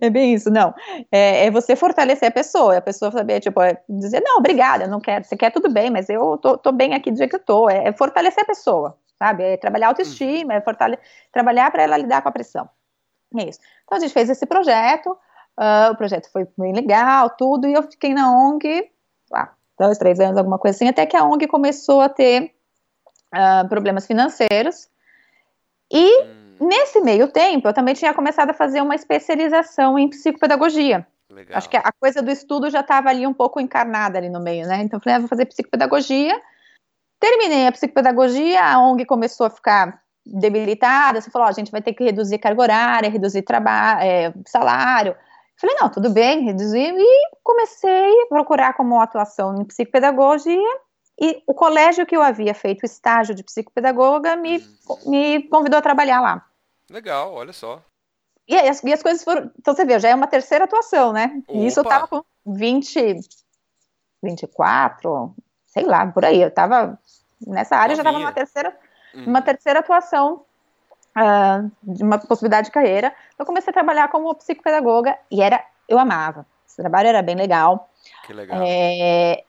É 0.00 0.08
bem 0.08 0.34
isso, 0.34 0.48
não. 0.50 0.72
É, 1.10 1.46
é, 1.46 1.50
você 1.50 1.74
fortalecer 1.74 2.28
a 2.28 2.32
pessoa, 2.32 2.76
a 2.76 2.80
pessoa 2.80 3.10
saber, 3.10 3.40
tipo, 3.40 3.60
é 3.60 3.80
dizer, 3.88 4.20
não, 4.20 4.38
obrigada, 4.38 4.86
não 4.86 5.00
quero, 5.00 5.24
você 5.24 5.36
quer 5.36 5.50
tudo 5.50 5.68
bem, 5.68 5.90
mas 5.90 6.08
eu 6.08 6.38
tô, 6.38 6.56
tô 6.56 6.70
bem 6.70 6.94
aqui 6.94 7.10
do 7.10 7.18
jeito 7.18 7.30
que 7.30 7.36
eu 7.36 7.44
tô. 7.44 7.68
É, 7.68 7.88
é 7.88 7.92
fortalecer 7.92 8.44
a 8.44 8.46
pessoa, 8.46 8.96
sabe? 9.18 9.42
É 9.42 9.56
trabalhar 9.56 9.86
a 9.86 9.90
autoestima, 9.90 10.54
é 10.54 10.60
fortale 10.60 10.98
trabalhar 11.32 11.70
para 11.70 11.82
ela 11.82 11.96
lidar 11.96 12.22
com 12.22 12.28
a 12.28 12.32
pressão. 12.32 12.68
É 13.38 13.48
isso. 13.48 13.60
Então 13.84 13.98
a 13.98 14.00
gente 14.00 14.12
fez 14.12 14.28
esse 14.28 14.46
projeto, 14.46 15.10
uh, 15.58 15.92
o 15.92 15.96
projeto 15.96 16.30
foi 16.32 16.46
bem 16.58 16.72
legal, 16.72 17.30
tudo, 17.30 17.66
e 17.66 17.72
eu 17.72 17.82
fiquei 17.82 18.12
na 18.12 18.32
ONG, 18.32 18.90
ah, 19.32 19.50
dois, 19.78 19.98
três 19.98 20.18
anos, 20.20 20.36
alguma 20.36 20.58
coisa 20.58 20.76
assim, 20.76 20.88
até 20.88 21.06
que 21.06 21.16
a 21.16 21.24
ONG 21.24 21.46
começou 21.46 22.00
a 22.00 22.08
ter 22.08 22.54
uh, 23.34 23.68
problemas 23.68 24.06
financeiros. 24.06 24.88
E 25.92 26.22
hum. 26.22 26.56
nesse 26.60 27.00
meio 27.00 27.28
tempo, 27.28 27.68
eu 27.68 27.72
também 27.72 27.94
tinha 27.94 28.14
começado 28.14 28.50
a 28.50 28.54
fazer 28.54 28.80
uma 28.80 28.94
especialização 28.94 29.98
em 29.98 30.08
psicopedagogia. 30.08 31.06
Legal. 31.30 31.56
Acho 31.56 31.68
que 31.68 31.76
a 31.76 31.92
coisa 31.92 32.20
do 32.20 32.30
estudo 32.30 32.68
já 32.70 32.80
estava 32.80 33.08
ali 33.08 33.26
um 33.26 33.32
pouco 33.32 33.60
encarnada 33.60 34.18
ali 34.18 34.28
no 34.28 34.40
meio, 34.40 34.66
né? 34.66 34.82
Então 34.82 34.98
eu 34.98 35.02
falei, 35.02 35.16
ah, 35.16 35.20
vou 35.20 35.28
fazer 35.28 35.46
psicopedagogia. 35.46 36.40
Terminei 37.20 37.66
a 37.66 37.72
psicopedagogia, 37.72 38.64
a 38.64 38.80
ONG 38.80 39.04
começou 39.04 39.46
a 39.46 39.50
ficar 39.50 40.02
debilitada, 40.24 41.20
você 41.20 41.30
falou, 41.30 41.46
ó, 41.46 41.50
a 41.50 41.54
gente 41.54 41.70
vai 41.70 41.82
ter 41.82 41.92
que 41.92 42.04
reduzir 42.04 42.38
carga 42.38 42.62
horária, 42.62 43.10
reduzir 43.10 43.42
trabalho, 43.42 44.02
é, 44.02 44.34
salário. 44.46 45.16
Falei, 45.56 45.76
não, 45.80 45.90
tudo 45.90 46.10
bem, 46.10 46.44
reduzir, 46.44 46.94
e 46.96 47.30
comecei 47.42 48.22
a 48.22 48.26
procurar 48.26 48.74
como 48.74 49.00
atuação 49.00 49.60
em 49.60 49.64
psicopedagogia, 49.64 50.80
e 51.20 51.42
o 51.46 51.52
colégio 51.52 52.06
que 52.06 52.16
eu 52.16 52.22
havia 52.22 52.54
feito 52.54 52.82
o 52.82 52.86
estágio 52.86 53.34
de 53.34 53.44
psicopedagoga 53.44 54.36
me, 54.36 54.58
uhum. 54.58 55.10
me 55.10 55.42
convidou 55.48 55.78
a 55.78 55.82
trabalhar 55.82 56.20
lá. 56.20 56.46
Legal, 56.90 57.34
olha 57.34 57.52
só. 57.52 57.82
E, 58.48 58.56
as, 58.56 58.82
e 58.82 58.92
as 58.92 59.02
coisas 59.02 59.22
foram, 59.22 59.50
então 59.58 59.74
você 59.74 59.84
vê, 59.84 59.98
já 59.98 60.08
é 60.08 60.14
uma 60.14 60.26
terceira 60.26 60.64
atuação, 60.64 61.12
né? 61.12 61.42
Opa. 61.46 61.58
E 61.58 61.66
isso 61.66 61.78
eu 61.80 61.84
tava 61.84 62.08
com 62.08 62.22
20, 62.46 63.20
24, 64.22 65.34
sei 65.66 65.84
lá, 65.84 66.06
por 66.06 66.24
aí, 66.24 66.40
eu 66.40 66.50
tava 66.50 66.98
nessa 67.46 67.76
área, 67.76 67.94
Novinha. 67.94 67.96
já 67.96 68.04
tava 68.04 68.18
numa 68.18 68.32
terceira 68.32 68.76
Uhum. 69.14 69.24
Uma 69.26 69.42
terceira 69.42 69.80
atuação 69.80 70.42
uh, 71.16 71.70
de 71.82 72.02
uma 72.02 72.18
possibilidade 72.18 72.66
de 72.66 72.72
carreira. 72.72 73.12
Eu 73.38 73.46
comecei 73.46 73.70
a 73.70 73.74
trabalhar 73.74 74.08
como 74.08 74.34
psicopedagoga 74.34 75.16
e 75.30 75.42
era, 75.42 75.64
eu 75.88 75.98
amava. 75.98 76.46
Esse 76.66 76.76
trabalho 76.76 77.08
era 77.08 77.22
bem 77.22 77.34
legal. 77.34 77.90
Que 78.24 78.32
legal. 78.32 78.60
É, 78.62 79.44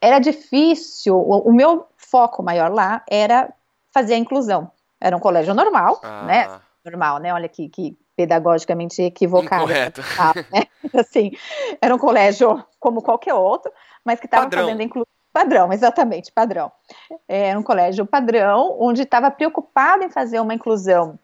era 0.00 0.18
difícil, 0.18 1.16
o, 1.16 1.48
o, 1.48 1.52
meu 1.52 1.86
foco 1.96 2.42
maior 2.42 2.70
lá 2.72 3.02
era 3.08 3.52
fazer 3.92 4.14
a 4.14 4.18
inclusão. 4.18 4.70
Era 5.00 5.16
um 5.16 5.20
colégio 5.20 5.54
normal, 5.54 6.00
ah. 6.02 6.22
né? 6.24 6.60
Normal, 6.84 7.18
né? 7.18 7.32
Olha 7.32 7.48
que, 7.48 7.68
que 7.68 7.96
pedagogicamente 8.16 9.00
equivocado. 9.02 9.62
Correto. 9.62 10.00
Né? 10.52 10.64
Assim, 10.98 11.32
era 11.80 11.94
um 11.94 11.98
colégio 11.98 12.64
como 12.80 13.02
qualquer 13.02 13.34
outro, 13.34 13.72
mas 14.04 14.18
que 14.18 14.26
estava 14.26 14.50
fazendo 14.50 14.82
inclusão 14.82 15.06
Padrão, 15.32 15.72
exatamente, 15.72 16.32
padrão. 16.32 16.72
Era 17.28 17.58
um 17.58 17.62
colégio 17.62 18.06
padrão, 18.06 18.76
onde 18.80 19.02
estava 19.02 19.30
preocupado 19.30 20.04
em 20.04 20.10
fazer 20.10 20.40
uma 20.40 20.54
inclusão 20.54 21.18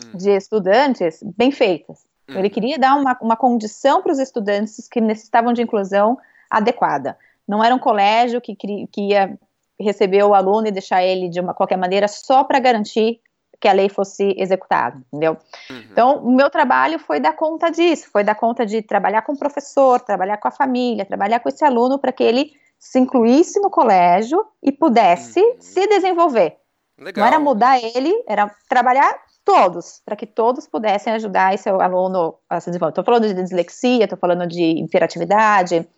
hum. 0.00 0.16
de 0.16 0.30
estudantes 0.30 1.20
bem 1.36 1.50
feitas. 1.50 2.06
Hum. 2.28 2.38
Ele 2.38 2.50
queria 2.50 2.78
dar 2.78 2.94
uma, 2.96 3.16
uma 3.20 3.36
condição 3.36 4.02
para 4.02 4.12
os 4.12 4.18
estudantes 4.18 4.88
que 4.88 5.00
necessitavam 5.00 5.52
de 5.52 5.62
inclusão 5.62 6.18
adequada. 6.50 7.18
Não 7.46 7.62
era 7.62 7.74
um 7.74 7.78
colégio 7.78 8.40
que, 8.40 8.54
que 8.56 9.00
ia 9.00 9.38
receber 9.78 10.22
o 10.22 10.34
aluno 10.34 10.66
e 10.66 10.72
deixar 10.72 11.02
ele 11.04 11.28
de 11.28 11.40
uma 11.40 11.54
qualquer 11.54 11.76
maneira 11.76 12.08
só 12.08 12.44
para 12.44 12.58
garantir 12.58 13.20
que 13.60 13.68
a 13.68 13.72
lei 13.72 13.88
fosse 13.88 14.34
executada, 14.36 15.00
entendeu? 15.08 15.36
Uhum. 15.70 15.84
Então, 15.90 16.18
o 16.18 16.30
meu 16.30 16.50
trabalho 16.50 16.98
foi 16.98 17.20
dar 17.20 17.32
conta 17.32 17.70
disso, 17.70 18.10
foi 18.10 18.22
dar 18.22 18.34
conta 18.34 18.66
de 18.66 18.82
trabalhar 18.82 19.22
com 19.22 19.32
o 19.32 19.38
professor, 19.38 19.98
trabalhar 20.00 20.36
com 20.36 20.48
a 20.48 20.50
família, 20.50 21.06
trabalhar 21.06 21.40
com 21.40 21.48
esse 21.48 21.64
aluno 21.64 21.98
para 21.98 22.12
que 22.12 22.22
ele 22.22 22.52
se 22.78 22.98
incluísse 22.98 23.60
no 23.60 23.70
colégio 23.70 24.44
e 24.62 24.70
pudesse 24.70 25.40
uhum. 25.40 25.56
se 25.60 25.86
desenvolver. 25.86 26.56
Legal. 26.98 27.22
Não 27.22 27.26
era 27.26 27.38
mudar 27.38 27.78
ele, 27.82 28.12
era 28.26 28.50
trabalhar 28.68 29.14
todos, 29.44 30.00
para 30.04 30.16
que 30.16 30.26
todos 30.26 30.66
pudessem 30.66 31.12
ajudar 31.12 31.54
esse 31.54 31.68
aluno 31.68 32.34
a 32.48 32.60
se 32.60 32.70
desenvolver. 32.70 32.92
Estou 32.92 33.04
falando 33.04 33.28
de 33.28 33.34
dislexia, 33.34 34.04
estou 34.04 34.18
falando 34.18 34.46
de 34.46 34.62
hiperatividade, 34.62 35.88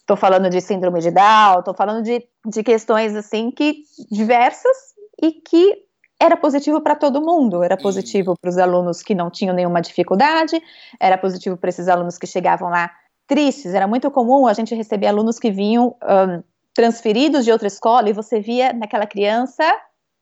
estou 0.00 0.16
falando 0.16 0.48
de 0.50 0.60
síndrome 0.60 1.00
de 1.00 1.10
Down, 1.10 1.60
estou 1.60 1.74
falando 1.74 2.02
de, 2.02 2.26
de 2.46 2.62
questões 2.62 3.14
assim 3.14 3.50
que 3.50 3.82
diversas 4.10 4.76
e 5.22 5.32
que 5.32 5.84
era 6.20 6.36
positivo 6.36 6.80
para 6.80 6.96
todo 6.96 7.20
mundo. 7.20 7.62
Era 7.62 7.76
positivo 7.76 8.34
para 8.40 8.50
os 8.50 8.58
alunos 8.58 9.02
que 9.02 9.14
não 9.14 9.30
tinham 9.30 9.54
nenhuma 9.54 9.80
dificuldade, 9.80 10.60
era 10.98 11.16
positivo 11.16 11.56
para 11.56 11.70
esses 11.70 11.88
alunos 11.88 12.18
que 12.18 12.26
chegavam 12.26 12.68
lá 12.70 12.90
tristes. 13.28 13.74
Era 13.74 13.86
muito 13.86 14.10
comum 14.10 14.48
a 14.48 14.54
gente 14.54 14.74
receber 14.74 15.06
alunos 15.06 15.38
que 15.38 15.52
vinham 15.52 15.94
um, 16.02 16.42
transferidos 16.74 17.44
de 17.44 17.52
outra 17.52 17.68
escola 17.68 18.08
e 18.08 18.12
você 18.12 18.40
via 18.40 18.72
naquela 18.72 19.06
criança 19.06 19.62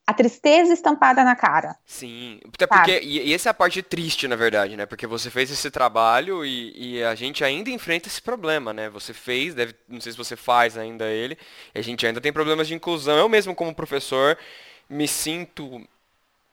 a 0.06 0.14
tristeza 0.14 0.72
estampada 0.72 1.24
na 1.24 1.34
cara. 1.34 1.76
Sim, 1.84 2.38
até 2.54 2.66
porque, 2.66 3.00
e, 3.02 3.28
e, 3.28 3.34
essa 3.34 3.48
é 3.48 3.50
a 3.50 3.54
parte 3.54 3.82
triste, 3.82 4.28
na 4.28 4.36
verdade, 4.36 4.76
né? 4.76 4.86
Porque 4.86 5.04
você 5.04 5.30
fez 5.30 5.50
esse 5.50 5.68
trabalho 5.68 6.44
e, 6.44 6.98
e, 6.98 7.02
a 7.02 7.14
gente 7.16 7.42
ainda 7.42 7.70
enfrenta 7.70 8.06
esse 8.06 8.22
problema, 8.22 8.72
né? 8.72 8.88
Você 8.90 9.12
fez, 9.12 9.52
deve, 9.52 9.74
não 9.88 10.00
sei 10.00 10.12
se 10.12 10.18
você 10.18 10.36
faz 10.36 10.78
ainda 10.78 11.06
ele, 11.06 11.36
a 11.74 11.80
gente 11.80 12.06
ainda 12.06 12.20
tem 12.20 12.32
problemas 12.32 12.68
de 12.68 12.74
inclusão. 12.74 13.16
Eu 13.16 13.28
mesmo, 13.28 13.52
como 13.52 13.74
professor, 13.74 14.38
me 14.88 15.08
sinto 15.08 15.82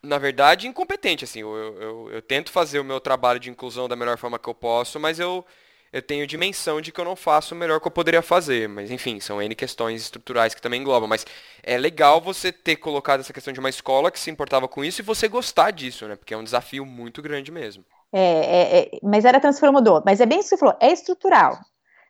na 0.02 0.18
verdade, 0.18 0.68
incompetente, 0.68 1.24
assim. 1.24 1.40
Eu, 1.40 1.56
eu, 1.56 2.12
eu, 2.12 2.22
tento 2.22 2.52
fazer 2.52 2.80
o 2.80 2.84
meu 2.84 3.00
trabalho 3.00 3.40
de 3.40 3.50
inclusão 3.50 3.88
da 3.88 3.96
melhor 3.96 4.18
forma 4.18 4.38
que 4.38 4.50
eu 4.50 4.54
posso, 4.54 5.00
mas 5.00 5.18
eu, 5.18 5.46
eu 5.94 6.02
tenho 6.02 6.26
dimensão 6.26 6.82
de 6.82 6.92
que 6.92 7.00
eu 7.00 7.06
não 7.06 7.16
faço 7.16 7.54
o 7.54 7.58
melhor 7.58 7.80
que 7.80 7.86
eu 7.86 7.92
poderia 7.92 8.24
fazer. 8.24 8.68
Mas, 8.68 8.90
enfim, 8.90 9.20
são 9.20 9.40
N 9.40 9.54
questões 9.54 10.02
estruturais 10.02 10.56
que 10.56 10.62
também 10.62 10.82
englobam. 10.82 11.08
Mas 11.08 11.24
é 11.62 11.78
legal 11.78 12.20
você 12.20 12.52
ter 12.52 12.78
colocado 12.78 13.20
essa 13.20 13.32
questão 13.32 13.54
de 13.54 13.60
uma 13.60 13.70
escola 13.70 14.10
que 14.10 14.20
se 14.20 14.32
importava 14.32 14.68
com 14.68 14.84
isso 14.84 15.02
e 15.02 15.06
você 15.06 15.28
gostar 15.28 15.70
disso, 15.70 16.08
né? 16.08 16.16
Porque 16.16 16.34
é 16.34 16.38
um 16.38 16.44
desafio 16.44 16.84
muito 16.84 17.22
grande 17.22 17.52
mesmo. 17.52 17.86
É, 18.12 18.22
é, 18.22 18.80
é 18.80 19.00
mas 19.04 19.24
era 19.24 19.40
transformador. 19.40 20.02
Mas 20.04 20.20
é 20.20 20.26
bem 20.26 20.40
isso 20.40 20.50
que 20.50 20.56
você 20.56 20.60
falou, 20.60 20.76
é 20.80 20.92
estrutural. 20.92 21.60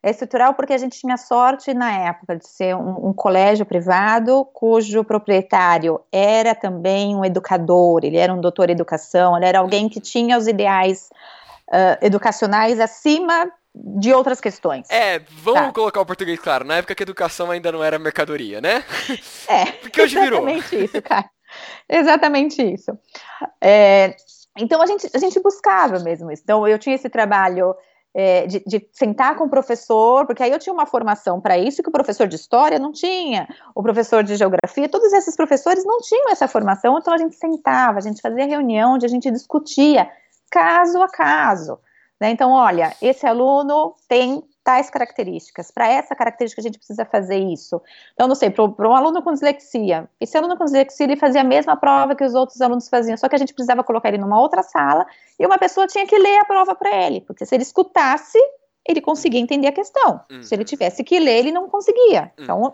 É 0.01 0.11
estrutural 0.11 0.53
porque 0.53 0.73
a 0.73 0.77
gente 0.77 0.97
tinha 0.97 1.17
sorte 1.17 1.73
na 1.73 1.91
época 1.91 2.37
de 2.37 2.47
ser 2.47 2.75
um, 2.75 3.09
um, 3.09 3.13
colégio 3.13 3.65
privado 3.65 4.45
cujo 4.53 5.03
proprietário 5.03 5.99
era 6.11 6.53
também 6.53 7.15
um 7.15 7.23
educador, 7.23 8.01
ele 8.03 8.17
era 8.17 8.33
um 8.33 8.41
doutor 8.41 8.69
em 8.69 8.73
educação, 8.73 9.35
ele 9.35 9.45
era 9.45 9.59
alguém 9.59 9.87
que 9.87 10.01
tinha 10.01 10.37
os 10.37 10.45
ideais 10.45 11.09
uh, 11.69 11.97
educacionais 12.01 12.81
acima 12.81 13.49
de 13.75 14.13
outras 14.13 14.39
questões. 14.39 14.89
É, 14.89 15.19
vamos 15.29 15.61
tá. 15.61 15.71
colocar 15.71 16.01
o 16.01 16.05
português 16.05 16.39
claro, 16.39 16.63
na 16.65 16.75
época 16.75 16.93
que 16.93 17.03
a 17.03 17.05
educação 17.05 17.49
ainda 17.49 17.71
não 17.71 17.83
era 17.83 17.97
mercadoria, 17.97 18.61
né? 18.61 18.83
É, 19.47 19.65
porque 19.81 20.01
hoje 20.01 20.19
virou. 20.19 20.47
Exatamente 20.47 20.85
isso, 20.85 21.01
cara. 21.01 21.29
Exatamente 21.89 22.61
isso. 22.61 22.97
É, 23.61 24.15
então 24.57 24.81
a 24.81 24.85
gente, 24.85 25.09
a 25.13 25.17
gente 25.17 25.39
buscava 25.39 25.99
mesmo 25.99 26.31
isso. 26.31 26.43
Então 26.43 26.67
eu 26.67 26.77
tinha 26.77 26.95
esse 26.95 27.09
trabalho 27.09 27.75
é, 28.13 28.45
de, 28.45 28.63
de, 28.65 28.87
sentar 28.91 29.35
com 29.35 29.45
o 29.45 29.49
professor, 29.49 30.25
porque 30.27 30.43
aí 30.43 30.51
eu 30.51 30.59
tinha 30.59 30.73
uma 30.73 30.85
formação 30.85 31.41
para 31.41 31.57
isso 31.57 31.81
que 31.81 31.89
o 31.89 31.93
professor 31.93 32.27
de 32.27 32.35
história 32.35 32.77
não 32.77 32.91
tinha, 32.91 33.47
o 33.73 33.81
professor 33.81 34.23
de 34.23 34.35
geografia, 34.35 34.87
todos 34.87 35.11
esses 35.13 35.35
professores 35.35 35.83
não 35.83 35.99
tinham 35.99 36.29
essa 36.29 36.47
formação, 36.47 36.97
então 36.99 37.13
a 37.13 37.17
gente 37.17 37.35
sentava, 37.35 37.97
a 37.97 38.01
gente 38.01 38.21
fazia 38.21 38.45
reunião 38.45 38.93
onde 38.93 39.05
a 39.05 39.09
gente 39.09 39.31
discutia 39.31 40.07
caso 40.51 41.01
a 41.01 41.07
caso. 41.07 41.79
Né? 42.19 42.31
Então, 42.31 42.51
olha, 42.51 42.95
esse 43.01 43.25
aluno 43.25 43.95
tem 44.07 44.43
tais 44.63 44.89
características. 44.89 45.69
Para 45.71 45.89
essa 45.89 46.15
característica, 46.15 46.61
a 46.61 46.63
gente 46.63 46.77
precisa 46.77 47.03
fazer 47.05 47.37
isso. 47.37 47.81
Então, 48.13 48.27
não 48.27 48.35
sei, 48.35 48.49
para 48.49 48.87
um 48.87 48.95
aluno 48.95 49.21
com 49.21 49.33
dislexia, 49.33 50.09
esse 50.19 50.37
aluno 50.37 50.57
com 50.57 50.63
dislexia, 50.63 51.05
ele 51.05 51.17
fazia 51.17 51.41
a 51.41 51.43
mesma 51.43 51.75
prova 51.75 52.15
que 52.15 52.23
os 52.23 52.33
outros 52.33 52.61
alunos 52.61 52.87
faziam, 52.87 53.17
só 53.17 53.27
que 53.27 53.35
a 53.35 53.39
gente 53.39 53.53
precisava 53.53 53.83
colocar 53.83 54.09
ele 54.09 54.17
numa 54.17 54.39
outra 54.39 54.63
sala 54.63 55.05
e 55.37 55.45
uma 55.45 55.57
pessoa 55.57 55.85
tinha 55.85 56.07
que 56.07 56.17
ler 56.17 56.39
a 56.39 56.45
prova 56.45 56.73
para 56.75 56.95
ele, 56.95 57.21
porque 57.21 57.45
se 57.45 57.53
ele 57.53 57.63
escutasse, 57.63 58.39
ele 58.87 59.01
conseguia 59.01 59.39
entender 59.39 59.67
a 59.67 59.71
questão. 59.71 60.21
Uhum. 60.31 60.43
Se 60.43 60.55
ele 60.55 60.63
tivesse 60.63 61.03
que 61.03 61.19
ler, 61.19 61.39
ele 61.39 61.51
não 61.51 61.69
conseguia. 61.69 62.31
Uhum. 62.37 62.43
Então, 62.43 62.73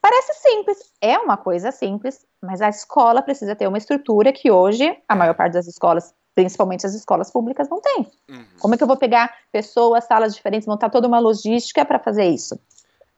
parece 0.00 0.34
simples, 0.34 0.78
é 1.00 1.16
uma 1.18 1.36
coisa 1.36 1.70
simples, 1.70 2.26
mas 2.42 2.60
a 2.60 2.68
escola 2.68 3.22
precisa 3.22 3.54
ter 3.54 3.68
uma 3.68 3.78
estrutura 3.78 4.32
que 4.32 4.50
hoje 4.50 4.96
a 5.08 5.14
maior 5.14 5.34
parte 5.34 5.52
das 5.52 5.68
escolas 5.68 6.12
principalmente 6.34 6.86
as 6.86 6.94
escolas 6.94 7.30
públicas 7.30 7.68
não 7.68 7.80
têm. 7.80 8.06
Uhum. 8.28 8.44
Como 8.60 8.74
é 8.74 8.76
que 8.76 8.82
eu 8.82 8.88
vou 8.88 8.96
pegar 8.96 9.32
pessoas, 9.52 10.04
salas 10.04 10.34
diferentes, 10.34 10.66
montar 10.66 10.90
toda 10.90 11.08
uma 11.08 11.18
logística 11.18 11.84
para 11.84 11.98
fazer 11.98 12.24
isso? 12.24 12.58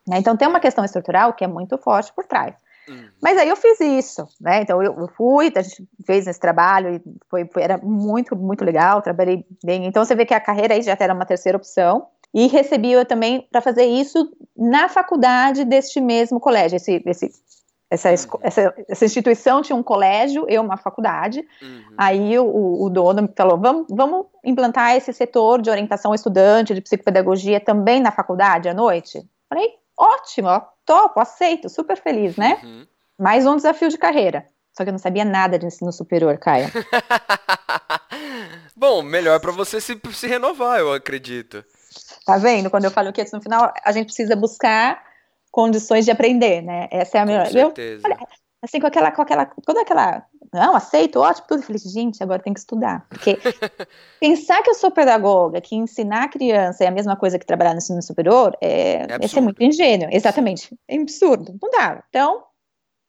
Né? 0.07 0.19
Então 0.19 0.37
tem 0.37 0.49
uma 0.49 0.61
questão 0.61 0.85
estrutural 0.85 1.33
que 1.33 1.45
é 1.45 1.47
muito 1.47 1.79
forte 1.79 2.13
por 2.13 2.25
trás. 2.25 2.55
Uhum. 2.89 3.09
Mas 3.21 3.39
aí 3.39 3.49
eu 3.49 3.57
fiz 3.57 3.79
isso, 3.81 4.27
né? 4.41 4.63
Então 4.63 4.83
eu, 4.83 5.09
fui, 5.17 5.53
a 5.55 5.63
gente 5.63 5.87
fez 6.05 6.27
esse 6.27 6.41
trabalho 6.41 6.97
e 6.97 7.03
foi, 7.31 7.47
foi, 7.47 7.63
era 7.63 7.79
muito, 7.79 8.35
muito 8.35 8.65
legal, 8.65 9.01
trabalhei 9.01 9.47
bem. 9.63 9.87
Então 9.87 10.05
você 10.05 10.15
vê 10.15 10.27
que 10.27 10.35
a 10.35 10.41
carreira 10.41 10.75
aí 10.75 10.83
já 10.83 10.97
era 10.99 11.15
uma 11.15 11.25
terceira 11.25 11.57
opção. 11.57 12.07
E 12.35 12.47
recebi 12.47 12.91
eu 12.91 13.05
também 13.05 13.47
para 13.53 13.61
fazer 13.61 13.85
isso 13.85 14.33
na 14.57 14.89
faculdade 14.89 15.67
deste 15.67 16.01
mesmo 16.01 16.41
colégio, 16.41 16.77
esse, 16.77 17.03
esse 17.05 17.31
essa, 17.93 18.09
uhum. 18.09 18.41
essa, 18.41 18.75
essa, 18.89 19.05
instituição 19.05 19.61
tinha 19.61 19.77
um 19.77 19.83
colégio, 19.83 20.47
eu 20.49 20.63
uma 20.63 20.79
faculdade. 20.79 21.47
Uhum. 21.61 21.95
Aí 21.99 22.39
o, 22.39 22.83
o, 22.85 22.89
dono 22.89 23.23
me 23.23 23.29
falou: 23.37 23.59
vamos, 23.59 23.87
vamos 23.91 24.27
implantar 24.43 24.97
esse 24.97 25.13
setor 25.13 25.61
de 25.61 25.69
orientação 25.69 26.11
ao 26.11 26.15
estudante, 26.15 26.73
de 26.73 26.81
psicopedagogia 26.81 27.61
também 27.61 28.01
na 28.01 28.11
faculdade 28.11 28.67
à 28.67 28.73
noite? 28.73 29.23
Falei: 29.47 29.69
ótimo, 29.95 30.49
ó, 30.49 30.63
topo, 30.87 31.21
aceito, 31.21 31.69
super 31.69 32.01
feliz, 32.01 32.35
né? 32.37 32.59
Uhum. 32.63 32.87
Mais 33.19 33.47
um 33.47 33.57
desafio 33.57 33.91
de 33.91 33.99
carreira. 33.99 34.47
Só 34.75 34.85
que 34.85 34.89
eu 34.89 34.93
não 34.93 34.99
sabia 34.99 35.25
nada 35.25 35.59
de 35.59 35.67
ensino 35.67 35.93
superior, 35.93 36.39
Caia. 36.39 36.73
Bom, 38.75 39.03
melhor 39.03 39.39
para 39.39 39.53
você 39.53 39.83
se, 39.83 40.01
se 40.15 40.27
renovar, 40.27 40.81
eu 40.81 40.95
acredito. 40.95 41.63
Tá 42.25 42.39
vendo? 42.39 42.71
Quando 42.71 42.87
eu 42.87 42.91
falo 42.91 43.13
que 43.13 43.23
no 43.35 43.43
final 43.43 43.71
a 43.85 43.93
gente 43.93 44.07
precisa 44.07 44.35
buscar 44.35 45.12
condições 45.53 46.07
de 46.07 46.11
aprender, 46.11 46.63
né? 46.63 46.89
Essa 46.91 47.19
é 47.19 47.21
a 47.21 47.27
melhor. 47.27 47.55
Eu, 47.55 47.73
olha, 48.05 48.19
assim, 48.63 48.81
com 48.81 48.87
aquela, 48.87 49.13
com 49.13 49.23
aquela, 49.23 49.47
quando 49.47 49.79
aquela, 49.79 50.25
não, 50.53 50.75
aceito, 50.75 51.21
ótimo, 51.21 51.47
tudo. 51.47 51.63
feliz, 51.63 51.83
gente, 51.83 52.23
agora 52.23 52.43
tem 52.43 52.55
que 52.55 52.61
estudar. 52.61 53.07
Porque 53.09 53.37
pensar 54.19 54.63
que 54.63 54.71
eu 54.71 54.75
sou 54.75 54.91
pedagoga, 54.91 55.61
que 55.61 55.77
ensinar 55.77 56.25
a 56.25 56.29
criança 56.29 56.83
é 56.83 56.87
a 56.87 56.91
mesma 56.91 57.15
coisa 57.17 57.39
que 57.39 57.47
trabalhar 57.47 57.73
no 57.73 57.79
ensino 57.79 58.03
superior, 58.03 58.57
é, 58.61 59.03
é, 59.03 59.37
é 59.37 59.41
muito 59.41 59.63
ingênuo. 59.63 60.09
Exatamente. 60.11 60.75
É 60.89 60.97
absurdo. 60.97 61.55
Não 61.63 61.71
dá. 61.71 62.03
Então, 62.09 62.43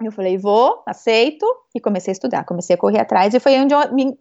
eu 0.03 0.11
falei, 0.11 0.37
vou, 0.37 0.83
aceito, 0.85 1.45
e 1.73 1.79
comecei 1.79 2.11
a 2.11 2.13
estudar. 2.13 2.43
Comecei 2.43 2.75
a 2.75 2.79
correr 2.79 2.99
atrás, 2.99 3.33
e 3.33 3.39
foi 3.39 3.57
onde 3.57 3.73
eu 3.73 3.93
me, 3.93 4.17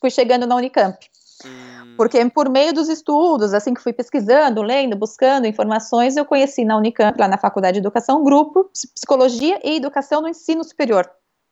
fui 0.00 0.10
chegando 0.10 0.46
na 0.46 0.54
Unicamp. 0.54 0.96
Hum. 1.44 1.94
Porque 1.96 2.28
por 2.30 2.48
meio 2.48 2.72
dos 2.72 2.88
estudos, 2.88 3.54
assim 3.54 3.74
que 3.74 3.80
fui 3.80 3.92
pesquisando, 3.92 4.62
lendo, 4.62 4.96
buscando 4.96 5.46
informações, 5.46 6.16
eu 6.16 6.24
conheci 6.24 6.64
na 6.64 6.76
Unicamp, 6.76 7.18
lá 7.18 7.28
na 7.28 7.38
Faculdade 7.38 7.74
de 7.74 7.80
Educação, 7.80 8.20
um 8.20 8.24
grupo 8.24 8.70
Psicologia 8.94 9.60
e 9.62 9.76
Educação 9.76 10.22
no 10.22 10.28
Ensino 10.28 10.64
Superior. 10.64 11.08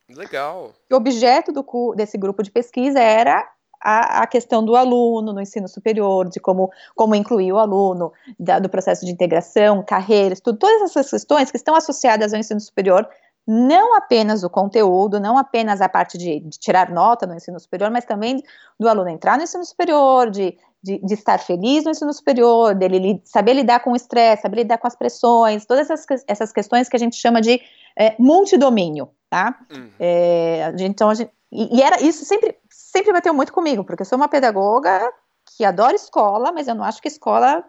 Legal. 0.09 0.72
O 0.90 0.95
objeto 0.97 1.53
do, 1.53 1.95
desse 1.95 2.18
grupo 2.18 2.43
de 2.43 2.51
pesquisa 2.51 3.01
era 3.01 3.49
a, 3.82 4.22
a, 4.22 4.26
questão 4.26 4.64
do 4.64 4.76
aluno 4.76 5.32
no 5.32 5.40
ensino 5.40 5.68
superior, 5.68 6.28
de 6.28 6.38
como, 6.38 6.70
como 6.95 7.14
incluir 7.14 7.53
o 7.53 7.59
aluno, 7.59 8.12
da, 8.38 8.59
do 8.59 8.68
processo 8.68 9.05
de 9.05 9.12
integração, 9.12 9.82
carreiras, 9.84 10.40
tudo, 10.40 10.59
todas 10.59 10.82
essas 10.82 11.11
questões 11.11 11.51
que 11.51 11.57
estão 11.57 11.74
associadas 11.74 12.32
ao 12.32 12.40
ensino 12.40 12.61
superior 12.61 13.09
não 13.47 13.97
apenas 13.97 14.45
o 14.45 14.51
conteúdo, 14.51 15.18
não 15.18 15.36
apenas 15.36 15.80
a 15.80 15.88
parte 15.88 16.16
de, 16.16 16.40
de, 16.40 16.59
tirar 16.59 16.90
nota 16.90 17.26
no 17.26 17.34
ensino 17.34 17.59
superior, 17.59 17.90
mas 17.90 18.05
também 18.05 18.43
do 18.78 18.88
aluno 18.88 19.09
entrar 19.09 19.36
no 19.36 19.43
ensino 19.43 19.64
superior, 19.64 20.30
de, 20.30 20.57
de, 20.82 20.99
de 20.99 21.14
estar 21.14 21.38
feliz 21.38 21.84
no 21.84 21.90
ensino 21.90 22.12
superior, 22.12 22.74
dele 22.74 22.99
li, 22.99 23.22
saber 23.24 23.55
lidar 23.55 23.80
com 23.80 23.93
o 23.93 23.97
estresse, 23.97 24.43
saber 24.43 24.59
lidar 24.59 24.78
com 24.78 24.86
as 24.86 24.97
pressões, 24.97 25.66
todas 25.66 25.90
essas, 25.90 26.24
essas 26.26 26.53
questões 26.53 26.88
que 26.88 26.97
a 26.97 27.01
gente 27.01 27.16
chama 27.16 27.40
de 27.40 27.61
é, 27.99 28.14
multidomínio, 28.18 29.11
tá? 29.28 29.59
Uhum. 29.74 29.90
É, 29.99 30.64
a 30.64 30.76
gente, 30.76 30.90
então, 30.90 31.11
a 31.11 31.14
gente, 31.14 31.30
e, 31.51 31.78
e, 31.78 31.82
era 31.82 32.01
isso 32.03 32.24
sempre, 32.24 32.57
sempre 32.70 33.12
bateu 33.12 33.34
muito 33.34 33.53
comigo, 33.53 33.84
porque 33.84 34.03
eu 34.03 34.07
sou 34.07 34.16
uma 34.16 34.28
pedagoga 34.28 35.12
que 35.57 35.64
adora 35.64 35.95
escola, 35.95 36.53
mas 36.53 36.68
eu 36.68 36.74
não 36.74 36.84
acho 36.84 37.03
que 37.03 37.09
escola 37.09 37.64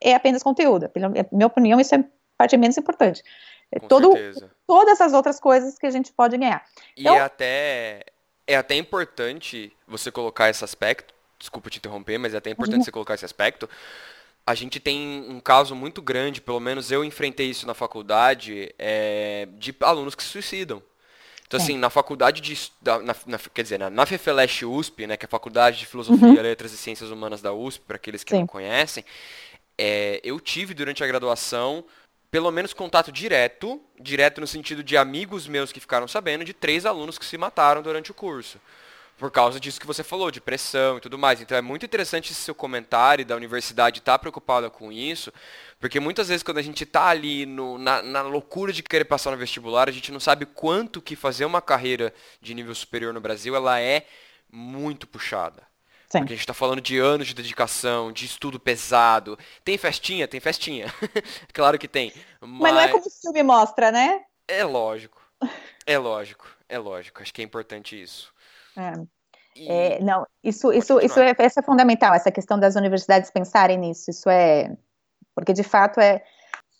é 0.00 0.14
apenas 0.14 0.42
conteúdo. 0.42 0.88
Pela 0.88 1.08
minha 1.08 1.46
opinião, 1.46 1.80
isso 1.80 1.94
é 1.94 2.04
parte 2.36 2.56
menos 2.56 2.76
importante. 2.76 3.22
É 3.70 3.80
Com 3.80 3.88
todo, 3.88 4.12
certeza. 4.12 4.50
Todas 4.72 5.02
as 5.02 5.12
outras 5.12 5.38
coisas 5.38 5.78
que 5.78 5.84
a 5.84 5.90
gente 5.90 6.10
pode 6.10 6.38
ganhar. 6.38 6.64
E 6.96 7.02
então, 7.02 7.14
é 7.14 7.20
até 7.20 8.04
é 8.46 8.56
até 8.56 8.74
importante 8.74 9.70
você 9.86 10.10
colocar 10.10 10.48
esse 10.48 10.64
aspecto. 10.64 11.12
Desculpa 11.38 11.68
te 11.68 11.76
interromper, 11.76 12.16
mas 12.16 12.32
é 12.32 12.38
até 12.38 12.48
importante 12.48 12.78
uhum. 12.78 12.84
você 12.84 12.90
colocar 12.90 13.14
esse 13.14 13.24
aspecto. 13.24 13.68
A 14.46 14.54
gente 14.54 14.80
tem 14.80 15.26
um 15.28 15.40
caso 15.40 15.74
muito 15.76 16.00
grande, 16.00 16.40
pelo 16.40 16.58
menos 16.58 16.90
eu 16.90 17.04
enfrentei 17.04 17.50
isso 17.50 17.66
na 17.66 17.74
faculdade, 17.74 18.74
é, 18.78 19.46
de 19.58 19.76
alunos 19.80 20.14
que 20.14 20.22
se 20.22 20.30
suicidam. 20.30 20.82
Então, 21.46 21.60
assim, 21.60 21.76
na 21.76 21.90
faculdade 21.90 22.40
de. 22.40 22.72
Na, 22.80 23.14
na, 23.26 23.38
quer 23.52 23.62
dizer, 23.62 23.78
na, 23.78 23.90
na 23.90 24.06
FEFELESH 24.06 24.62
USP, 24.62 25.06
né, 25.06 25.18
que 25.18 25.26
é 25.26 25.28
a 25.28 25.30
Faculdade 25.30 25.80
de 25.80 25.86
Filosofia, 25.86 26.28
uhum. 26.28 26.40
Letras 26.40 26.72
e 26.72 26.78
Ciências 26.78 27.10
Humanas 27.10 27.42
da 27.42 27.52
USP, 27.52 27.84
para 27.86 27.96
aqueles 27.96 28.24
que 28.24 28.30
Sim. 28.30 28.40
não 28.40 28.46
conhecem, 28.46 29.04
é, 29.76 30.18
eu 30.24 30.40
tive 30.40 30.72
durante 30.72 31.04
a 31.04 31.06
graduação 31.06 31.84
pelo 32.32 32.50
menos 32.50 32.72
contato 32.72 33.12
direto, 33.12 33.78
direto 34.00 34.40
no 34.40 34.46
sentido 34.46 34.82
de 34.82 34.96
amigos 34.96 35.46
meus 35.46 35.70
que 35.70 35.78
ficaram 35.78 36.08
sabendo, 36.08 36.46
de 36.46 36.54
três 36.54 36.86
alunos 36.86 37.18
que 37.18 37.26
se 37.26 37.36
mataram 37.36 37.82
durante 37.82 38.10
o 38.10 38.14
curso. 38.14 38.58
Por 39.18 39.30
causa 39.30 39.60
disso 39.60 39.78
que 39.78 39.86
você 39.86 40.02
falou, 40.02 40.30
de 40.30 40.40
pressão 40.40 40.96
e 40.96 41.00
tudo 41.02 41.18
mais. 41.18 41.42
Então 41.42 41.58
é 41.58 41.60
muito 41.60 41.84
interessante 41.84 42.32
esse 42.32 42.40
seu 42.40 42.54
comentário 42.54 43.26
da 43.26 43.36
universidade 43.36 43.98
estar 43.98 44.12
tá 44.12 44.18
preocupada 44.18 44.70
com 44.70 44.90
isso, 44.90 45.30
porque 45.78 46.00
muitas 46.00 46.28
vezes 46.28 46.42
quando 46.42 46.56
a 46.56 46.62
gente 46.62 46.84
está 46.84 47.08
ali 47.08 47.44
no, 47.44 47.76
na, 47.76 48.00
na 48.02 48.22
loucura 48.22 48.72
de 48.72 48.82
querer 48.82 49.04
passar 49.04 49.32
no 49.32 49.36
vestibular, 49.36 49.90
a 49.90 49.92
gente 49.92 50.10
não 50.10 50.18
sabe 50.18 50.46
quanto 50.46 51.02
que 51.02 51.14
fazer 51.14 51.44
uma 51.44 51.60
carreira 51.60 52.14
de 52.40 52.54
nível 52.54 52.74
superior 52.74 53.12
no 53.12 53.20
Brasil, 53.20 53.54
ela 53.54 53.78
é 53.78 54.06
muito 54.50 55.06
puxada. 55.06 55.71
Sim. 56.12 56.18
Porque 56.18 56.34
a 56.34 56.36
gente 56.36 56.40
está 56.42 56.52
falando 56.52 56.82
de 56.82 56.98
anos 56.98 57.28
de 57.28 57.34
dedicação, 57.34 58.12
de 58.12 58.26
estudo 58.26 58.60
pesado. 58.60 59.38
Tem 59.64 59.78
festinha? 59.78 60.28
Tem 60.28 60.40
festinha. 60.40 60.92
claro 61.54 61.78
que 61.78 61.88
tem. 61.88 62.12
Mas... 62.38 62.60
mas... 62.60 62.74
não 62.74 62.80
é 62.82 62.88
como 62.88 63.06
o 63.06 63.10
filme 63.10 63.42
mostra, 63.42 63.90
né? 63.90 64.20
É 64.46 64.62
lógico. 64.62 65.22
É 65.86 65.96
lógico. 65.96 66.46
É 66.68 66.78
lógico. 66.78 67.22
Acho 67.22 67.32
que 67.32 67.40
é 67.40 67.44
importante 67.44 68.00
isso. 68.00 68.30
É. 68.76 68.92
E... 69.56 69.68
É, 69.70 70.00
não, 70.02 70.26
isso, 70.44 70.70
isso, 70.70 71.00
isso, 71.00 71.18
é, 71.18 71.34
isso 71.46 71.60
é 71.60 71.62
fundamental, 71.62 72.14
essa 72.14 72.30
questão 72.30 72.60
das 72.60 72.76
universidades 72.76 73.30
pensarem 73.30 73.78
nisso. 73.78 74.10
Isso 74.10 74.28
é. 74.28 74.76
Porque 75.34 75.54
de 75.54 75.62
fato 75.62 75.98
é. 75.98 76.22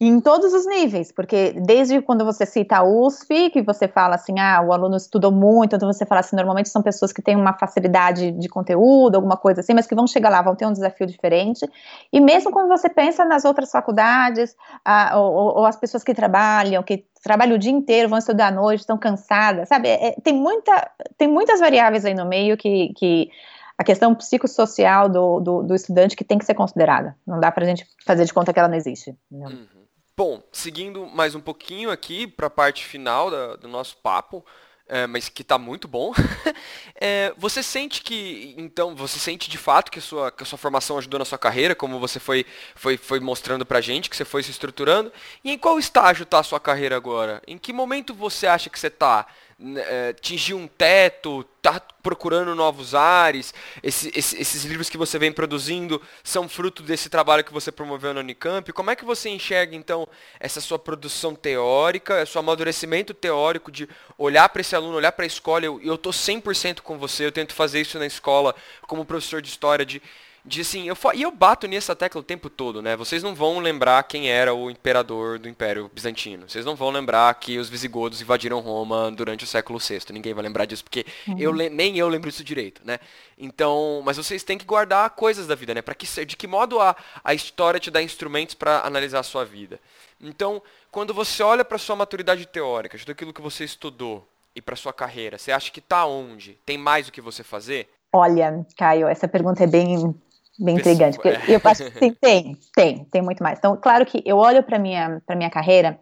Em 0.05 0.21
todos 0.21 0.53
os 0.53 0.67
níveis, 0.67 1.13
porque 1.13 1.53
desde 1.53 2.03
quando 2.03 2.25
você 2.25 2.45
cita 2.45 2.79
a 2.79 2.83
USP, 2.83 3.51
que 3.51 3.63
você 3.63 3.87
fala 3.87 4.17
assim, 4.17 4.41
ah, 4.41 4.61
o 4.61 4.73
aluno 4.73 4.97
estudou 4.97 5.31
muito, 5.31 5.77
então 5.77 5.91
você 5.91 6.05
fala 6.05 6.19
assim, 6.19 6.35
normalmente 6.35 6.69
são 6.71 6.83
pessoas 6.83 7.13
que 7.13 7.23
têm 7.23 7.37
uma 7.37 7.53
facilidade 7.53 8.33
de 8.33 8.49
conteúdo, 8.49 9.15
alguma 9.15 9.37
coisa 9.37 9.61
assim, 9.61 9.73
mas 9.75 9.87
que 9.87 9.95
vão 9.95 10.09
chegar 10.09 10.29
lá, 10.29 10.43
vão 10.43 10.57
ter 10.57 10.67
um 10.67 10.73
desafio 10.73 11.07
diferente, 11.07 11.65
e 12.13 12.21
mesmo 12.21 12.51
quando 12.51 12.67
você 12.67 12.89
pensa 12.89 13.25
nas 13.25 13.45
outras 13.45 13.71
faculdades, 13.71 14.57
ah, 14.85 15.21
ou, 15.21 15.59
ou, 15.59 15.67
as 15.67 15.77
pessoas 15.77 16.03
que 16.03 16.13
trabalham, 16.13 16.83
que 16.83 17.05
trabalham 17.23 17.55
o 17.55 17.59
dia 17.59 17.71
inteiro, 17.71 18.09
vão 18.09 18.19
estudar 18.19 18.49
à 18.49 18.51
noite, 18.51 18.81
estão 18.81 18.99
cansadas, 18.99 19.69
sabe, 19.69 19.89
é, 19.89 20.17
tem, 20.21 20.35
muita, 20.35 20.91
tem 21.17 21.29
muitas 21.29 21.61
variáveis 21.61 22.05
aí 22.05 22.15
no 22.15 22.27
meio 22.27 22.57
que, 22.57 22.93
que 22.97 23.31
a 23.79 23.85
questão 23.85 24.17
psicossocial 24.17 25.09
do, 25.09 25.39
do, 25.39 25.63
do, 25.63 25.75
estudante 25.77 26.17
que 26.17 26.25
tem 26.25 26.39
que 26.39 26.45
ser 26.45 26.55
considerada. 26.55 27.17
Não 27.25 27.39
dá 27.39 27.53
para 27.53 27.65
a 27.65 27.69
gente 27.69 27.87
fazer 28.05 28.25
de 28.25 28.35
conta 28.35 28.53
que 28.53 28.59
ela 28.59 28.69
não 28.69 28.77
existe. 28.77 29.17
Uhum. 29.31 29.82
Bom, 30.15 30.43
seguindo 30.53 31.07
mais 31.07 31.35
um 31.35 31.41
pouquinho 31.41 31.91
aqui 31.91 32.27
para 32.27 32.47
a 32.47 32.51
parte 32.51 32.85
final 32.85 33.31
da, 33.31 33.57
do 33.57 33.67
nosso 33.67 33.97
papo, 33.97 34.45
é, 34.87 35.07
mas 35.07 35.31
que 35.31 35.41
está 35.41 35.57
muito 35.57 35.89
bom. 35.89 36.13
é, 37.01 37.33
você 37.39 37.63
sente 37.63 38.03
que, 38.03 38.55
então, 38.59 38.95
você 38.95 39.19
sente 39.19 39.49
de 39.49 39.57
fato 39.57 39.91
que 39.91 39.99
a, 39.99 40.03
sua, 40.03 40.31
que 40.31 40.43
a 40.43 40.47
sua 40.47 40.59
formação 40.59 40.99
ajudou 40.99 41.19
na 41.19 41.25
sua 41.25 41.39
carreira, 41.39 41.75
como 41.75 41.99
você 41.99 42.21
foi, 42.21 42.45
foi, 42.75 42.99
foi 42.99 43.21
mostrando 43.21 43.67
a 43.67 43.81
gente, 43.81 44.11
que 44.11 44.17
você 44.17 44.25
foi 44.25 44.43
se 44.43 44.51
estruturando? 44.51 45.11
E 45.43 45.51
em 45.51 45.57
qual 45.57 45.79
estágio 45.79 46.25
está 46.25 46.41
a 46.41 46.45
sua 46.45 46.61
carreira 46.61 46.95
agora? 46.95 47.43
Em 47.47 47.57
que 47.57 47.73
momento 47.73 48.13
você 48.13 48.47
acha 48.47 48.69
que 48.69 48.79
você 48.79 48.89
está? 48.89 49.27
Né, 49.65 49.81
é, 49.87 50.09
atingir 50.09 50.55
um 50.55 50.67
teto, 50.67 51.45
tá 51.63 51.81
procurando 52.03 52.53
novos 52.53 52.97
ares, 52.97 53.55
esse, 53.81 54.11
esse, 54.13 54.37
esses 54.37 54.65
livros 54.65 54.91
que 54.91 54.99
você 54.99 55.21
vem 55.21 55.31
produzindo 55.31 56.03
são 56.25 56.49
fruto 56.49 56.83
desse 56.83 57.09
trabalho 57.09 57.45
que 57.45 57.53
você 57.53 57.71
promoveu 57.71 58.13
na 58.13 58.19
Unicamp. 58.19 58.73
Como 58.73 58.91
é 58.91 58.97
que 58.97 59.05
você 59.05 59.29
enxerga, 59.29 59.77
então, 59.77 60.09
essa 60.41 60.61
sua 60.61 60.81
produção 60.81 61.33
teórica, 61.33 62.27
seu 62.27 62.41
amadurecimento 62.41 63.15
teórico 63.15 63.71
de 63.71 63.89
olhar 64.19 64.49
para 64.49 64.63
esse 64.63 64.75
aluno, 64.75 64.97
olhar 64.97 65.13
para 65.13 65.25
a 65.25 65.29
escola, 65.29 65.65
eu, 65.65 65.97
tô 65.97 66.11
100% 66.11 66.81
com 66.81 66.99
você, 66.99 67.25
eu 67.25 67.31
tento 67.31 67.55
fazer 67.55 67.83
isso 67.83 68.01
na 68.01 68.07
escola 68.07 68.57
como 68.89 69.05
professor 69.05 69.41
de 69.41 69.49
história, 69.49 69.87
de 69.87 70.03
de 70.45 70.63
assim, 70.63 70.89
eu, 70.89 70.97
e 71.15 71.23
eu 71.23 71.31
bato 71.31 71.69
nessa 71.69 71.95
tecla 71.95 72.21
o 72.21 72.25
tempo 72.25 72.51
todo, 72.51 72.83
né? 72.83 72.97
Vocês 72.97 73.23
não 73.23 73.33
vão 73.33 73.61
lembrar 73.61 74.03
quem 74.03 74.29
era 74.29 74.53
o 74.53 74.69
imperador 74.69 75.39
do 75.39 75.49
Império 75.49 75.89
Bizantino. 75.95 76.49
Vocês 76.49 76.65
não 76.65 76.75
vão 76.75 76.91
lembrar 76.91 77.33
que 77.35 77.59
os 77.59 77.69
visigodos 77.69 78.21
invadiram 78.21 78.59
Roma 78.59 79.11
durante 79.13 79.45
o 79.45 79.47
século 79.47 79.79
VI. 79.79 80.01
Ninguém 80.11 80.35
vai 80.35 80.43
lembrar 80.43 80.65
disso, 80.65 80.83
porque 80.83 81.07
uhum. 81.29 81.39
eu, 81.39 81.53
nem 81.53 81.97
eu 81.97 82.09
lembro 82.09 82.29
isso 82.29 82.43
direito, 82.43 82.83
né? 82.85 82.99
Então, 83.39 84.03
mas 84.05 84.17
vocês 84.17 84.43
têm 84.43 84.59
que 84.59 84.65
guardar 84.65 85.11
coisas 85.11 85.47
da 85.47 85.55
vida, 85.55 85.75
né? 85.75 85.83
Para 85.83 85.95
que 85.95 86.07
de 86.25 86.37
que 86.37 86.49
modo 86.49 86.81
a, 86.81 86.97
a 87.23 87.33
história 87.33 87.79
te 87.79 87.91
dá 87.91 88.03
instrumentos 88.03 88.57
para 88.57 88.81
analisar 88.81 89.21
a 89.21 89.25
sua 89.25 89.45
vida. 89.45 89.79
Então, 90.21 90.61
quando 90.91 91.15
você 91.15 91.43
olha 91.45 91.65
para 91.65 91.79
sua 91.79 91.95
maturidade 91.95 92.47
teórica, 92.47 92.99
de 92.99 93.05
tudo 93.05 93.13
aquilo 93.13 93.33
que 93.33 93.41
você 93.41 93.63
estudou 93.63 94.27
e 94.57 94.61
para 94.61 94.75
sua 94.75 94.93
carreira, 94.93 95.39
você 95.39 95.53
acha 95.53 95.71
que 95.71 95.81
tá 95.81 96.05
onde? 96.05 96.59
Tem 96.67 96.77
mais 96.77 97.07
o 97.07 97.13
que 97.13 97.21
você 97.21 97.45
fazer? 97.45 97.89
Olha, 98.13 98.67
Caio, 98.77 99.09
essa 99.09 99.27
pergunta 99.27 99.65
é 99.65 99.67
bem 99.67 100.15
bem 100.59 100.77
intrigante. 100.77 101.17
Porque 101.19 101.29
é. 101.29 101.57
eu 101.57 101.61
acho 101.65 101.91
que 101.91 101.99
sim, 101.99 102.17
tem, 102.21 102.57
tem, 102.75 103.05
tem 103.05 103.23
muito 103.23 103.43
mais. 103.43 103.59
Então, 103.59 103.77
claro 103.77 104.05
que 104.07 104.23
eu 104.25 104.37
olho 104.37 104.63
para 104.63 104.79
minha 104.79 105.21
para 105.27 105.37
minha 105.37 105.51
carreira, 105.51 105.99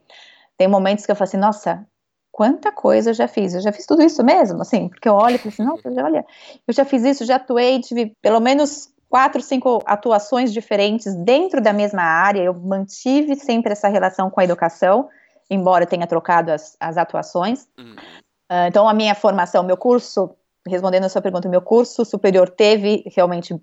tem 0.57 0.69
momentos 0.69 1.07
que 1.07 1.13
eu 1.13 1.17
falo 1.17 1.29
assim, 1.29 1.37
nossa, 1.37 1.87
quanta 2.31 2.73
coisa 2.73 3.11
eu 3.11 3.15
já 3.15 3.29
fiz. 3.29 3.55
Eu 3.55 3.61
já 3.61 3.73
fiz 3.73 3.87
tudo 3.87 4.03
isso 4.03 4.23
mesmo, 4.25 4.63
assim, 4.63 4.89
porque 4.89 5.09
eu 5.09 5.15
olho 5.15 5.37
e 5.37 5.39
falo 5.39 5.51
assim, 5.51 5.65
nossa, 5.65 6.05
olha, 6.05 6.25
eu 6.67 6.75
já 6.75 6.85
fiz 6.85 7.05
isso, 7.05 7.25
já 7.25 7.37
atuei, 7.37 7.81
tive 7.81 8.15
pelo 8.23 8.41
menos 8.41 8.89
quatro, 9.09 9.43
cinco 9.43 9.83
atuações 9.85 10.53
diferentes 10.53 11.15
dentro 11.17 11.61
da 11.61 11.73
mesma 11.73 12.03
área. 12.03 12.43
Eu 12.43 12.55
mantive 12.55 13.37
sempre 13.37 13.73
essa 13.73 13.89
relação 13.89 14.31
com 14.31 14.41
a 14.41 14.45
educação, 14.45 15.09
embora 15.51 15.87
tenha 15.87 16.07
trocado 16.07 16.53
as, 16.53 16.77
as 16.79 16.97
atuações. 16.97 17.67
Uhum. 17.79 17.97
Uh, 18.51 18.67
então, 18.69 18.89
a 18.89 18.95
minha 18.95 19.15
formação, 19.15 19.63
meu 19.63 19.77
curso 19.77 20.35
respondendo 20.67 21.05
a 21.05 21.09
sua 21.09 21.23
pergunta, 21.23 21.49
meu 21.49 21.63
curso 21.63 22.05
superior 22.05 22.51
teve 22.51 23.05
realmente 23.15 23.55
uh, 23.55 23.61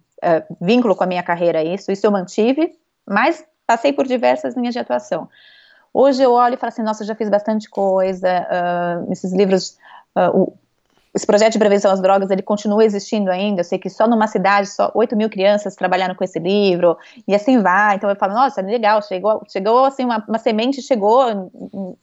vínculo 0.59 0.95
com 0.95 1.03
a 1.03 1.07
minha 1.07 1.23
carreira, 1.23 1.63
isso, 1.63 1.91
isso 1.91 2.05
eu 2.05 2.11
mantive, 2.11 2.73
mas 3.05 3.45
passei 3.65 3.93
por 3.93 4.07
diversas 4.07 4.55
linhas 4.55 4.73
de 4.73 4.79
atuação. 4.79 5.29
Hoje 5.93 6.21
eu 6.21 6.31
olho 6.33 6.55
e 6.55 6.57
falo 6.57 6.69
assim, 6.69 6.83
nossa, 6.83 7.03
já 7.03 7.15
fiz 7.15 7.29
bastante 7.29 7.69
coisa, 7.69 8.47
uh, 8.47 9.11
esses 9.11 9.31
livros, 9.33 9.77
uh, 10.15 10.29
o, 10.33 10.53
esse 11.13 11.25
projeto 11.25 11.53
de 11.53 11.59
prevenção 11.59 11.91
às 11.91 12.01
drogas, 12.01 12.29
ele 12.29 12.41
continua 12.41 12.83
existindo 12.83 13.31
ainda, 13.31 13.61
eu 13.61 13.63
sei 13.63 13.79
que 13.79 13.89
só 13.89 14.07
numa 14.07 14.27
cidade, 14.27 14.67
só 14.67 14.91
8 14.93 15.15
mil 15.15 15.29
crianças 15.29 15.75
trabalharam 15.75 16.15
com 16.15 16.23
esse 16.23 16.39
livro, 16.39 16.97
e 17.27 17.33
assim 17.33 17.61
vai, 17.61 17.95
então 17.95 18.09
eu 18.09 18.15
falo, 18.15 18.33
nossa, 18.33 18.61
legal, 18.61 19.01
chegou, 19.01 19.43
chegou 19.47 19.85
assim, 19.85 20.05
uma, 20.05 20.23
uma 20.27 20.37
semente 20.37 20.81
chegou 20.81 21.29
em, 21.29 21.49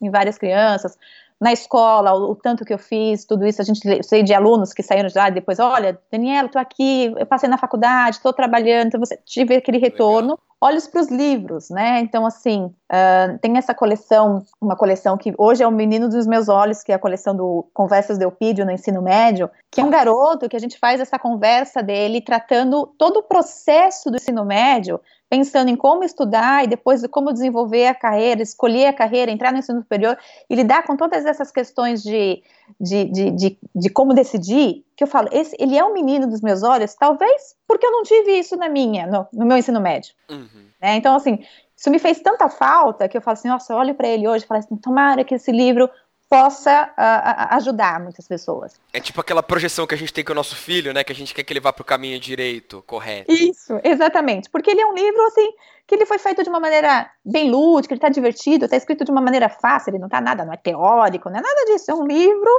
em 0.03 0.11
várias 0.11 0.39
crianças, 0.39 0.99
na 1.41 1.53
escola, 1.53 2.13
o, 2.15 2.33
o, 2.33 2.37
tanto 2.37 2.65
que 2.65 2.73
eu 2.73 2.79
fiz, 2.79 3.25
tudo 3.25 3.47
isso, 3.47 3.61
a 3.61 3.65
gente 3.65 3.87
eu 3.87 4.03
sei 4.03 4.23
de 4.23 4.33
alunos 4.33 4.73
que 4.73 4.83
saíram 4.83 5.09
de 5.09 5.17
lá 5.17 5.29
e 5.29 5.33
depois, 5.33 5.59
olha, 5.59 5.99
Daniela, 6.11 6.47
estou 6.47 6.61
aqui, 6.61 7.13
eu 7.17 7.27
passei 7.27 7.49
na 7.49 7.59
faculdade, 7.59 8.17
estou 8.17 8.33
trabalhando, 8.33 8.89
então 8.89 9.01
você 9.01 9.19
tive 9.25 9.57
aquele 9.57 9.79
retorno. 9.79 10.31
Legal. 10.31 10.39
Olhos 10.61 10.87
para 10.87 11.03
os 11.03 11.11
livros, 11.11 11.69
né? 11.69 12.01
Então, 12.01 12.25
assim, 12.25 12.65
uh, 12.65 13.39
tem 13.43 13.59
essa 13.59 13.75
coleção, 13.75 14.43
uma 14.59 14.75
coleção 14.75 15.19
que 15.19 15.35
hoje 15.37 15.63
é 15.63 15.67
o 15.67 15.71
menino 15.71 16.09
dos 16.09 16.27
meus 16.27 16.49
olhos, 16.49 16.83
que 16.83 16.91
é 16.91 16.95
a 16.95 16.99
coleção 16.99 17.37
do 17.37 17.69
Conversas 17.75 18.17
do 18.17 18.23
Eupídio 18.23 18.65
no 18.65 18.71
ensino 18.71 19.03
médio, 19.03 19.51
que 19.71 19.83
é 19.83 19.85
um 19.85 19.91
garoto 19.91 20.49
que 20.49 20.57
a 20.57 20.59
gente 20.59 20.79
faz 20.79 21.03
essa 21.03 21.19
conversa 21.19 21.83
dele 21.83 22.23
tratando 22.23 22.87
todo 22.97 23.19
o 23.19 23.23
processo 23.23 24.11
do 24.11 24.17
ensino 24.17 24.43
médio, 24.43 24.99
pensando 25.29 25.69
em 25.69 25.77
como 25.77 26.05
estudar 26.05 26.65
e 26.65 26.67
depois 26.67 27.01
de 27.01 27.09
como 27.09 27.33
desenvolver 27.33 27.87
a 27.87 27.95
carreira, 27.95 28.43
escolher 28.43 28.87
a 28.87 28.93
carreira, 28.93 29.31
entrar 29.31 29.53
no 29.53 29.59
ensino 29.59 29.81
superior 29.81 30.17
e 30.49 30.55
lidar 30.55 30.85
com 30.85 30.97
todas 30.97 31.25
essas 31.27 31.51
questões 31.51 32.03
de, 32.03 32.43
de, 32.81 33.05
de, 33.07 33.31
de, 33.31 33.59
de 33.75 33.91
como 33.91 34.15
decidir, 34.15 34.85
que 34.97 35.03
eu 35.03 35.09
falo, 35.09 35.29
esse, 35.33 35.57
ele 35.59 35.77
é 35.77 35.85
um 35.85 35.93
menino 35.93 36.27
dos 36.27 36.41
meus 36.41 36.63
olhos, 36.63 36.95
talvez 36.95 37.57
porque 37.67 37.87
eu 37.87 37.91
não 37.91 38.03
tive 38.03 38.39
isso 38.39 38.57
na 38.57 38.69
minha, 38.69 39.07
no, 39.07 39.27
no 39.33 39.47
meu 39.47 39.57
ensino 39.57 39.81
médio. 39.81 40.13
Uhum. 40.31 40.67
Né? 40.81 40.97
Então, 40.97 41.17
assim, 41.17 41.39
isso 41.77 41.91
me 41.91 41.99
fez 41.99 42.21
tanta 42.21 42.49
falta 42.49 43.09
que 43.09 43.17
eu 43.17 43.23
falo 43.23 43.33
assim, 43.33 43.49
nossa, 43.49 43.73
eu 43.73 43.77
olho 43.77 43.95
para 43.95 44.09
ele 44.09 44.29
hoje 44.29 44.45
e 44.45 44.47
falo 44.49 44.61
assim, 44.61 44.77
tomara 44.77 45.25
que 45.25 45.35
esse 45.35 45.51
livro 45.51 45.91
possa 46.29 46.91
uh, 46.99 47.55
ajudar 47.57 48.01
muitas 48.01 48.27
pessoas. 48.27 48.81
É 48.93 49.01
tipo 49.01 49.21
aquela 49.21 49.43
projeção 49.43 49.87
que 49.87 49.95
a 49.95 49.99
gente 49.99 50.13
tem 50.13 50.25
com 50.25 50.33
o 50.33 50.35
nosso 50.35 50.57
filho, 50.57 50.93
né? 50.93 51.05
Que 51.05 51.13
a 51.13 51.15
gente 51.15 51.35
quer 51.35 51.45
que 51.45 51.53
ele 51.53 51.61
vá 51.61 51.73
para 51.73 51.83
o 51.83 51.85
caminho 51.85 52.19
direito, 52.19 52.83
correto. 52.87 53.33
Isso, 53.33 53.79
exatamente. 53.85 54.51
Porque 54.51 54.71
ele 54.71 54.81
é 54.81 54.87
um 54.87 54.95
livro, 54.95 55.23
assim, 55.27 55.53
que 55.87 55.95
ele 55.95 56.07
foi 56.07 56.19
feito 56.19 56.43
de 56.43 56.49
uma 56.49 56.61
maneira 56.61 57.11
bem 57.25 57.51
lúdica, 57.51 57.95
ele 57.95 57.99
está 57.99 58.09
divertido, 58.09 58.65
está 58.65 58.77
escrito 58.77 59.05
de 59.05 59.11
uma 59.11 59.21
maneira 59.21 59.49
fácil, 59.49 59.91
ele 59.91 59.99
não 59.99 60.07
está 60.07 60.21
nada, 60.21 60.45
não 60.45 60.53
é 60.53 60.57
teórico, 60.57 61.31
não 61.31 61.39
é 61.39 61.43
nada 61.43 61.65
disso. 61.67 61.91
É 61.91 61.95
um 61.95 62.07
livro 62.07 62.51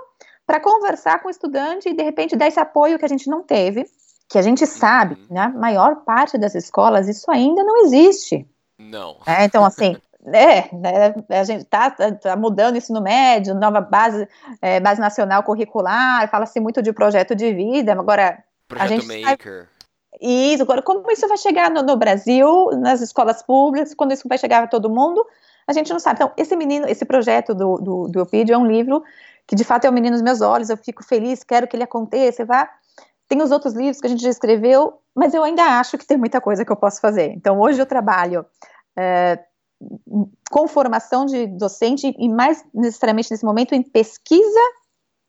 para 0.46 0.60
conversar 0.60 1.22
com 1.22 1.28
o 1.28 1.32
estudante 1.32 1.90
e, 1.90 1.94
de 1.94 2.04
repente, 2.04 2.36
dar 2.36 2.48
esse 2.48 2.60
apoio 2.60 3.00
que 3.00 3.06
a 3.06 3.10
gente 3.10 3.30
não 3.30 3.42
teve, 3.42 3.86
que 4.30 4.38
a 4.38 4.42
gente 4.42 4.66
sabe, 4.66 5.16
uhum. 5.16 5.36
na 5.36 5.50
né, 5.50 5.58
maior 5.58 6.04
parte 6.04 6.38
das 6.38 6.56
escolas, 6.56 7.08
isso 7.08 7.30
ainda 7.32 7.64
não 7.64 7.86
existe. 7.86 8.48
Não. 8.78 9.18
É, 9.26 9.44
então, 9.44 9.66
assim, 9.66 9.98
É, 10.28 10.76
né, 10.76 11.14
a 11.30 11.44
gente 11.44 11.62
está 11.62 11.92
tá, 11.92 12.12
tá 12.12 12.36
mudando 12.36 12.76
isso 12.76 12.92
no 12.92 13.02
médio, 13.02 13.54
nova 13.54 13.80
base, 13.80 14.28
é, 14.62 14.80
base 14.80 15.00
nacional 15.00 15.44
curricular, 15.44 16.28
fala-se 16.32 16.60
muito 16.60 16.82
de 16.82 16.92
projeto 16.92 17.36
de 17.36 17.54
vida, 17.54 17.92
agora 17.94 18.44
projeto 18.68 18.92
a 18.92 19.02
gente 19.02 19.22
Maker. 19.22 19.70
Isso, 20.20 20.64
agora 20.64 20.82
como 20.82 21.12
isso 21.12 21.28
vai 21.28 21.38
chegar 21.38 21.70
no, 21.70 21.84
no, 21.84 21.96
Brasil, 21.96 22.72
nas 22.80 23.02
escolas 23.02 23.44
públicas, 23.44 23.94
quando 23.94 24.14
isso 24.14 24.28
vai 24.28 24.38
chegar 24.38 24.64
a 24.64 24.68
todo 24.68 24.90
mundo, 24.90 25.26
a 25.68 25.74
gente 25.74 25.92
não 25.92 26.00
sabe. 26.00 26.16
Então, 26.16 26.32
esse 26.38 26.56
menino, 26.56 26.88
esse 26.88 27.06
projeto 27.06 27.54
do, 27.54 27.78
do, 27.78 28.08
do 28.08 28.20
Eupídio 28.20 28.54
é 28.54 28.58
um 28.58 28.66
livro 28.66 29.04
que 29.48 29.56
de 29.56 29.64
fato 29.64 29.86
é 29.86 29.90
o 29.90 29.94
menino 29.94 30.16
dos 30.16 30.24
meus 30.24 30.42
olhos, 30.42 30.70
eu 30.70 30.78
fico 30.78 31.04
feliz, 31.04 31.44
quero 31.44 31.68
que 31.68 31.76
ele 31.76 31.84
aconteça, 31.84 32.46
vá. 32.46 32.70
Tem 33.28 33.42
os 33.42 33.52
outros 33.52 33.74
livros 33.74 34.00
que 34.00 34.08
a 34.08 34.10
gente 34.10 34.24
já 34.24 34.30
escreveu, 34.30 35.00
mas 35.14 35.34
eu 35.34 35.44
ainda 35.44 35.64
acho 35.80 35.98
que 35.98 36.06
tem 36.06 36.18
muita 36.18 36.40
coisa 36.40 36.64
que 36.64 36.72
eu 36.72 36.76
posso 36.76 37.00
fazer. 37.02 37.32
Então, 37.32 37.60
hoje 37.60 37.80
eu 37.80 37.86
trabalho 37.86 38.46
é, 38.96 39.40
com 40.50 40.68
formação 40.68 41.26
de 41.26 41.48
docente 41.48 42.16
e 42.18 42.30
mais 42.30 42.64
necessariamente 42.74 43.32
nesse 43.32 43.46
momento 43.46 43.74
em 43.74 43.84
pesquisa 43.84 44.60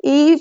e 0.05 0.39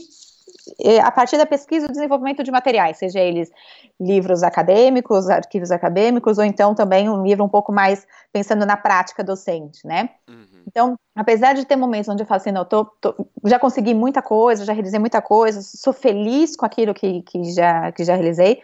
a 1.04 1.12
partir 1.12 1.38
da 1.38 1.46
pesquisa 1.46 1.88
o 1.88 1.92
desenvolvimento 1.92 2.44
de 2.44 2.52
materiais, 2.52 2.98
seja 2.98 3.20
eles 3.20 3.52
livros 4.00 4.44
acadêmicos, 4.44 5.30
arquivos 5.30 5.72
acadêmicos, 5.72 6.38
ou 6.38 6.44
então 6.44 6.74
também 6.74 7.10
um 7.10 7.24
livro 7.24 7.44
um 7.44 7.50
pouco 7.50 7.72
mais 7.72 8.06
pensando 8.32 8.66
na 8.66 8.76
prática 8.76 9.24
docente, 9.24 9.86
né? 9.86 10.10
Uhum. 10.30 10.64
Então, 10.68 10.96
apesar 11.16 11.54
de 11.54 11.66
ter 11.66 11.76
momentos 11.76 12.10
onde 12.10 12.24
eu 12.24 12.28
falo 12.28 12.42
assim, 12.42 12.52
não, 12.52 12.66
tô, 12.66 12.86
tô, 12.86 13.16
já 13.46 13.60
consegui 13.60 13.94
muita 13.94 14.22
coisa, 14.22 14.66
já 14.66 14.74
realizei 14.74 15.00
muita 15.00 15.22
coisa, 15.22 15.62
sou 15.62 15.94
feliz 15.94 16.56
com 16.56 16.66
aquilo 16.66 16.94
que, 16.94 17.22
que, 17.22 17.44
já, 17.54 17.92
que 17.92 18.04
já 18.04 18.16
realizei, 18.16 18.62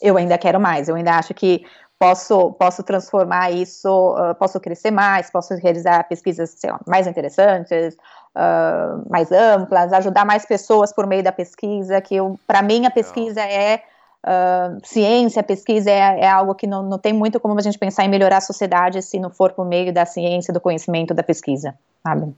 eu 0.00 0.16
ainda 0.16 0.36
quero 0.36 0.60
mais, 0.60 0.88
eu 0.88 0.94
ainda 0.94 1.16
acho 1.16 1.32
que 1.32 1.64
posso, 1.98 2.52
posso 2.52 2.82
transformar 2.82 3.50
isso, 3.50 3.88
uh, 4.14 4.34
posso 4.34 4.60
crescer 4.60 4.90
mais, 4.90 5.30
posso 5.30 5.54
realizar 5.54 6.04
pesquisas 6.08 6.56
lá, 6.64 6.80
mais 6.86 7.06
interessantes, 7.06 7.94
uh, 7.94 9.10
mais 9.10 9.32
amplas, 9.32 9.92
ajudar 9.92 10.24
mais 10.24 10.44
pessoas 10.44 10.92
por 10.92 11.06
meio 11.06 11.22
da 11.22 11.32
pesquisa, 11.32 12.00
que 12.00 12.16
para 12.46 12.62
mim 12.62 12.86
a 12.86 12.90
pesquisa 12.90 13.40
é 13.40 13.82
uh, 14.26 14.78
ciência, 14.84 15.42
pesquisa 15.42 15.90
é, 15.90 16.20
é, 16.20 16.28
algo 16.28 16.54
que 16.54 16.66
não, 16.66 16.82
não 16.82 16.98
tem 16.98 17.12
muito 17.12 17.40
como 17.40 17.58
a 17.58 17.62
gente 17.62 17.78
pensar 17.78 18.04
em 18.04 18.08
melhorar 18.08 18.38
a 18.38 18.42
sociedade 18.42 19.02
se 19.02 19.18
não 19.18 19.30
for 19.30 19.52
por 19.52 19.64
meio 19.64 19.92
da 19.92 20.04
ciência, 20.04 20.52
do 20.52 20.60
conhecimento, 20.60 21.14
da 21.14 21.22
pesquisa, 21.22 21.74
sabe? 22.02 22.22
Uhum. 22.22 22.34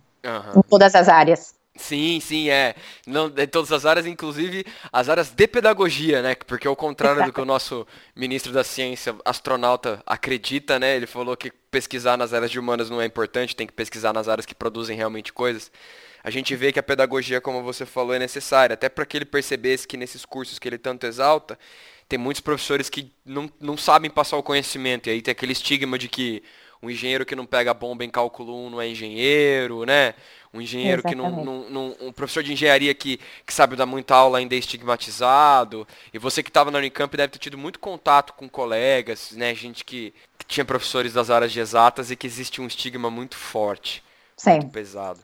Em 0.56 0.62
todas 0.62 0.94
as 0.94 1.08
áreas. 1.08 1.57
Sim, 1.78 2.18
sim, 2.20 2.50
é. 2.50 2.74
Não, 3.06 3.28
em 3.28 3.46
todas 3.46 3.70
as 3.72 3.86
áreas, 3.86 4.04
inclusive 4.04 4.66
as 4.92 5.08
áreas 5.08 5.30
de 5.30 5.46
pedagogia, 5.46 6.20
né? 6.20 6.34
Porque 6.34 6.66
ao 6.66 6.74
contrário 6.74 7.24
do 7.24 7.32
que 7.32 7.40
o 7.40 7.44
nosso 7.46 7.86
ministro 8.14 8.52
da 8.52 8.64
Ciência, 8.64 9.14
astronauta, 9.24 10.02
acredita, 10.04 10.78
né? 10.78 10.96
Ele 10.96 11.06
falou 11.06 11.36
que 11.36 11.52
pesquisar 11.70 12.16
nas 12.16 12.34
áreas 12.34 12.50
de 12.50 12.58
humanas 12.58 12.90
não 12.90 13.00
é 13.00 13.06
importante, 13.06 13.54
tem 13.54 13.66
que 13.66 13.72
pesquisar 13.72 14.12
nas 14.12 14.28
áreas 14.28 14.44
que 14.44 14.54
produzem 14.54 14.96
realmente 14.96 15.32
coisas. 15.32 15.70
A 16.22 16.30
gente 16.30 16.54
vê 16.56 16.72
que 16.72 16.80
a 16.80 16.82
pedagogia, 16.82 17.40
como 17.40 17.62
você 17.62 17.86
falou, 17.86 18.12
é 18.12 18.18
necessária, 18.18 18.74
até 18.74 18.88
para 18.88 19.06
que 19.06 19.16
ele 19.16 19.24
percebesse 19.24 19.86
que 19.86 19.96
nesses 19.96 20.24
cursos 20.24 20.58
que 20.58 20.68
ele 20.68 20.78
tanto 20.78 21.06
exalta, 21.06 21.56
tem 22.08 22.18
muitos 22.18 22.40
professores 22.40 22.90
que 22.90 23.12
não, 23.24 23.48
não 23.60 23.76
sabem 23.76 24.10
passar 24.10 24.36
o 24.36 24.42
conhecimento, 24.42 25.08
e 25.08 25.10
aí 25.10 25.22
tem 25.22 25.30
aquele 25.30 25.52
estigma 25.52 25.96
de 25.96 26.08
que 26.08 26.42
um 26.82 26.88
engenheiro 26.88 27.26
que 27.26 27.34
não 27.34 27.44
pega 27.44 27.74
bomba 27.74 28.04
em 28.04 28.10
cálculo 28.10 28.66
1 28.66 28.70
não 28.70 28.80
é 28.80 28.88
engenheiro, 28.88 29.84
né? 29.84 30.14
Um 30.52 30.60
engenheiro 30.60 31.02
Exatamente. 31.04 31.30
que 31.30 31.44
não, 31.44 31.44
não, 31.44 31.70
não, 31.70 31.96
Um 32.00 32.12
professor 32.12 32.42
de 32.42 32.52
engenharia 32.52 32.94
que, 32.94 33.20
que 33.44 33.52
sabe 33.52 33.76
dar 33.76 33.84
muita 33.84 34.14
aula 34.14 34.38
ainda 34.38 34.54
é 34.54 34.58
estigmatizado. 34.58 35.86
E 36.12 36.18
você 36.18 36.42
que 36.42 36.50
estava 36.50 36.70
na 36.70 36.78
Unicamp 36.78 37.14
deve 37.16 37.32
ter 37.32 37.38
tido 37.38 37.58
muito 37.58 37.78
contato 37.78 38.32
com 38.32 38.48
colegas, 38.48 39.32
né? 39.32 39.54
Gente 39.54 39.84
que, 39.84 40.14
que 40.38 40.46
tinha 40.46 40.64
professores 40.64 41.12
das 41.12 41.30
áreas 41.30 41.52
de 41.52 41.60
exatas 41.60 42.10
e 42.10 42.16
que 42.16 42.26
existe 42.26 42.60
um 42.60 42.66
estigma 42.66 43.10
muito 43.10 43.36
forte. 43.36 44.02
Sim. 44.36 44.52
Muito 44.52 44.70
pesado. 44.70 45.20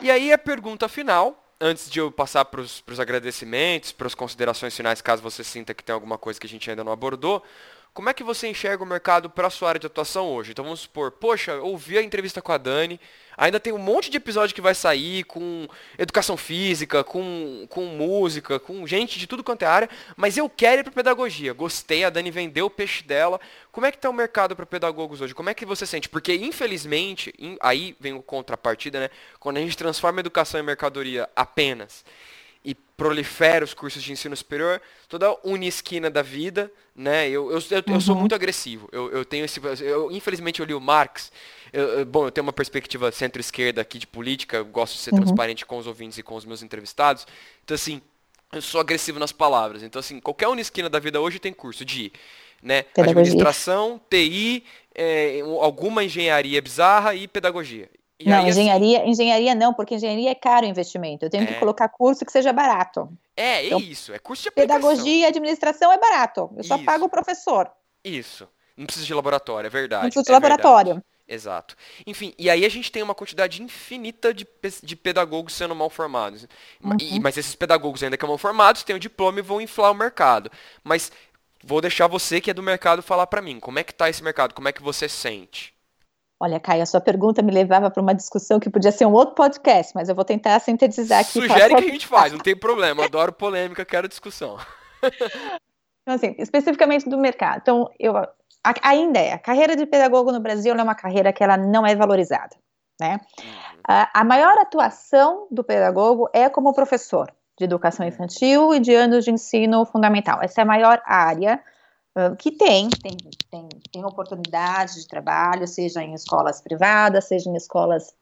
E 0.00 0.10
aí 0.10 0.32
a 0.32 0.38
pergunta 0.38 0.88
final, 0.88 1.42
antes 1.60 1.90
de 1.90 1.98
eu 1.98 2.12
passar 2.12 2.44
para 2.44 2.60
os 2.60 3.00
agradecimentos, 3.00 3.92
para 3.92 4.06
as 4.06 4.14
considerações 4.14 4.76
finais, 4.76 5.00
caso 5.02 5.22
você 5.22 5.42
sinta 5.42 5.74
que 5.74 5.82
tem 5.82 5.94
alguma 5.94 6.16
coisa 6.16 6.38
que 6.38 6.46
a 6.46 6.50
gente 6.50 6.70
ainda 6.70 6.84
não 6.84 6.92
abordou. 6.92 7.42
Como 7.92 8.08
é 8.08 8.14
que 8.14 8.22
você 8.22 8.46
enxerga 8.46 8.84
o 8.84 8.86
mercado 8.86 9.28
para 9.28 9.48
a 9.48 9.50
sua 9.50 9.68
área 9.70 9.80
de 9.80 9.86
atuação 9.86 10.28
hoje? 10.32 10.52
Então 10.52 10.64
vamos 10.64 10.80
supor, 10.80 11.10
poxa, 11.10 11.56
ouvi 11.56 11.98
a 11.98 12.02
entrevista 12.02 12.40
com 12.40 12.52
a 12.52 12.56
Dani, 12.56 13.00
ainda 13.36 13.58
tem 13.58 13.72
um 13.72 13.78
monte 13.78 14.08
de 14.08 14.16
episódio 14.16 14.54
que 14.54 14.60
vai 14.60 14.76
sair 14.76 15.24
com 15.24 15.66
educação 15.98 16.36
física, 16.36 17.02
com, 17.02 17.66
com 17.68 17.86
música, 17.86 18.60
com 18.60 18.86
gente 18.86 19.18
de 19.18 19.26
tudo 19.26 19.42
quanto 19.42 19.62
é 19.62 19.66
área, 19.66 19.90
mas 20.16 20.36
eu 20.36 20.48
quero 20.48 20.82
ir 20.82 20.84
para 20.84 20.92
pedagogia. 20.92 21.52
Gostei, 21.52 22.04
a 22.04 22.10
Dani 22.10 22.30
vendeu 22.30 22.66
o 22.66 22.70
peixe 22.70 23.02
dela. 23.02 23.40
Como 23.72 23.84
é 23.84 23.90
que 23.90 23.98
está 23.98 24.08
o 24.08 24.14
mercado 24.14 24.54
para 24.54 24.64
pedagogos 24.64 25.20
hoje? 25.20 25.34
Como 25.34 25.50
é 25.50 25.54
que 25.54 25.66
você 25.66 25.84
sente? 25.84 26.08
Porque 26.08 26.32
infelizmente, 26.34 27.34
aí 27.60 27.96
vem 27.98 28.12
o 28.12 28.22
contrapartida, 28.22 29.00
né? 29.00 29.10
Quando 29.40 29.56
a 29.56 29.60
gente 29.60 29.76
transforma 29.76 30.20
a 30.20 30.22
educação 30.22 30.60
em 30.60 30.64
mercadoria 30.64 31.28
apenas, 31.34 32.04
prolifera 33.00 33.64
os 33.64 33.72
cursos 33.72 34.02
de 34.02 34.12
ensino 34.12 34.36
superior, 34.36 34.78
toda 35.08 35.34
unisquina 35.42 36.10
da 36.10 36.20
vida, 36.20 36.70
né? 36.94 37.26
Eu, 37.30 37.50
eu, 37.50 37.58
eu, 37.70 37.82
uhum. 37.88 37.94
eu 37.94 38.00
sou 38.02 38.14
uhum. 38.14 38.20
muito 38.20 38.34
agressivo. 38.34 38.90
Eu, 38.92 39.10
eu 39.10 39.24
tenho 39.24 39.42
esse. 39.42 39.58
Eu, 39.80 40.12
infelizmente 40.12 40.60
eu 40.60 40.66
li 40.66 40.74
o 40.74 40.80
Marx. 40.80 41.32
Eu, 41.72 42.04
bom, 42.04 42.26
eu 42.26 42.30
tenho 42.30 42.46
uma 42.46 42.52
perspectiva 42.52 43.10
centro-esquerda 43.10 43.80
aqui 43.80 43.98
de 43.98 44.06
política, 44.06 44.58
eu 44.58 44.66
gosto 44.66 44.96
de 44.96 44.98
ser 44.98 45.14
uhum. 45.14 45.20
transparente 45.20 45.64
com 45.64 45.78
os 45.78 45.86
ouvintes 45.86 46.18
e 46.18 46.22
com 46.22 46.34
os 46.34 46.44
meus 46.44 46.62
entrevistados. 46.62 47.26
Então, 47.64 47.74
assim, 47.74 48.02
eu 48.52 48.60
sou 48.60 48.78
agressivo 48.78 49.18
nas 49.18 49.32
palavras. 49.32 49.82
Então, 49.82 49.98
assim, 49.98 50.20
qualquer 50.20 50.48
unisquina 50.48 50.90
da 50.90 50.98
vida 50.98 51.18
hoje 51.22 51.38
tem 51.38 51.54
curso 51.54 51.86
de 51.86 52.12
né, 52.62 52.84
administração, 52.98 53.98
TI, 54.10 54.62
é, 54.94 55.40
alguma 55.62 56.04
engenharia 56.04 56.60
bizarra 56.60 57.14
e 57.14 57.26
pedagogia. 57.26 57.88
E 58.20 58.28
não, 58.28 58.42
aí, 58.42 58.50
engenharia, 58.50 58.98
assim, 58.98 59.10
engenharia 59.10 59.54
não, 59.54 59.72
porque 59.72 59.94
engenharia 59.94 60.30
é 60.30 60.34
caro 60.34 60.66
o 60.66 60.68
investimento. 60.68 61.24
Eu 61.24 61.30
tenho 61.30 61.44
é. 61.44 61.46
que 61.46 61.54
colocar 61.54 61.88
curso 61.88 62.22
que 62.22 62.30
seja 62.30 62.52
barato. 62.52 63.10
É, 63.34 63.62
é 63.62 63.66
então, 63.66 63.80
isso, 63.80 64.12
é 64.12 64.18
curso 64.18 64.42
de 64.42 64.50
aplicação. 64.50 64.80
Pedagogia 64.80 65.16
e 65.16 65.24
administração 65.24 65.90
é 65.90 65.96
barato. 65.96 66.50
Eu 66.54 66.62
só 66.62 66.76
isso. 66.76 66.84
pago 66.84 67.06
o 67.06 67.08
professor. 67.08 67.70
Isso. 68.04 68.46
Não 68.76 68.84
precisa 68.84 69.06
de 69.06 69.14
laboratório, 69.14 69.66
é 69.66 69.70
verdade. 69.70 70.02
Não 70.02 70.10
precisa 70.10 70.24
de 70.24 70.30
é 70.30 70.34
laboratório. 70.34 70.94
Verdade. 70.94 71.06
Exato. 71.26 71.76
Enfim, 72.06 72.34
e 72.36 72.50
aí 72.50 72.64
a 72.64 72.68
gente 72.68 72.92
tem 72.92 73.02
uma 73.02 73.14
quantidade 73.14 73.62
infinita 73.62 74.34
de, 74.34 74.46
de 74.82 74.96
pedagogos 74.96 75.54
sendo 75.54 75.74
mal 75.74 75.88
formados. 75.88 76.46
Uhum. 76.82 76.96
E, 77.00 77.20
mas 77.20 77.38
esses 77.38 77.54
pedagogos 77.54 78.02
ainda 78.02 78.18
que 78.18 78.22
são 78.22 78.28
mal 78.28 78.36
formados 78.36 78.82
têm 78.82 78.96
o 78.96 79.00
diploma 79.00 79.38
e 79.38 79.42
vão 79.42 79.60
inflar 79.60 79.92
o 79.92 79.94
mercado. 79.94 80.50
Mas 80.84 81.10
vou 81.64 81.80
deixar 81.80 82.06
você 82.06 82.40
que 82.40 82.50
é 82.50 82.54
do 82.54 82.62
mercado 82.62 83.00
falar 83.00 83.28
para 83.28 83.40
mim, 83.40 83.60
como 83.60 83.78
é 83.78 83.84
que 83.84 83.94
tá 83.94 84.10
esse 84.10 84.22
mercado? 84.22 84.54
Como 84.54 84.68
é 84.68 84.72
que 84.72 84.82
você 84.82 85.08
sente? 85.08 85.72
Olha, 86.42 86.58
Caio, 86.58 86.82
a 86.82 86.86
sua 86.86 87.02
pergunta 87.02 87.42
me 87.42 87.52
levava 87.52 87.90
para 87.90 88.00
uma 88.00 88.14
discussão 88.14 88.58
que 88.58 88.70
podia 88.70 88.90
ser 88.90 89.04
um 89.04 89.12
outro 89.12 89.34
podcast, 89.34 89.94
mas 89.94 90.08
eu 90.08 90.14
vou 90.14 90.24
tentar 90.24 90.58
sintetizar 90.58 91.20
aqui. 91.20 91.32
Sugere 91.32 91.74
que 91.74 91.84
a 91.84 91.88
gente 91.92 92.06
faz, 92.06 92.32
não 92.32 92.40
tem 92.40 92.56
problema. 92.56 93.04
Adoro 93.04 93.30
polêmica, 93.30 93.84
quero 93.84 94.08
discussão. 94.08 94.56
Então, 96.02 96.14
assim, 96.14 96.34
especificamente 96.38 97.08
do 97.08 97.18
mercado. 97.18 97.60
Então, 97.60 97.90
eu, 98.00 98.14
ainda 98.82 99.18
é, 99.18 99.32
a 99.32 99.38
carreira 99.38 99.76
de 99.76 99.84
pedagogo 99.84 100.32
no 100.32 100.40
Brasil 100.40 100.74
é 100.74 100.82
uma 100.82 100.94
carreira 100.94 101.30
que 101.30 101.44
ela 101.44 101.58
não 101.58 101.86
é 101.86 101.94
valorizada, 101.94 102.56
né? 102.98 103.20
Uhum. 103.38 103.50
A, 103.86 104.20
a 104.20 104.24
maior 104.24 104.58
atuação 104.58 105.46
do 105.50 105.62
pedagogo 105.62 106.28
é 106.32 106.48
como 106.48 106.72
professor 106.72 107.30
de 107.58 107.64
educação 107.64 108.06
infantil 108.06 108.74
e 108.74 108.80
de 108.80 108.94
anos 108.94 109.24
de 109.24 109.30
ensino 109.30 109.84
fundamental. 109.84 110.40
Essa 110.42 110.62
é 110.62 110.64
a 110.64 110.66
maior 110.66 111.02
área 111.04 111.62
que 112.38 112.50
tem, 112.50 112.88
tem, 112.88 113.16
tem, 113.50 113.68
tem 113.92 114.04
oportunidade 114.04 114.94
de 114.96 115.06
trabalho, 115.06 115.66
seja 115.66 116.02
em 116.02 116.12
escolas 116.14 116.60
privadas, 116.60 117.26
seja 117.26 117.48
em 117.48 117.56
escolas 117.56 118.14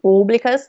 públicas, 0.00 0.66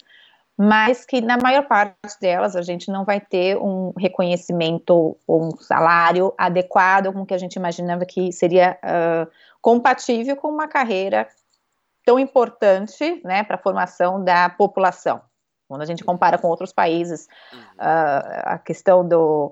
mas 0.58 1.05
que 1.05 1.22
na 1.22 1.38
maior 1.38 1.68
parte 1.68 2.20
delas 2.20 2.55
a 2.55 2.64
gente 2.64 2.91
não 2.91 3.05
vai 3.05 3.22
ter 3.22 3.58
um 3.58 3.93
reconhecimento 3.95 5.16
ou 5.28 5.45
um 5.45 5.51
salário 5.51 6.34
adequado 6.36 7.14
com 7.14 7.22
o 7.22 7.26
que 7.26 7.34
a 7.34 7.38
gente 7.38 7.55
imaginava 7.58 8.05
que 8.05 8.32
seria 8.32 8.78
uh, 8.84 9.32
compatível 9.62 10.36
com 10.36 10.47
uma 10.47 10.68
carreira 10.68 11.28
tão 12.03 12.18
importante 12.18 13.22
né, 13.24 13.43
para 13.43 13.55
a 13.55 13.62
formação 13.62 14.24
da 14.24 14.49
população. 14.49 15.22
Quando 15.68 15.82
a 15.82 15.86
gente 15.86 16.03
compara 16.03 16.38
com 16.38 16.47
outros 16.47 16.74
países, 16.74 17.28
uh, 17.53 18.41
a 18.45 18.58
questão 18.58 19.08
do, 19.08 19.51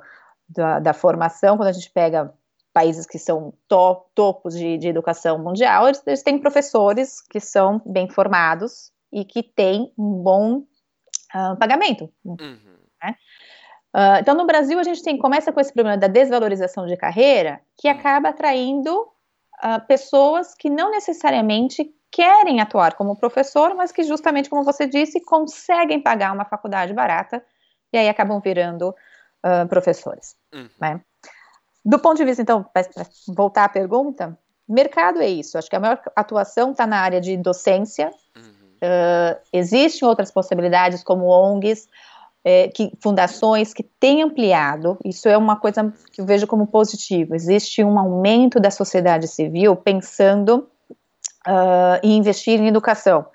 da, 0.50 0.80
da 0.80 0.94
formação, 0.94 1.58
quando 1.58 1.70
a 1.70 1.74
gente 1.74 1.92
pega 1.92 2.34
países 2.76 3.06
que 3.06 3.18
são 3.18 3.54
top, 3.70 4.12
topos 4.14 4.54
de, 4.54 4.78
de 4.78 4.90
educação 4.90 5.40
mundial, 5.40 5.88
eles, 5.88 6.04
eles, 6.06 6.22
têm 6.22 6.38
professores 6.38 7.22
que 7.22 7.40
são 7.40 7.82
bem 7.86 8.10
formados 8.10 8.92
e 9.14 9.24
que 9.24 9.42
têm 9.42 9.94
um 9.98 10.22
bom 10.22 10.58
uh, 10.58 11.56
pagamento. 11.58 12.12
Uhum. 12.26 12.60
Né? 13.02 13.16
Uh, 13.96 14.20
então, 14.20 14.36
no 14.36 14.46
Brasil, 14.46 14.78
a 14.78 14.84
gente 14.84 15.02
tem, 15.02 15.18
começa 15.18 15.54
com 15.54 15.62
esse 15.62 15.72
problema 15.72 15.98
da 15.98 16.08
desvalorização 16.08 16.86
de 16.86 16.98
carreira, 16.98 17.62
que 17.78 17.88
uhum. 17.88 17.98
acaba 17.98 18.28
atraindo 18.28 19.04
uh, 19.04 19.88
pessoas 19.88 20.54
que 20.54 20.70
não 20.70 20.92
necessariamente 20.92 21.90
querem 22.12 22.60
atuar 22.60 22.96
como 22.96 23.16
professor, 23.16 23.74
mas 23.74 23.94
que, 23.94 24.04
justamente 24.04 24.50
como 24.50 24.66
você 24.66 24.86
disse, 24.86 25.24
conseguem 25.24 26.02
pagar 26.02 26.34
uma 26.34 26.44
faculdade 26.44 26.94
barata 26.94 27.42
e 27.94 27.98
aí 27.98 28.10
acabam 28.10 28.42
virando 28.42 28.94
professores. 29.70 30.36
Uhum. 30.52 30.68
Né? 30.82 31.02
Do 31.86 32.00
ponto 32.00 32.18
de 32.18 32.26
vista, 32.26 32.42
então, 32.42 32.66
para 32.74 32.84
voltar 33.28 33.66
à 33.66 33.70
pergunta, 33.70 34.38
mercado 34.68 35.22
é 35.22 35.30
isso. 35.30 35.58
Acho 35.58 35.70
que 35.70 35.76
a 35.76 35.80
maior 35.80 36.02
atuação 36.16 36.72
está 36.72 36.88
na 36.88 36.98
área 36.98 37.22
de 37.22 37.38
docência. 37.38 38.10
Uhum. 38.36 38.44
Uh, 38.44 39.40
existem 39.54 40.08
outras 40.08 40.32
possibilidades, 40.32 41.04
como 41.04 41.28
ONGs, 41.28 41.88
é, 42.44 42.68
que, 42.70 42.92
fundações 43.02 43.74
que 43.74 43.84
têm 43.84 44.24
ampliado. 44.24 44.98
Isso 45.06 45.28
é 45.28 45.38
uma 45.38 45.56
coisa 45.58 45.94
que 46.12 46.22
eu 46.22 46.26
vejo 46.26 46.48
como 46.48 46.68
positivo. 46.68 47.36
Existe 47.36 47.84
um 47.84 47.98
aumento 48.00 48.60
da 48.60 48.72
sociedade 48.72 49.28
civil 49.28 49.76
pensando 49.76 50.68
uh, 51.48 52.00
em 52.04 52.18
investir 52.18 52.60
em 52.60 52.68
educação. 52.68 53.26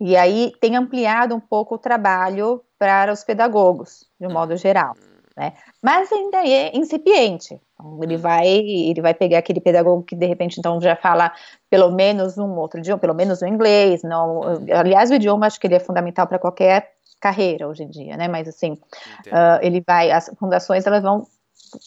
E 0.00 0.16
aí 0.16 0.52
tem 0.60 0.76
ampliado 0.76 1.34
um 1.34 1.40
pouco 1.40 1.74
o 1.74 1.78
trabalho 1.78 2.62
para 2.78 3.12
os 3.12 3.24
pedagogos, 3.24 4.06
de 4.20 4.26
um 4.26 4.32
modo 4.32 4.56
geral. 4.56 4.94
Né? 5.38 5.52
Mas 5.80 6.10
ainda 6.12 6.38
é 6.38 6.76
incipiente. 6.76 7.60
Então, 7.74 8.02
ele 8.02 8.16
vai, 8.16 8.48
ele 8.48 9.00
vai 9.00 9.14
pegar 9.14 9.38
aquele 9.38 9.60
pedagogo 9.60 10.02
que 10.02 10.16
de 10.16 10.26
repente 10.26 10.58
então 10.58 10.80
já 10.80 10.96
fala 10.96 11.32
pelo 11.70 11.92
menos 11.92 12.36
um 12.36 12.56
outro 12.56 12.80
idioma, 12.80 12.98
pelo 12.98 13.14
menos 13.14 13.40
o 13.40 13.44
um 13.44 13.48
inglês, 13.48 14.02
não. 14.02 14.40
Aliás, 14.74 15.12
o 15.12 15.14
idioma 15.14 15.46
acho 15.46 15.60
que 15.60 15.68
ele 15.68 15.76
é 15.76 15.80
fundamental 15.80 16.26
para 16.26 16.40
qualquer 16.40 16.90
carreira 17.20 17.68
hoje 17.68 17.84
em 17.84 17.88
dia, 17.88 18.16
né? 18.16 18.26
Mas 18.26 18.48
assim, 18.48 18.72
uh, 18.72 19.62
ele 19.62 19.80
vai, 19.86 20.10
as 20.10 20.28
fundações 20.40 20.84
elas 20.84 21.04
vão, 21.04 21.24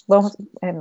vão 0.08 0.32
é, 0.64 0.74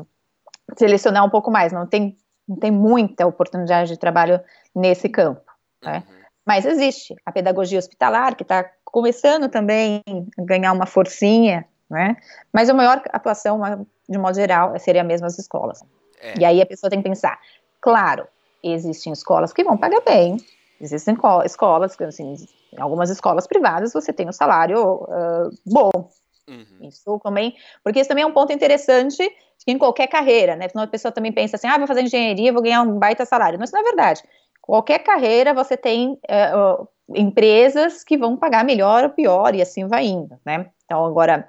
selecionar 0.79 1.25
um 1.25 1.31
pouco 1.31 1.51
mais. 1.51 1.73
Não 1.73 1.89
tem, 1.89 2.17
não 2.47 2.57
tem 2.57 2.71
muita 2.71 3.27
oportunidade 3.27 3.91
de 3.91 3.99
trabalho 3.99 4.41
nesse 4.73 5.09
campo, 5.09 5.43
né? 5.83 6.05
Uhum. 6.09 6.21
Mas 6.47 6.65
existe 6.65 7.17
a 7.27 7.33
pedagogia 7.33 7.81
hospitalar 7.81 8.37
que 8.37 8.45
está 8.45 8.65
começando 8.85 9.49
também 9.49 10.03
a 10.39 10.43
ganhar 10.45 10.73
uma 10.73 10.87
forcinha, 10.87 11.67
né? 11.91 12.17
Mas 12.53 12.71
a 12.71 12.75
maior 12.75 13.03
atuação 13.11 13.61
de 14.09 14.19
modo 14.19 14.35
geral, 14.35 14.79
seriam 14.79 15.03
as 15.03 15.09
mesmas 15.09 15.39
escolas. 15.39 15.81
É. 16.21 16.39
E 16.39 16.45
aí 16.45 16.63
a 16.63 16.67
pessoa 16.67 16.91
tem 16.91 17.03
que 17.03 17.09
pensar, 17.09 17.39
claro, 17.81 18.27
existem 18.63 19.13
escolas 19.13 19.53
que 19.53 19.65
vão 19.65 19.77
pagar 19.77 20.03
bem, 20.03 20.37
existem 20.81 21.17
escolas, 21.45 21.97
assim, 22.01 22.35
algumas 22.79 23.11
escolas 23.11 23.47
privadas 23.47 23.93
você 23.93 24.13
tem 24.13 24.29
um 24.29 24.33
salário 24.33 25.03
uh, 25.03 25.51
bom, 25.67 26.11
Uhum. 26.51 26.89
Isso 26.89 27.21
também, 27.23 27.55
porque 27.85 28.01
isso 28.01 28.09
também 28.09 28.25
é 28.25 28.27
um 28.27 28.33
ponto 28.33 28.53
interessante 28.53 29.23
em 29.67 29.79
qualquer 29.79 30.09
carreira, 30.09 30.57
né? 30.57 30.69
Senão 30.69 30.83
a 30.83 30.89
pessoa 30.89 31.13
também 31.13 31.33
pensa 31.33 31.57
assim, 31.57 31.69
ah, 31.69 31.79
vou 31.79 31.87
fazer 31.87 32.03
engenharia, 32.03 32.53
vou 32.53 32.63
ganhar 32.63 32.83
um 32.83 32.99
baita 32.99 33.25
salário. 33.25 33.59
Mas 33.59 33.69
isso 33.69 33.77
não 33.77 33.83
é 33.83 33.85
verdade. 33.85 34.23
Qualquer 34.61 34.99
carreira 34.99 35.55
você 35.55 35.77
tem 35.77 36.19
é, 36.29 36.51
empresas 37.15 38.03
que 38.03 38.17
vão 38.17 38.37
pagar 38.37 38.65
melhor 38.65 39.05
ou 39.05 39.11
pior 39.11 39.55
e 39.55 39.63
assim 39.63 39.87
vai 39.87 40.07
indo, 40.07 40.37
né? 40.45 40.67
Então 40.85 41.05
agora, 41.05 41.49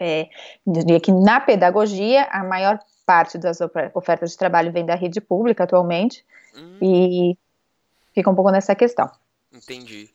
é, 0.00 0.30
diria 0.66 0.98
que 0.98 1.12
na 1.12 1.38
pedagogia 1.38 2.24
a 2.30 2.42
maior 2.42 2.80
parte 3.04 3.36
das 3.36 3.58
ofertas 3.94 4.30
de 4.30 4.38
trabalho 4.38 4.72
vem 4.72 4.86
da 4.86 4.94
rede 4.94 5.20
pública 5.20 5.64
atualmente 5.64 6.24
hum. 6.56 6.78
e 6.80 7.38
fica 8.14 8.30
um 8.30 8.34
pouco 8.34 8.50
nessa 8.50 8.74
questão. 8.74 9.10
Entendi. 9.52 10.08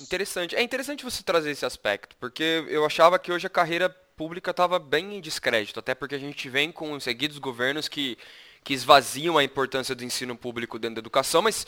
Interessante. 0.00 0.56
É 0.56 0.62
interessante 0.62 1.04
você 1.04 1.22
trazer 1.22 1.52
esse 1.52 1.64
aspecto, 1.64 2.16
porque 2.18 2.64
eu 2.68 2.84
achava 2.84 3.18
que 3.18 3.32
hoje 3.32 3.46
a 3.46 3.50
carreira 3.50 3.88
pública 3.88 4.50
estava 4.50 4.78
bem 4.78 5.16
em 5.16 5.20
descrédito, 5.20 5.80
até 5.80 5.94
porque 5.94 6.14
a 6.14 6.18
gente 6.18 6.48
vem 6.48 6.70
com 6.70 6.98
seguidos 6.98 7.38
governos 7.38 7.88
que, 7.88 8.18
que 8.62 8.74
esvaziam 8.74 9.38
a 9.38 9.44
importância 9.44 9.94
do 9.94 10.04
ensino 10.04 10.36
público 10.36 10.78
dentro 10.78 10.96
da 10.96 11.00
educação, 11.00 11.42
mas 11.42 11.66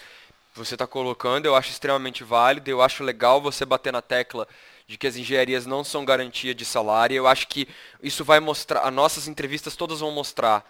você 0.56 0.74
está 0.74 0.86
colocando, 0.86 1.46
eu 1.46 1.54
acho 1.54 1.70
extremamente 1.70 2.24
válido, 2.24 2.70
eu 2.70 2.80
acho 2.80 3.04
legal 3.04 3.40
você 3.40 3.64
bater 3.64 3.92
na 3.92 4.00
tecla 4.02 4.48
de 4.86 4.96
que 4.96 5.06
as 5.06 5.16
engenharias 5.16 5.66
não 5.66 5.82
são 5.82 6.04
garantia 6.04 6.54
de 6.54 6.64
salário. 6.64 7.16
Eu 7.16 7.26
acho 7.26 7.48
que 7.48 7.68
isso 8.02 8.24
vai 8.24 8.40
mostrar, 8.40 8.80
as 8.80 8.92
nossas 8.92 9.28
entrevistas 9.28 9.76
todas 9.76 10.00
vão 10.00 10.10
mostrar. 10.10 10.64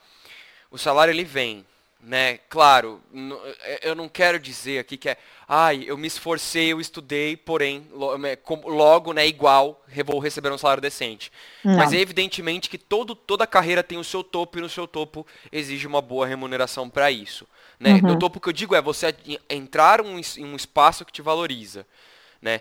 O 0.70 0.78
salário 0.78 1.12
ele 1.12 1.24
vem, 1.24 1.64
né? 2.00 2.38
Claro, 2.48 3.00
eu 3.82 3.94
não 3.94 4.08
quero 4.08 4.38
dizer 4.38 4.78
aqui 4.78 4.96
que 4.96 5.08
é, 5.08 5.16
ai, 5.48 5.84
eu 5.86 5.96
me 5.96 6.06
esforcei, 6.06 6.72
eu 6.72 6.80
estudei, 6.80 7.36
porém, 7.36 7.86
logo, 7.92 9.12
né, 9.12 9.26
igual, 9.26 9.84
vou 10.04 10.18
receber 10.18 10.50
um 10.50 10.58
salário 10.58 10.80
decente. 10.80 11.30
Não. 11.62 11.76
Mas 11.76 11.92
é 11.92 11.98
evidentemente 11.98 12.70
que 12.70 12.78
todo, 12.78 13.14
toda 13.14 13.46
carreira 13.46 13.82
tem 13.82 13.98
o 13.98 14.04
seu 14.04 14.24
topo 14.24 14.58
e 14.58 14.60
no 14.62 14.68
seu 14.68 14.88
topo 14.88 15.26
exige 15.52 15.86
uma 15.86 16.00
boa 16.00 16.26
remuneração 16.26 16.88
para 16.88 17.10
isso. 17.10 17.46
Né? 17.78 17.94
Uhum. 17.94 18.00
No 18.02 18.18
topo 18.18 18.40
que 18.40 18.48
eu 18.48 18.52
digo 18.52 18.74
é 18.74 18.80
você 18.80 19.14
entrar 19.48 20.00
em 20.00 20.44
um 20.44 20.56
espaço 20.56 21.04
que 21.04 21.12
te 21.12 21.22
valoriza 21.22 21.86
né? 22.40 22.60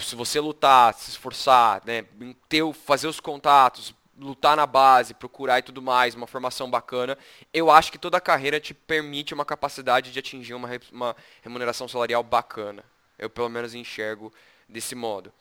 Se 0.00 0.14
você 0.14 0.40
lutar, 0.40 0.94
se 0.94 1.10
esforçar, 1.10 1.82
né? 1.84 2.04
Ter, 2.48 2.62
fazer 2.72 3.06
os 3.06 3.20
contatos, 3.20 3.94
lutar 4.18 4.56
na 4.56 4.66
base, 4.66 5.14
procurar 5.14 5.58
e 5.58 5.62
tudo 5.62 5.82
mais, 5.82 6.14
uma 6.14 6.26
formação 6.26 6.70
bacana, 6.70 7.18
eu 7.52 7.70
acho 7.70 7.92
que 7.92 7.98
toda 7.98 8.16
a 8.16 8.20
carreira 8.20 8.58
te 8.58 8.72
permite 8.72 9.34
uma 9.34 9.44
capacidade 9.44 10.10
de 10.10 10.18
atingir 10.18 10.54
uma, 10.54 10.68
uma 10.90 11.16
remuneração 11.42 11.86
salarial 11.86 12.22
bacana. 12.22 12.84
Eu 13.18 13.28
pelo 13.28 13.48
menos 13.48 13.74
enxergo 13.74 14.32
desse 14.68 14.94
modo. 14.94 15.32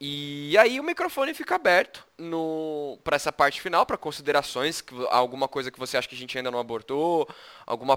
E 0.00 0.56
aí 0.58 0.80
o 0.80 0.82
microfone 0.82 1.32
fica 1.32 1.54
aberto 1.54 2.04
para 3.02 3.16
essa 3.16 3.32
parte 3.32 3.60
final, 3.60 3.86
para 3.86 3.96
considerações, 3.96 4.82
alguma 5.10 5.48
coisa 5.48 5.70
que 5.70 5.78
você 5.78 5.96
acha 5.96 6.08
que 6.08 6.14
a 6.14 6.18
gente 6.18 6.36
ainda 6.36 6.50
não 6.50 6.58
abordou, 6.58 7.28
alguma 7.64 7.96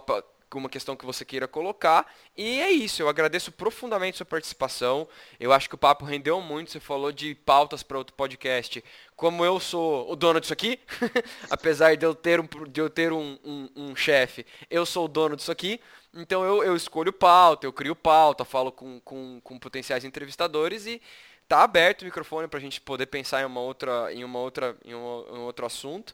uma 0.55 0.69
questão 0.69 0.95
que 0.95 1.05
você 1.05 1.25
queira 1.25 1.47
colocar. 1.47 2.05
E 2.35 2.59
é 2.61 2.71
isso, 2.71 3.01
eu 3.01 3.09
agradeço 3.09 3.51
profundamente 3.51 4.17
sua 4.17 4.25
participação. 4.25 5.07
Eu 5.39 5.51
acho 5.51 5.67
que 5.67 5.75
o 5.75 5.77
papo 5.77 6.05
rendeu 6.05 6.39
muito. 6.39 6.71
Você 6.71 6.79
falou 6.79 7.11
de 7.11 7.35
pautas 7.35 7.83
para 7.83 7.97
outro 7.97 8.15
podcast. 8.15 8.83
Como 9.15 9.43
eu 9.43 9.59
sou 9.59 10.11
o 10.11 10.15
dono 10.15 10.39
disso 10.39 10.53
aqui, 10.53 10.79
apesar 11.49 11.97
de 11.97 12.05
eu 12.05 12.15
ter 12.15 12.39
um, 12.39 12.47
de 12.69 12.79
eu 12.79 12.89
ter 12.89 13.11
um, 13.11 13.37
um, 13.43 13.69
um 13.75 13.95
chefe, 13.95 14.45
eu 14.69 14.85
sou 14.85 15.05
o 15.05 15.07
dono 15.09 15.35
disso 15.35 15.51
aqui. 15.51 15.81
Então 16.13 16.43
eu, 16.43 16.63
eu 16.63 16.75
escolho 16.75 17.11
pauta, 17.11 17.65
eu 17.65 17.73
crio 17.73 17.95
pauta, 17.95 18.45
falo 18.45 18.71
com, 18.71 18.99
com, 19.01 19.41
com 19.43 19.59
potenciais 19.59 20.05
entrevistadores 20.05 20.85
e 20.85 21.01
tá 21.47 21.63
aberto 21.63 22.01
o 22.01 22.05
microfone 22.05 22.47
para 22.47 22.59
a 22.59 22.61
gente 22.61 22.81
poder 22.81 23.05
pensar 23.07 23.41
em 23.41 23.45
uma 23.45 23.61
outra, 23.61 24.13
em 24.13 24.23
uma 24.23 24.39
outra, 24.39 24.75
em 24.83 24.93
um, 24.93 24.99
um 24.99 25.41
outro 25.41 25.65
assunto. 25.65 26.13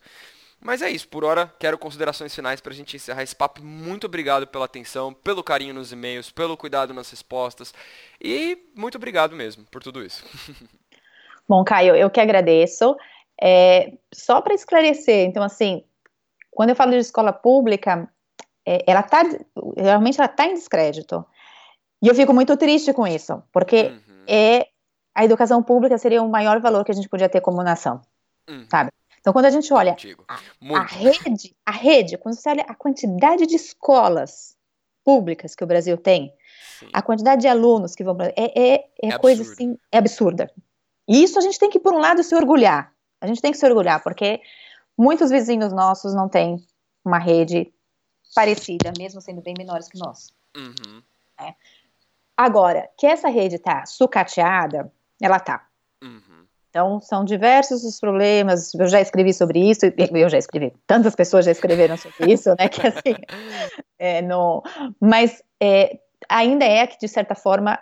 Mas 0.64 0.82
é 0.82 0.90
isso, 0.90 1.08
por 1.10 1.26
hora, 1.26 1.54
quero 1.60 1.78
considerações 1.78 2.34
finais 2.34 2.62
para 2.62 2.72
a 2.72 2.76
gente 2.76 2.96
encerrar 2.96 3.22
esse 3.22 3.36
papo. 3.36 3.62
Muito 3.62 4.08
obrigado 4.08 4.48
pela 4.48 4.66
atenção, 4.66 5.14
pelo 5.14 5.44
carinho 5.44 5.74
nos 5.74 5.92
e-mails, 5.92 6.32
pelo 6.32 6.56
cuidado 6.56 6.94
nas 6.94 7.10
respostas 7.12 7.74
e 8.22 8.58
muito 8.76 8.96
obrigado 8.96 9.36
mesmo 9.36 9.66
por 9.66 9.84
tudo 9.84 10.04
isso. 10.04 10.24
Bom, 11.48 11.64
Caio, 11.66 11.96
eu 11.96 12.10
que 12.10 12.22
agradeço. 12.22 12.96
É, 13.42 13.92
só 14.14 14.40
para 14.40 14.54
esclarecer, 14.54 15.28
então, 15.28 15.44
assim, 15.44 15.84
quando 16.50 16.70
eu 16.70 16.76
falo 16.76 16.92
de 16.92 16.98
escola 16.98 17.34
pública, 17.34 18.10
é, 18.66 18.84
ela 18.88 19.04
tá, 19.04 19.24
realmente 19.76 20.20
ela 20.20 20.30
está 20.30 20.46
em 20.46 20.54
descrédito. 20.54 21.26
E 22.02 22.08
eu 22.08 22.16
fico 22.16 22.34
muito 22.34 22.56
triste 22.56 22.94
com 22.94 23.06
isso, 23.06 23.44
porque 23.52 23.84
uhum. 23.84 24.24
é, 24.28 24.68
a 25.14 25.26
educação 25.26 25.62
pública 25.62 25.98
seria 25.98 26.22
o 26.22 26.30
maior 26.30 26.62
valor 26.62 26.86
que 26.86 26.92
a 26.92 26.96
gente 26.96 27.10
podia 27.10 27.28
ter 27.28 27.42
como 27.42 27.64
nação, 27.64 28.02
uhum. 28.50 28.66
sabe? 28.70 28.92
Então, 29.24 29.32
quando 29.32 29.46
a 29.46 29.50
gente 29.50 29.74
olha 29.74 29.96
a, 30.28 30.80
a, 30.80 30.84
rede, 30.84 31.56
a 31.66 31.72
rede, 31.72 32.18
quando 32.18 32.36
você 32.36 32.50
olha 32.50 32.66
a 32.68 32.76
quantidade 32.76 33.46
de 33.46 33.56
escolas 33.56 34.58
públicas 35.02 35.56
que 35.56 35.64
o 35.64 35.68
Brasil 35.68 35.98
tem, 35.98 36.34
Sim. 36.78 36.90
a 36.92 37.02
quantidade 37.02 37.42
de 37.42 37.48
alunos 37.48 37.96
que 37.96 38.04
vão 38.04 38.18
para 38.18 38.34
é, 38.36 38.52
é, 38.54 38.74
é, 39.02 39.08
é 39.08 39.18
coisa 39.18 39.44
assim, 39.44 39.78
é 39.90 39.98
absurda. 39.98 40.52
E 41.08 41.24
isso 41.24 41.40
a 41.40 41.42
gente 41.42 41.58
tem 41.58 41.70
que, 41.70 41.80
por 41.80 41.94
um 41.94 42.00
lado, 42.00 42.22
se 42.22 42.36
orgulhar. 42.36 42.94
A 43.22 43.26
gente 43.26 43.42
tem 43.42 43.54
que 43.54 43.58
se 43.58 43.66
orgulhar, 43.66 44.04
porque 44.04 44.42
muitos 44.98 45.30
vizinhos 45.30 45.72
nossos 45.72 46.14
não 46.14 46.28
têm 46.28 46.62
uma 47.06 47.18
rede 47.18 47.74
parecida, 48.36 48.92
mesmo 48.98 49.22
sendo 49.22 49.42
bem 49.42 49.54
menores 49.58 49.88
que 49.88 49.98
nós. 49.98 50.34
Uhum. 50.54 51.02
É. 51.40 51.56
Agora, 52.36 52.90
que 52.98 53.08
essa 53.08 53.30
rede 53.30 53.56
está 53.56 53.86
sucateada, 53.86 54.92
ela 55.22 55.38
está. 55.38 55.66
Então, 56.74 57.00
são 57.00 57.24
diversos 57.24 57.84
os 57.84 58.00
problemas. 58.00 58.74
Eu 58.74 58.88
já 58.88 59.00
escrevi 59.00 59.32
sobre 59.32 59.60
isso, 59.60 59.82
eu 59.86 60.28
já 60.28 60.40
escrevi, 60.40 60.74
tantas 60.88 61.16
pessoas 61.16 61.46
já 61.46 61.52
escreveram 61.52 61.96
sobre 61.98 62.34
isso, 62.34 62.50
né? 62.58 62.68
Que 62.68 62.88
assim, 62.88 63.16
é, 64.00 64.24
no, 64.24 64.64
mas 65.00 65.44
é, 65.62 66.00
ainda 66.28 66.66
é 66.66 66.88
que, 66.88 66.98
de 66.98 67.08
certa 67.08 67.36
forma, 67.36 67.78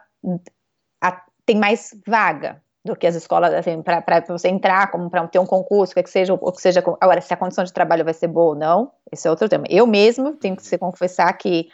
a, 1.01 1.23
tem 1.45 1.55
mais 1.55 1.95
vaga 2.05 2.61
do 2.83 2.93
que 2.93 3.07
as 3.07 3.15
escolas, 3.15 3.53
assim, 3.53 3.81
para 3.81 4.25
você 4.27 4.49
entrar, 4.49 4.91
como 4.91 5.09
para 5.09 5.25
ter 5.29 5.39
um 5.39 5.45
concurso, 5.45 5.95
que 5.95 6.09
seja, 6.09 6.33
ou 6.33 6.51
que 6.51 6.61
seja. 6.61 6.83
Agora, 6.99 7.21
se 7.21 7.33
a 7.33 7.37
condição 7.37 7.63
de 7.63 7.71
trabalho 7.71 8.03
vai 8.03 8.13
ser 8.13 8.27
boa 8.27 8.49
ou 8.49 8.55
não, 8.55 8.91
esse 9.09 9.25
é 9.25 9.31
outro 9.31 9.47
tema. 9.47 9.63
Eu 9.69 9.87
mesmo 9.87 10.33
tenho 10.33 10.57
que 10.57 10.63
se 10.63 10.77
confessar 10.77 11.31
que, 11.37 11.69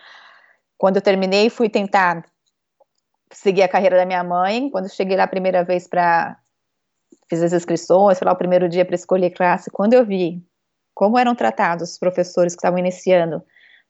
quando 0.78 0.98
eu 0.98 1.02
terminei, 1.02 1.50
fui 1.50 1.68
tentar 1.68 2.24
seguir 3.32 3.64
a 3.64 3.68
carreira 3.68 3.98
da 3.98 4.06
minha 4.06 4.24
mãe. 4.24 4.70
Quando 4.70 4.86
eu 4.86 4.92
cheguei 4.92 5.18
lá 5.18 5.24
a 5.24 5.28
primeira 5.28 5.64
vez 5.64 5.88
para 5.88 6.38
fiz 7.30 7.42
as 7.44 7.54
inscrições, 7.54 8.18
foi 8.18 8.26
lá 8.26 8.34
o 8.34 8.38
primeiro 8.38 8.68
dia 8.70 8.86
para 8.86 8.96
escolher 8.96 9.32
classe. 9.32 9.70
Quando 9.70 9.94
eu 9.94 10.06
vi 10.06 10.44
como 10.94 11.18
eram 11.18 11.36
tratados 11.36 11.92
os 11.92 12.00
professores 12.00 12.54
que 12.54 12.60
estavam 12.60 12.80
iniciando, 12.80 13.44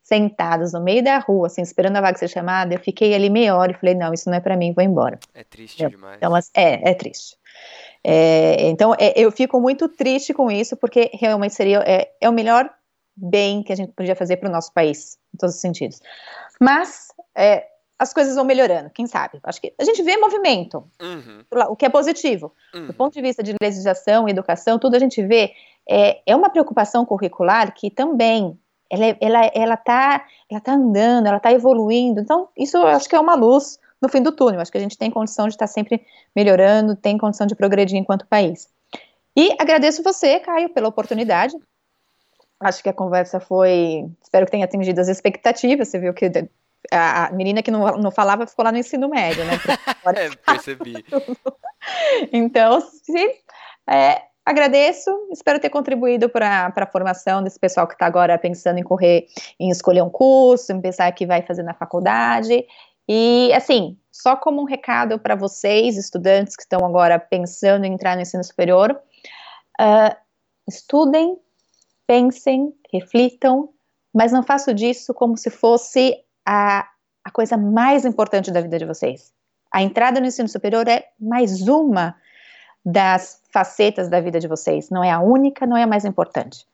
sentados 0.03 0.73
no 0.73 0.81
meio 0.81 1.03
da 1.03 1.19
rua, 1.19 1.47
assim, 1.47 1.61
esperando 1.61 1.97
a 1.97 2.01
vaga 2.01 2.17
ser 2.17 2.27
chamada, 2.27 2.73
eu 2.73 2.79
fiquei 2.79 3.13
ali 3.13 3.29
meia 3.29 3.55
hora 3.55 3.71
e 3.71 3.75
falei, 3.75 3.95
não, 3.95 4.13
isso 4.13 4.29
não 4.29 4.37
é 4.37 4.39
para 4.39 4.57
mim, 4.57 4.73
vou 4.73 4.83
embora. 4.83 5.19
É 5.33 5.43
triste 5.43 5.83
eu, 5.83 5.89
demais. 5.89 6.17
Então, 6.17 6.35
é, 6.53 6.91
é 6.91 6.93
triste. 6.93 7.37
É, 8.03 8.69
então, 8.69 8.93
é, 8.97 9.13
eu 9.15 9.31
fico 9.31 9.59
muito 9.59 9.89
triste 9.89 10.33
com 10.33 10.49
isso, 10.49 10.77
porque 10.77 11.09
realmente 11.13 11.53
seria, 11.53 11.83
é, 11.85 12.09
é 12.21 12.29
o 12.29 12.33
melhor 12.33 12.69
bem 13.15 13.63
que 13.63 13.73
a 13.73 13.75
gente 13.75 13.91
podia 13.93 14.15
fazer 14.15 14.37
para 14.37 14.47
o 14.47 14.51
nosso 14.51 14.73
país, 14.73 15.17
em 15.33 15.37
todos 15.37 15.55
os 15.55 15.61
sentidos. 15.61 15.99
Mas, 16.59 17.07
é, 17.35 17.65
as 17.99 18.13
coisas 18.13 18.35
vão 18.35 18.45
melhorando, 18.45 18.89
quem 18.91 19.07
sabe? 19.07 19.39
Acho 19.43 19.59
que 19.59 19.73
a 19.77 19.83
gente 19.83 20.03
vê 20.03 20.17
movimento, 20.17 20.83
uhum. 21.01 21.43
o 21.69 21.75
que 21.75 21.85
é 21.85 21.89
positivo. 21.89 22.53
Uhum. 22.73 22.87
Do 22.87 22.93
ponto 22.93 23.13
de 23.13 23.21
vista 23.21 23.41
de 23.41 23.55
legislação, 23.59 24.29
educação, 24.29 24.77
tudo 24.77 24.95
a 24.95 24.99
gente 24.99 25.21
vê. 25.25 25.53
É, 25.89 26.19
é 26.25 26.35
uma 26.35 26.49
preocupação 26.49 27.05
curricular 27.05 27.73
que 27.73 27.89
também 27.89 28.59
ela, 28.89 29.05
é, 29.05 29.17
ela, 29.19 29.51
ela, 29.53 29.77
tá, 29.77 30.25
ela 30.49 30.59
tá 30.59 30.73
andando, 30.73 31.27
ela 31.27 31.39
tá 31.39 31.51
evoluindo. 31.51 32.19
Então, 32.19 32.49
isso 32.57 32.77
eu 32.77 32.87
acho 32.87 33.07
que 33.09 33.15
é 33.15 33.19
uma 33.19 33.35
luz 33.35 33.79
no 34.01 34.09
fim 34.09 34.21
do 34.21 34.31
túnel. 34.31 34.61
Acho 34.61 34.71
que 34.71 34.77
a 34.77 34.81
gente 34.81 34.97
tem 34.97 35.09
condição 35.09 35.47
de 35.47 35.53
estar 35.53 35.67
sempre 35.67 36.05
melhorando, 36.35 36.95
tem 36.95 37.17
condição 37.17 37.47
de 37.47 37.55
progredir 37.55 37.97
enquanto 37.97 38.27
país. 38.27 38.69
E 39.35 39.55
agradeço 39.59 40.03
você, 40.03 40.39
Caio, 40.39 40.69
pela 40.69 40.87
oportunidade. 40.87 41.55
Acho 42.59 42.81
que 42.81 42.89
a 42.89 42.93
conversa 42.93 43.39
foi. 43.39 44.09
Espero 44.21 44.45
que 44.45 44.51
tenha 44.51 44.65
atingido 44.65 44.99
as 44.99 45.07
expectativas. 45.07 45.87
Você 45.87 45.99
viu 45.99 46.13
que 46.13 46.31
a, 46.91 47.31
menina 47.31 47.61
que 47.61 47.71
não, 47.71 47.97
não 47.97 48.11
falava 48.11 48.47
ficou 48.47 48.65
lá 48.65 48.71
no 48.71 48.77
ensino 48.77 49.09
médio, 49.09 49.43
né? 49.45 49.53
é, 50.15 50.29
percebi. 50.35 51.05
então, 52.31 52.81
sim, 52.81 53.27
é, 53.89 54.21
agradeço, 54.45 55.11
espero 55.31 55.59
ter 55.59 55.69
contribuído 55.69 56.29
para 56.29 56.73
a 56.75 56.85
formação 56.85 57.43
desse 57.43 57.59
pessoal 57.59 57.87
que 57.87 57.93
está 57.93 58.05
agora 58.05 58.37
pensando 58.37 58.79
em 58.79 58.83
correr, 58.83 59.27
em 59.59 59.69
escolher 59.69 60.01
um 60.01 60.09
curso, 60.09 60.71
em 60.71 60.81
pensar 60.81 61.11
que 61.11 61.25
vai 61.25 61.41
fazer 61.41 61.63
na 61.63 61.73
faculdade. 61.73 62.65
E, 63.07 63.51
assim, 63.53 63.97
só 64.11 64.35
como 64.35 64.61
um 64.61 64.65
recado 64.65 65.19
para 65.19 65.35
vocês, 65.35 65.97
estudantes 65.97 66.55
que 66.55 66.63
estão 66.63 66.85
agora 66.85 67.17
pensando 67.19 67.85
em 67.85 67.93
entrar 67.93 68.15
no 68.15 68.21
ensino 68.21 68.43
superior, 68.43 68.99
uh, 69.79 70.15
estudem, 70.67 71.37
pensem, 72.05 72.73
reflitam, 72.91 73.69
mas 74.13 74.31
não 74.31 74.43
façam 74.43 74.73
disso 74.73 75.13
como 75.13 75.37
se 75.37 75.49
fosse 75.49 76.17
a, 76.47 76.87
a 77.25 77.29
coisa 77.29 77.57
mais 77.57 78.05
importante 78.05 78.49
da 78.49 78.61
vida 78.61 78.79
de 78.79 78.85
vocês. 78.85 79.33
A 79.69 79.81
entrada 79.83 80.21
no 80.21 80.27
ensino 80.27 80.47
superior 80.47 80.87
é 80.87 81.09
mais 81.19 81.67
uma 81.67 82.15
das 82.85 83.41
facetas 83.51 84.07
da 84.07 84.21
vida 84.21 84.39
de 84.39 84.47
vocês. 84.47 84.89
Não 84.89 85.03
é 85.03 85.11
a 85.11 85.19
única, 85.19 85.67
não 85.67 85.75
é 85.75 85.83
a 85.83 85.87
mais 85.87 86.05
importante. 86.05 86.65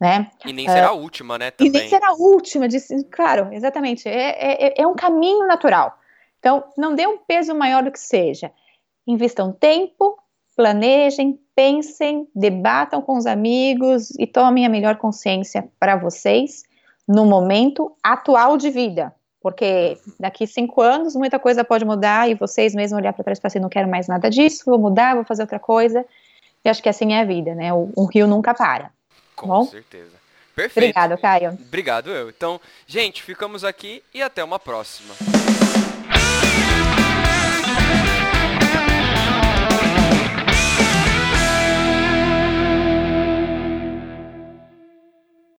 Né? 0.00 0.28
E 0.44 0.52
nem 0.52 0.68
será 0.68 0.88
uh, 0.92 0.96
a 0.96 0.98
última, 0.98 1.38
né? 1.38 1.52
Também. 1.52 1.72
E 1.72 1.78
nem 1.78 1.88
será 1.88 2.08
a 2.08 2.14
última, 2.14 2.66
disse, 2.66 3.04
claro, 3.04 3.52
exatamente. 3.52 4.08
É, 4.08 4.64
é, 4.66 4.82
é 4.82 4.86
um 4.86 4.96
caminho 4.96 5.46
natural. 5.46 5.96
Então, 6.40 6.64
não 6.76 6.96
dê 6.96 7.06
um 7.06 7.18
peso 7.18 7.54
maior 7.54 7.84
do 7.84 7.92
que 7.92 8.00
seja. 8.00 8.50
Invistam 9.06 9.52
tempo, 9.52 10.18
planejem, 10.56 11.38
pensem, 11.54 12.26
debatam 12.34 13.00
com 13.00 13.16
os 13.16 13.26
amigos 13.26 14.10
e 14.18 14.26
tomem 14.26 14.66
a 14.66 14.68
melhor 14.68 14.96
consciência 14.96 15.70
para 15.78 15.94
vocês 15.94 16.64
no 17.12 17.26
momento 17.26 17.94
atual 18.02 18.56
de 18.56 18.70
vida. 18.70 19.14
Porque 19.40 19.98
daqui 20.18 20.46
cinco 20.46 20.80
anos 20.80 21.16
muita 21.16 21.38
coisa 21.38 21.64
pode 21.64 21.84
mudar 21.84 22.30
e 22.30 22.34
vocês 22.34 22.74
mesmos 22.74 23.00
olhar 23.00 23.12
para 23.12 23.24
trás 23.24 23.38
e 23.38 23.42
falar 23.42 23.48
assim, 23.48 23.58
não 23.58 23.68
quero 23.68 23.88
mais 23.88 24.06
nada 24.06 24.30
disso, 24.30 24.62
vou 24.64 24.78
mudar, 24.78 25.16
vou 25.16 25.24
fazer 25.24 25.42
outra 25.42 25.58
coisa. 25.58 26.04
E 26.64 26.68
acho 26.68 26.82
que 26.82 26.88
assim 26.88 27.12
é 27.12 27.20
a 27.20 27.24
vida, 27.24 27.54
né? 27.54 27.72
O, 27.72 27.90
o 27.96 28.06
rio 28.06 28.26
nunca 28.26 28.54
para. 28.54 28.90
Com 29.34 29.48
Bom? 29.48 29.64
certeza. 29.66 30.22
Perfeito. 30.54 30.96
Obrigado, 30.96 31.20
Caio. 31.20 31.58
Obrigado 31.66 32.10
eu. 32.10 32.28
Então, 32.28 32.60
gente, 32.86 33.22
ficamos 33.22 33.64
aqui 33.64 34.02
e 34.14 34.22
até 34.22 34.44
uma 34.44 34.58
próxima. 34.58 35.14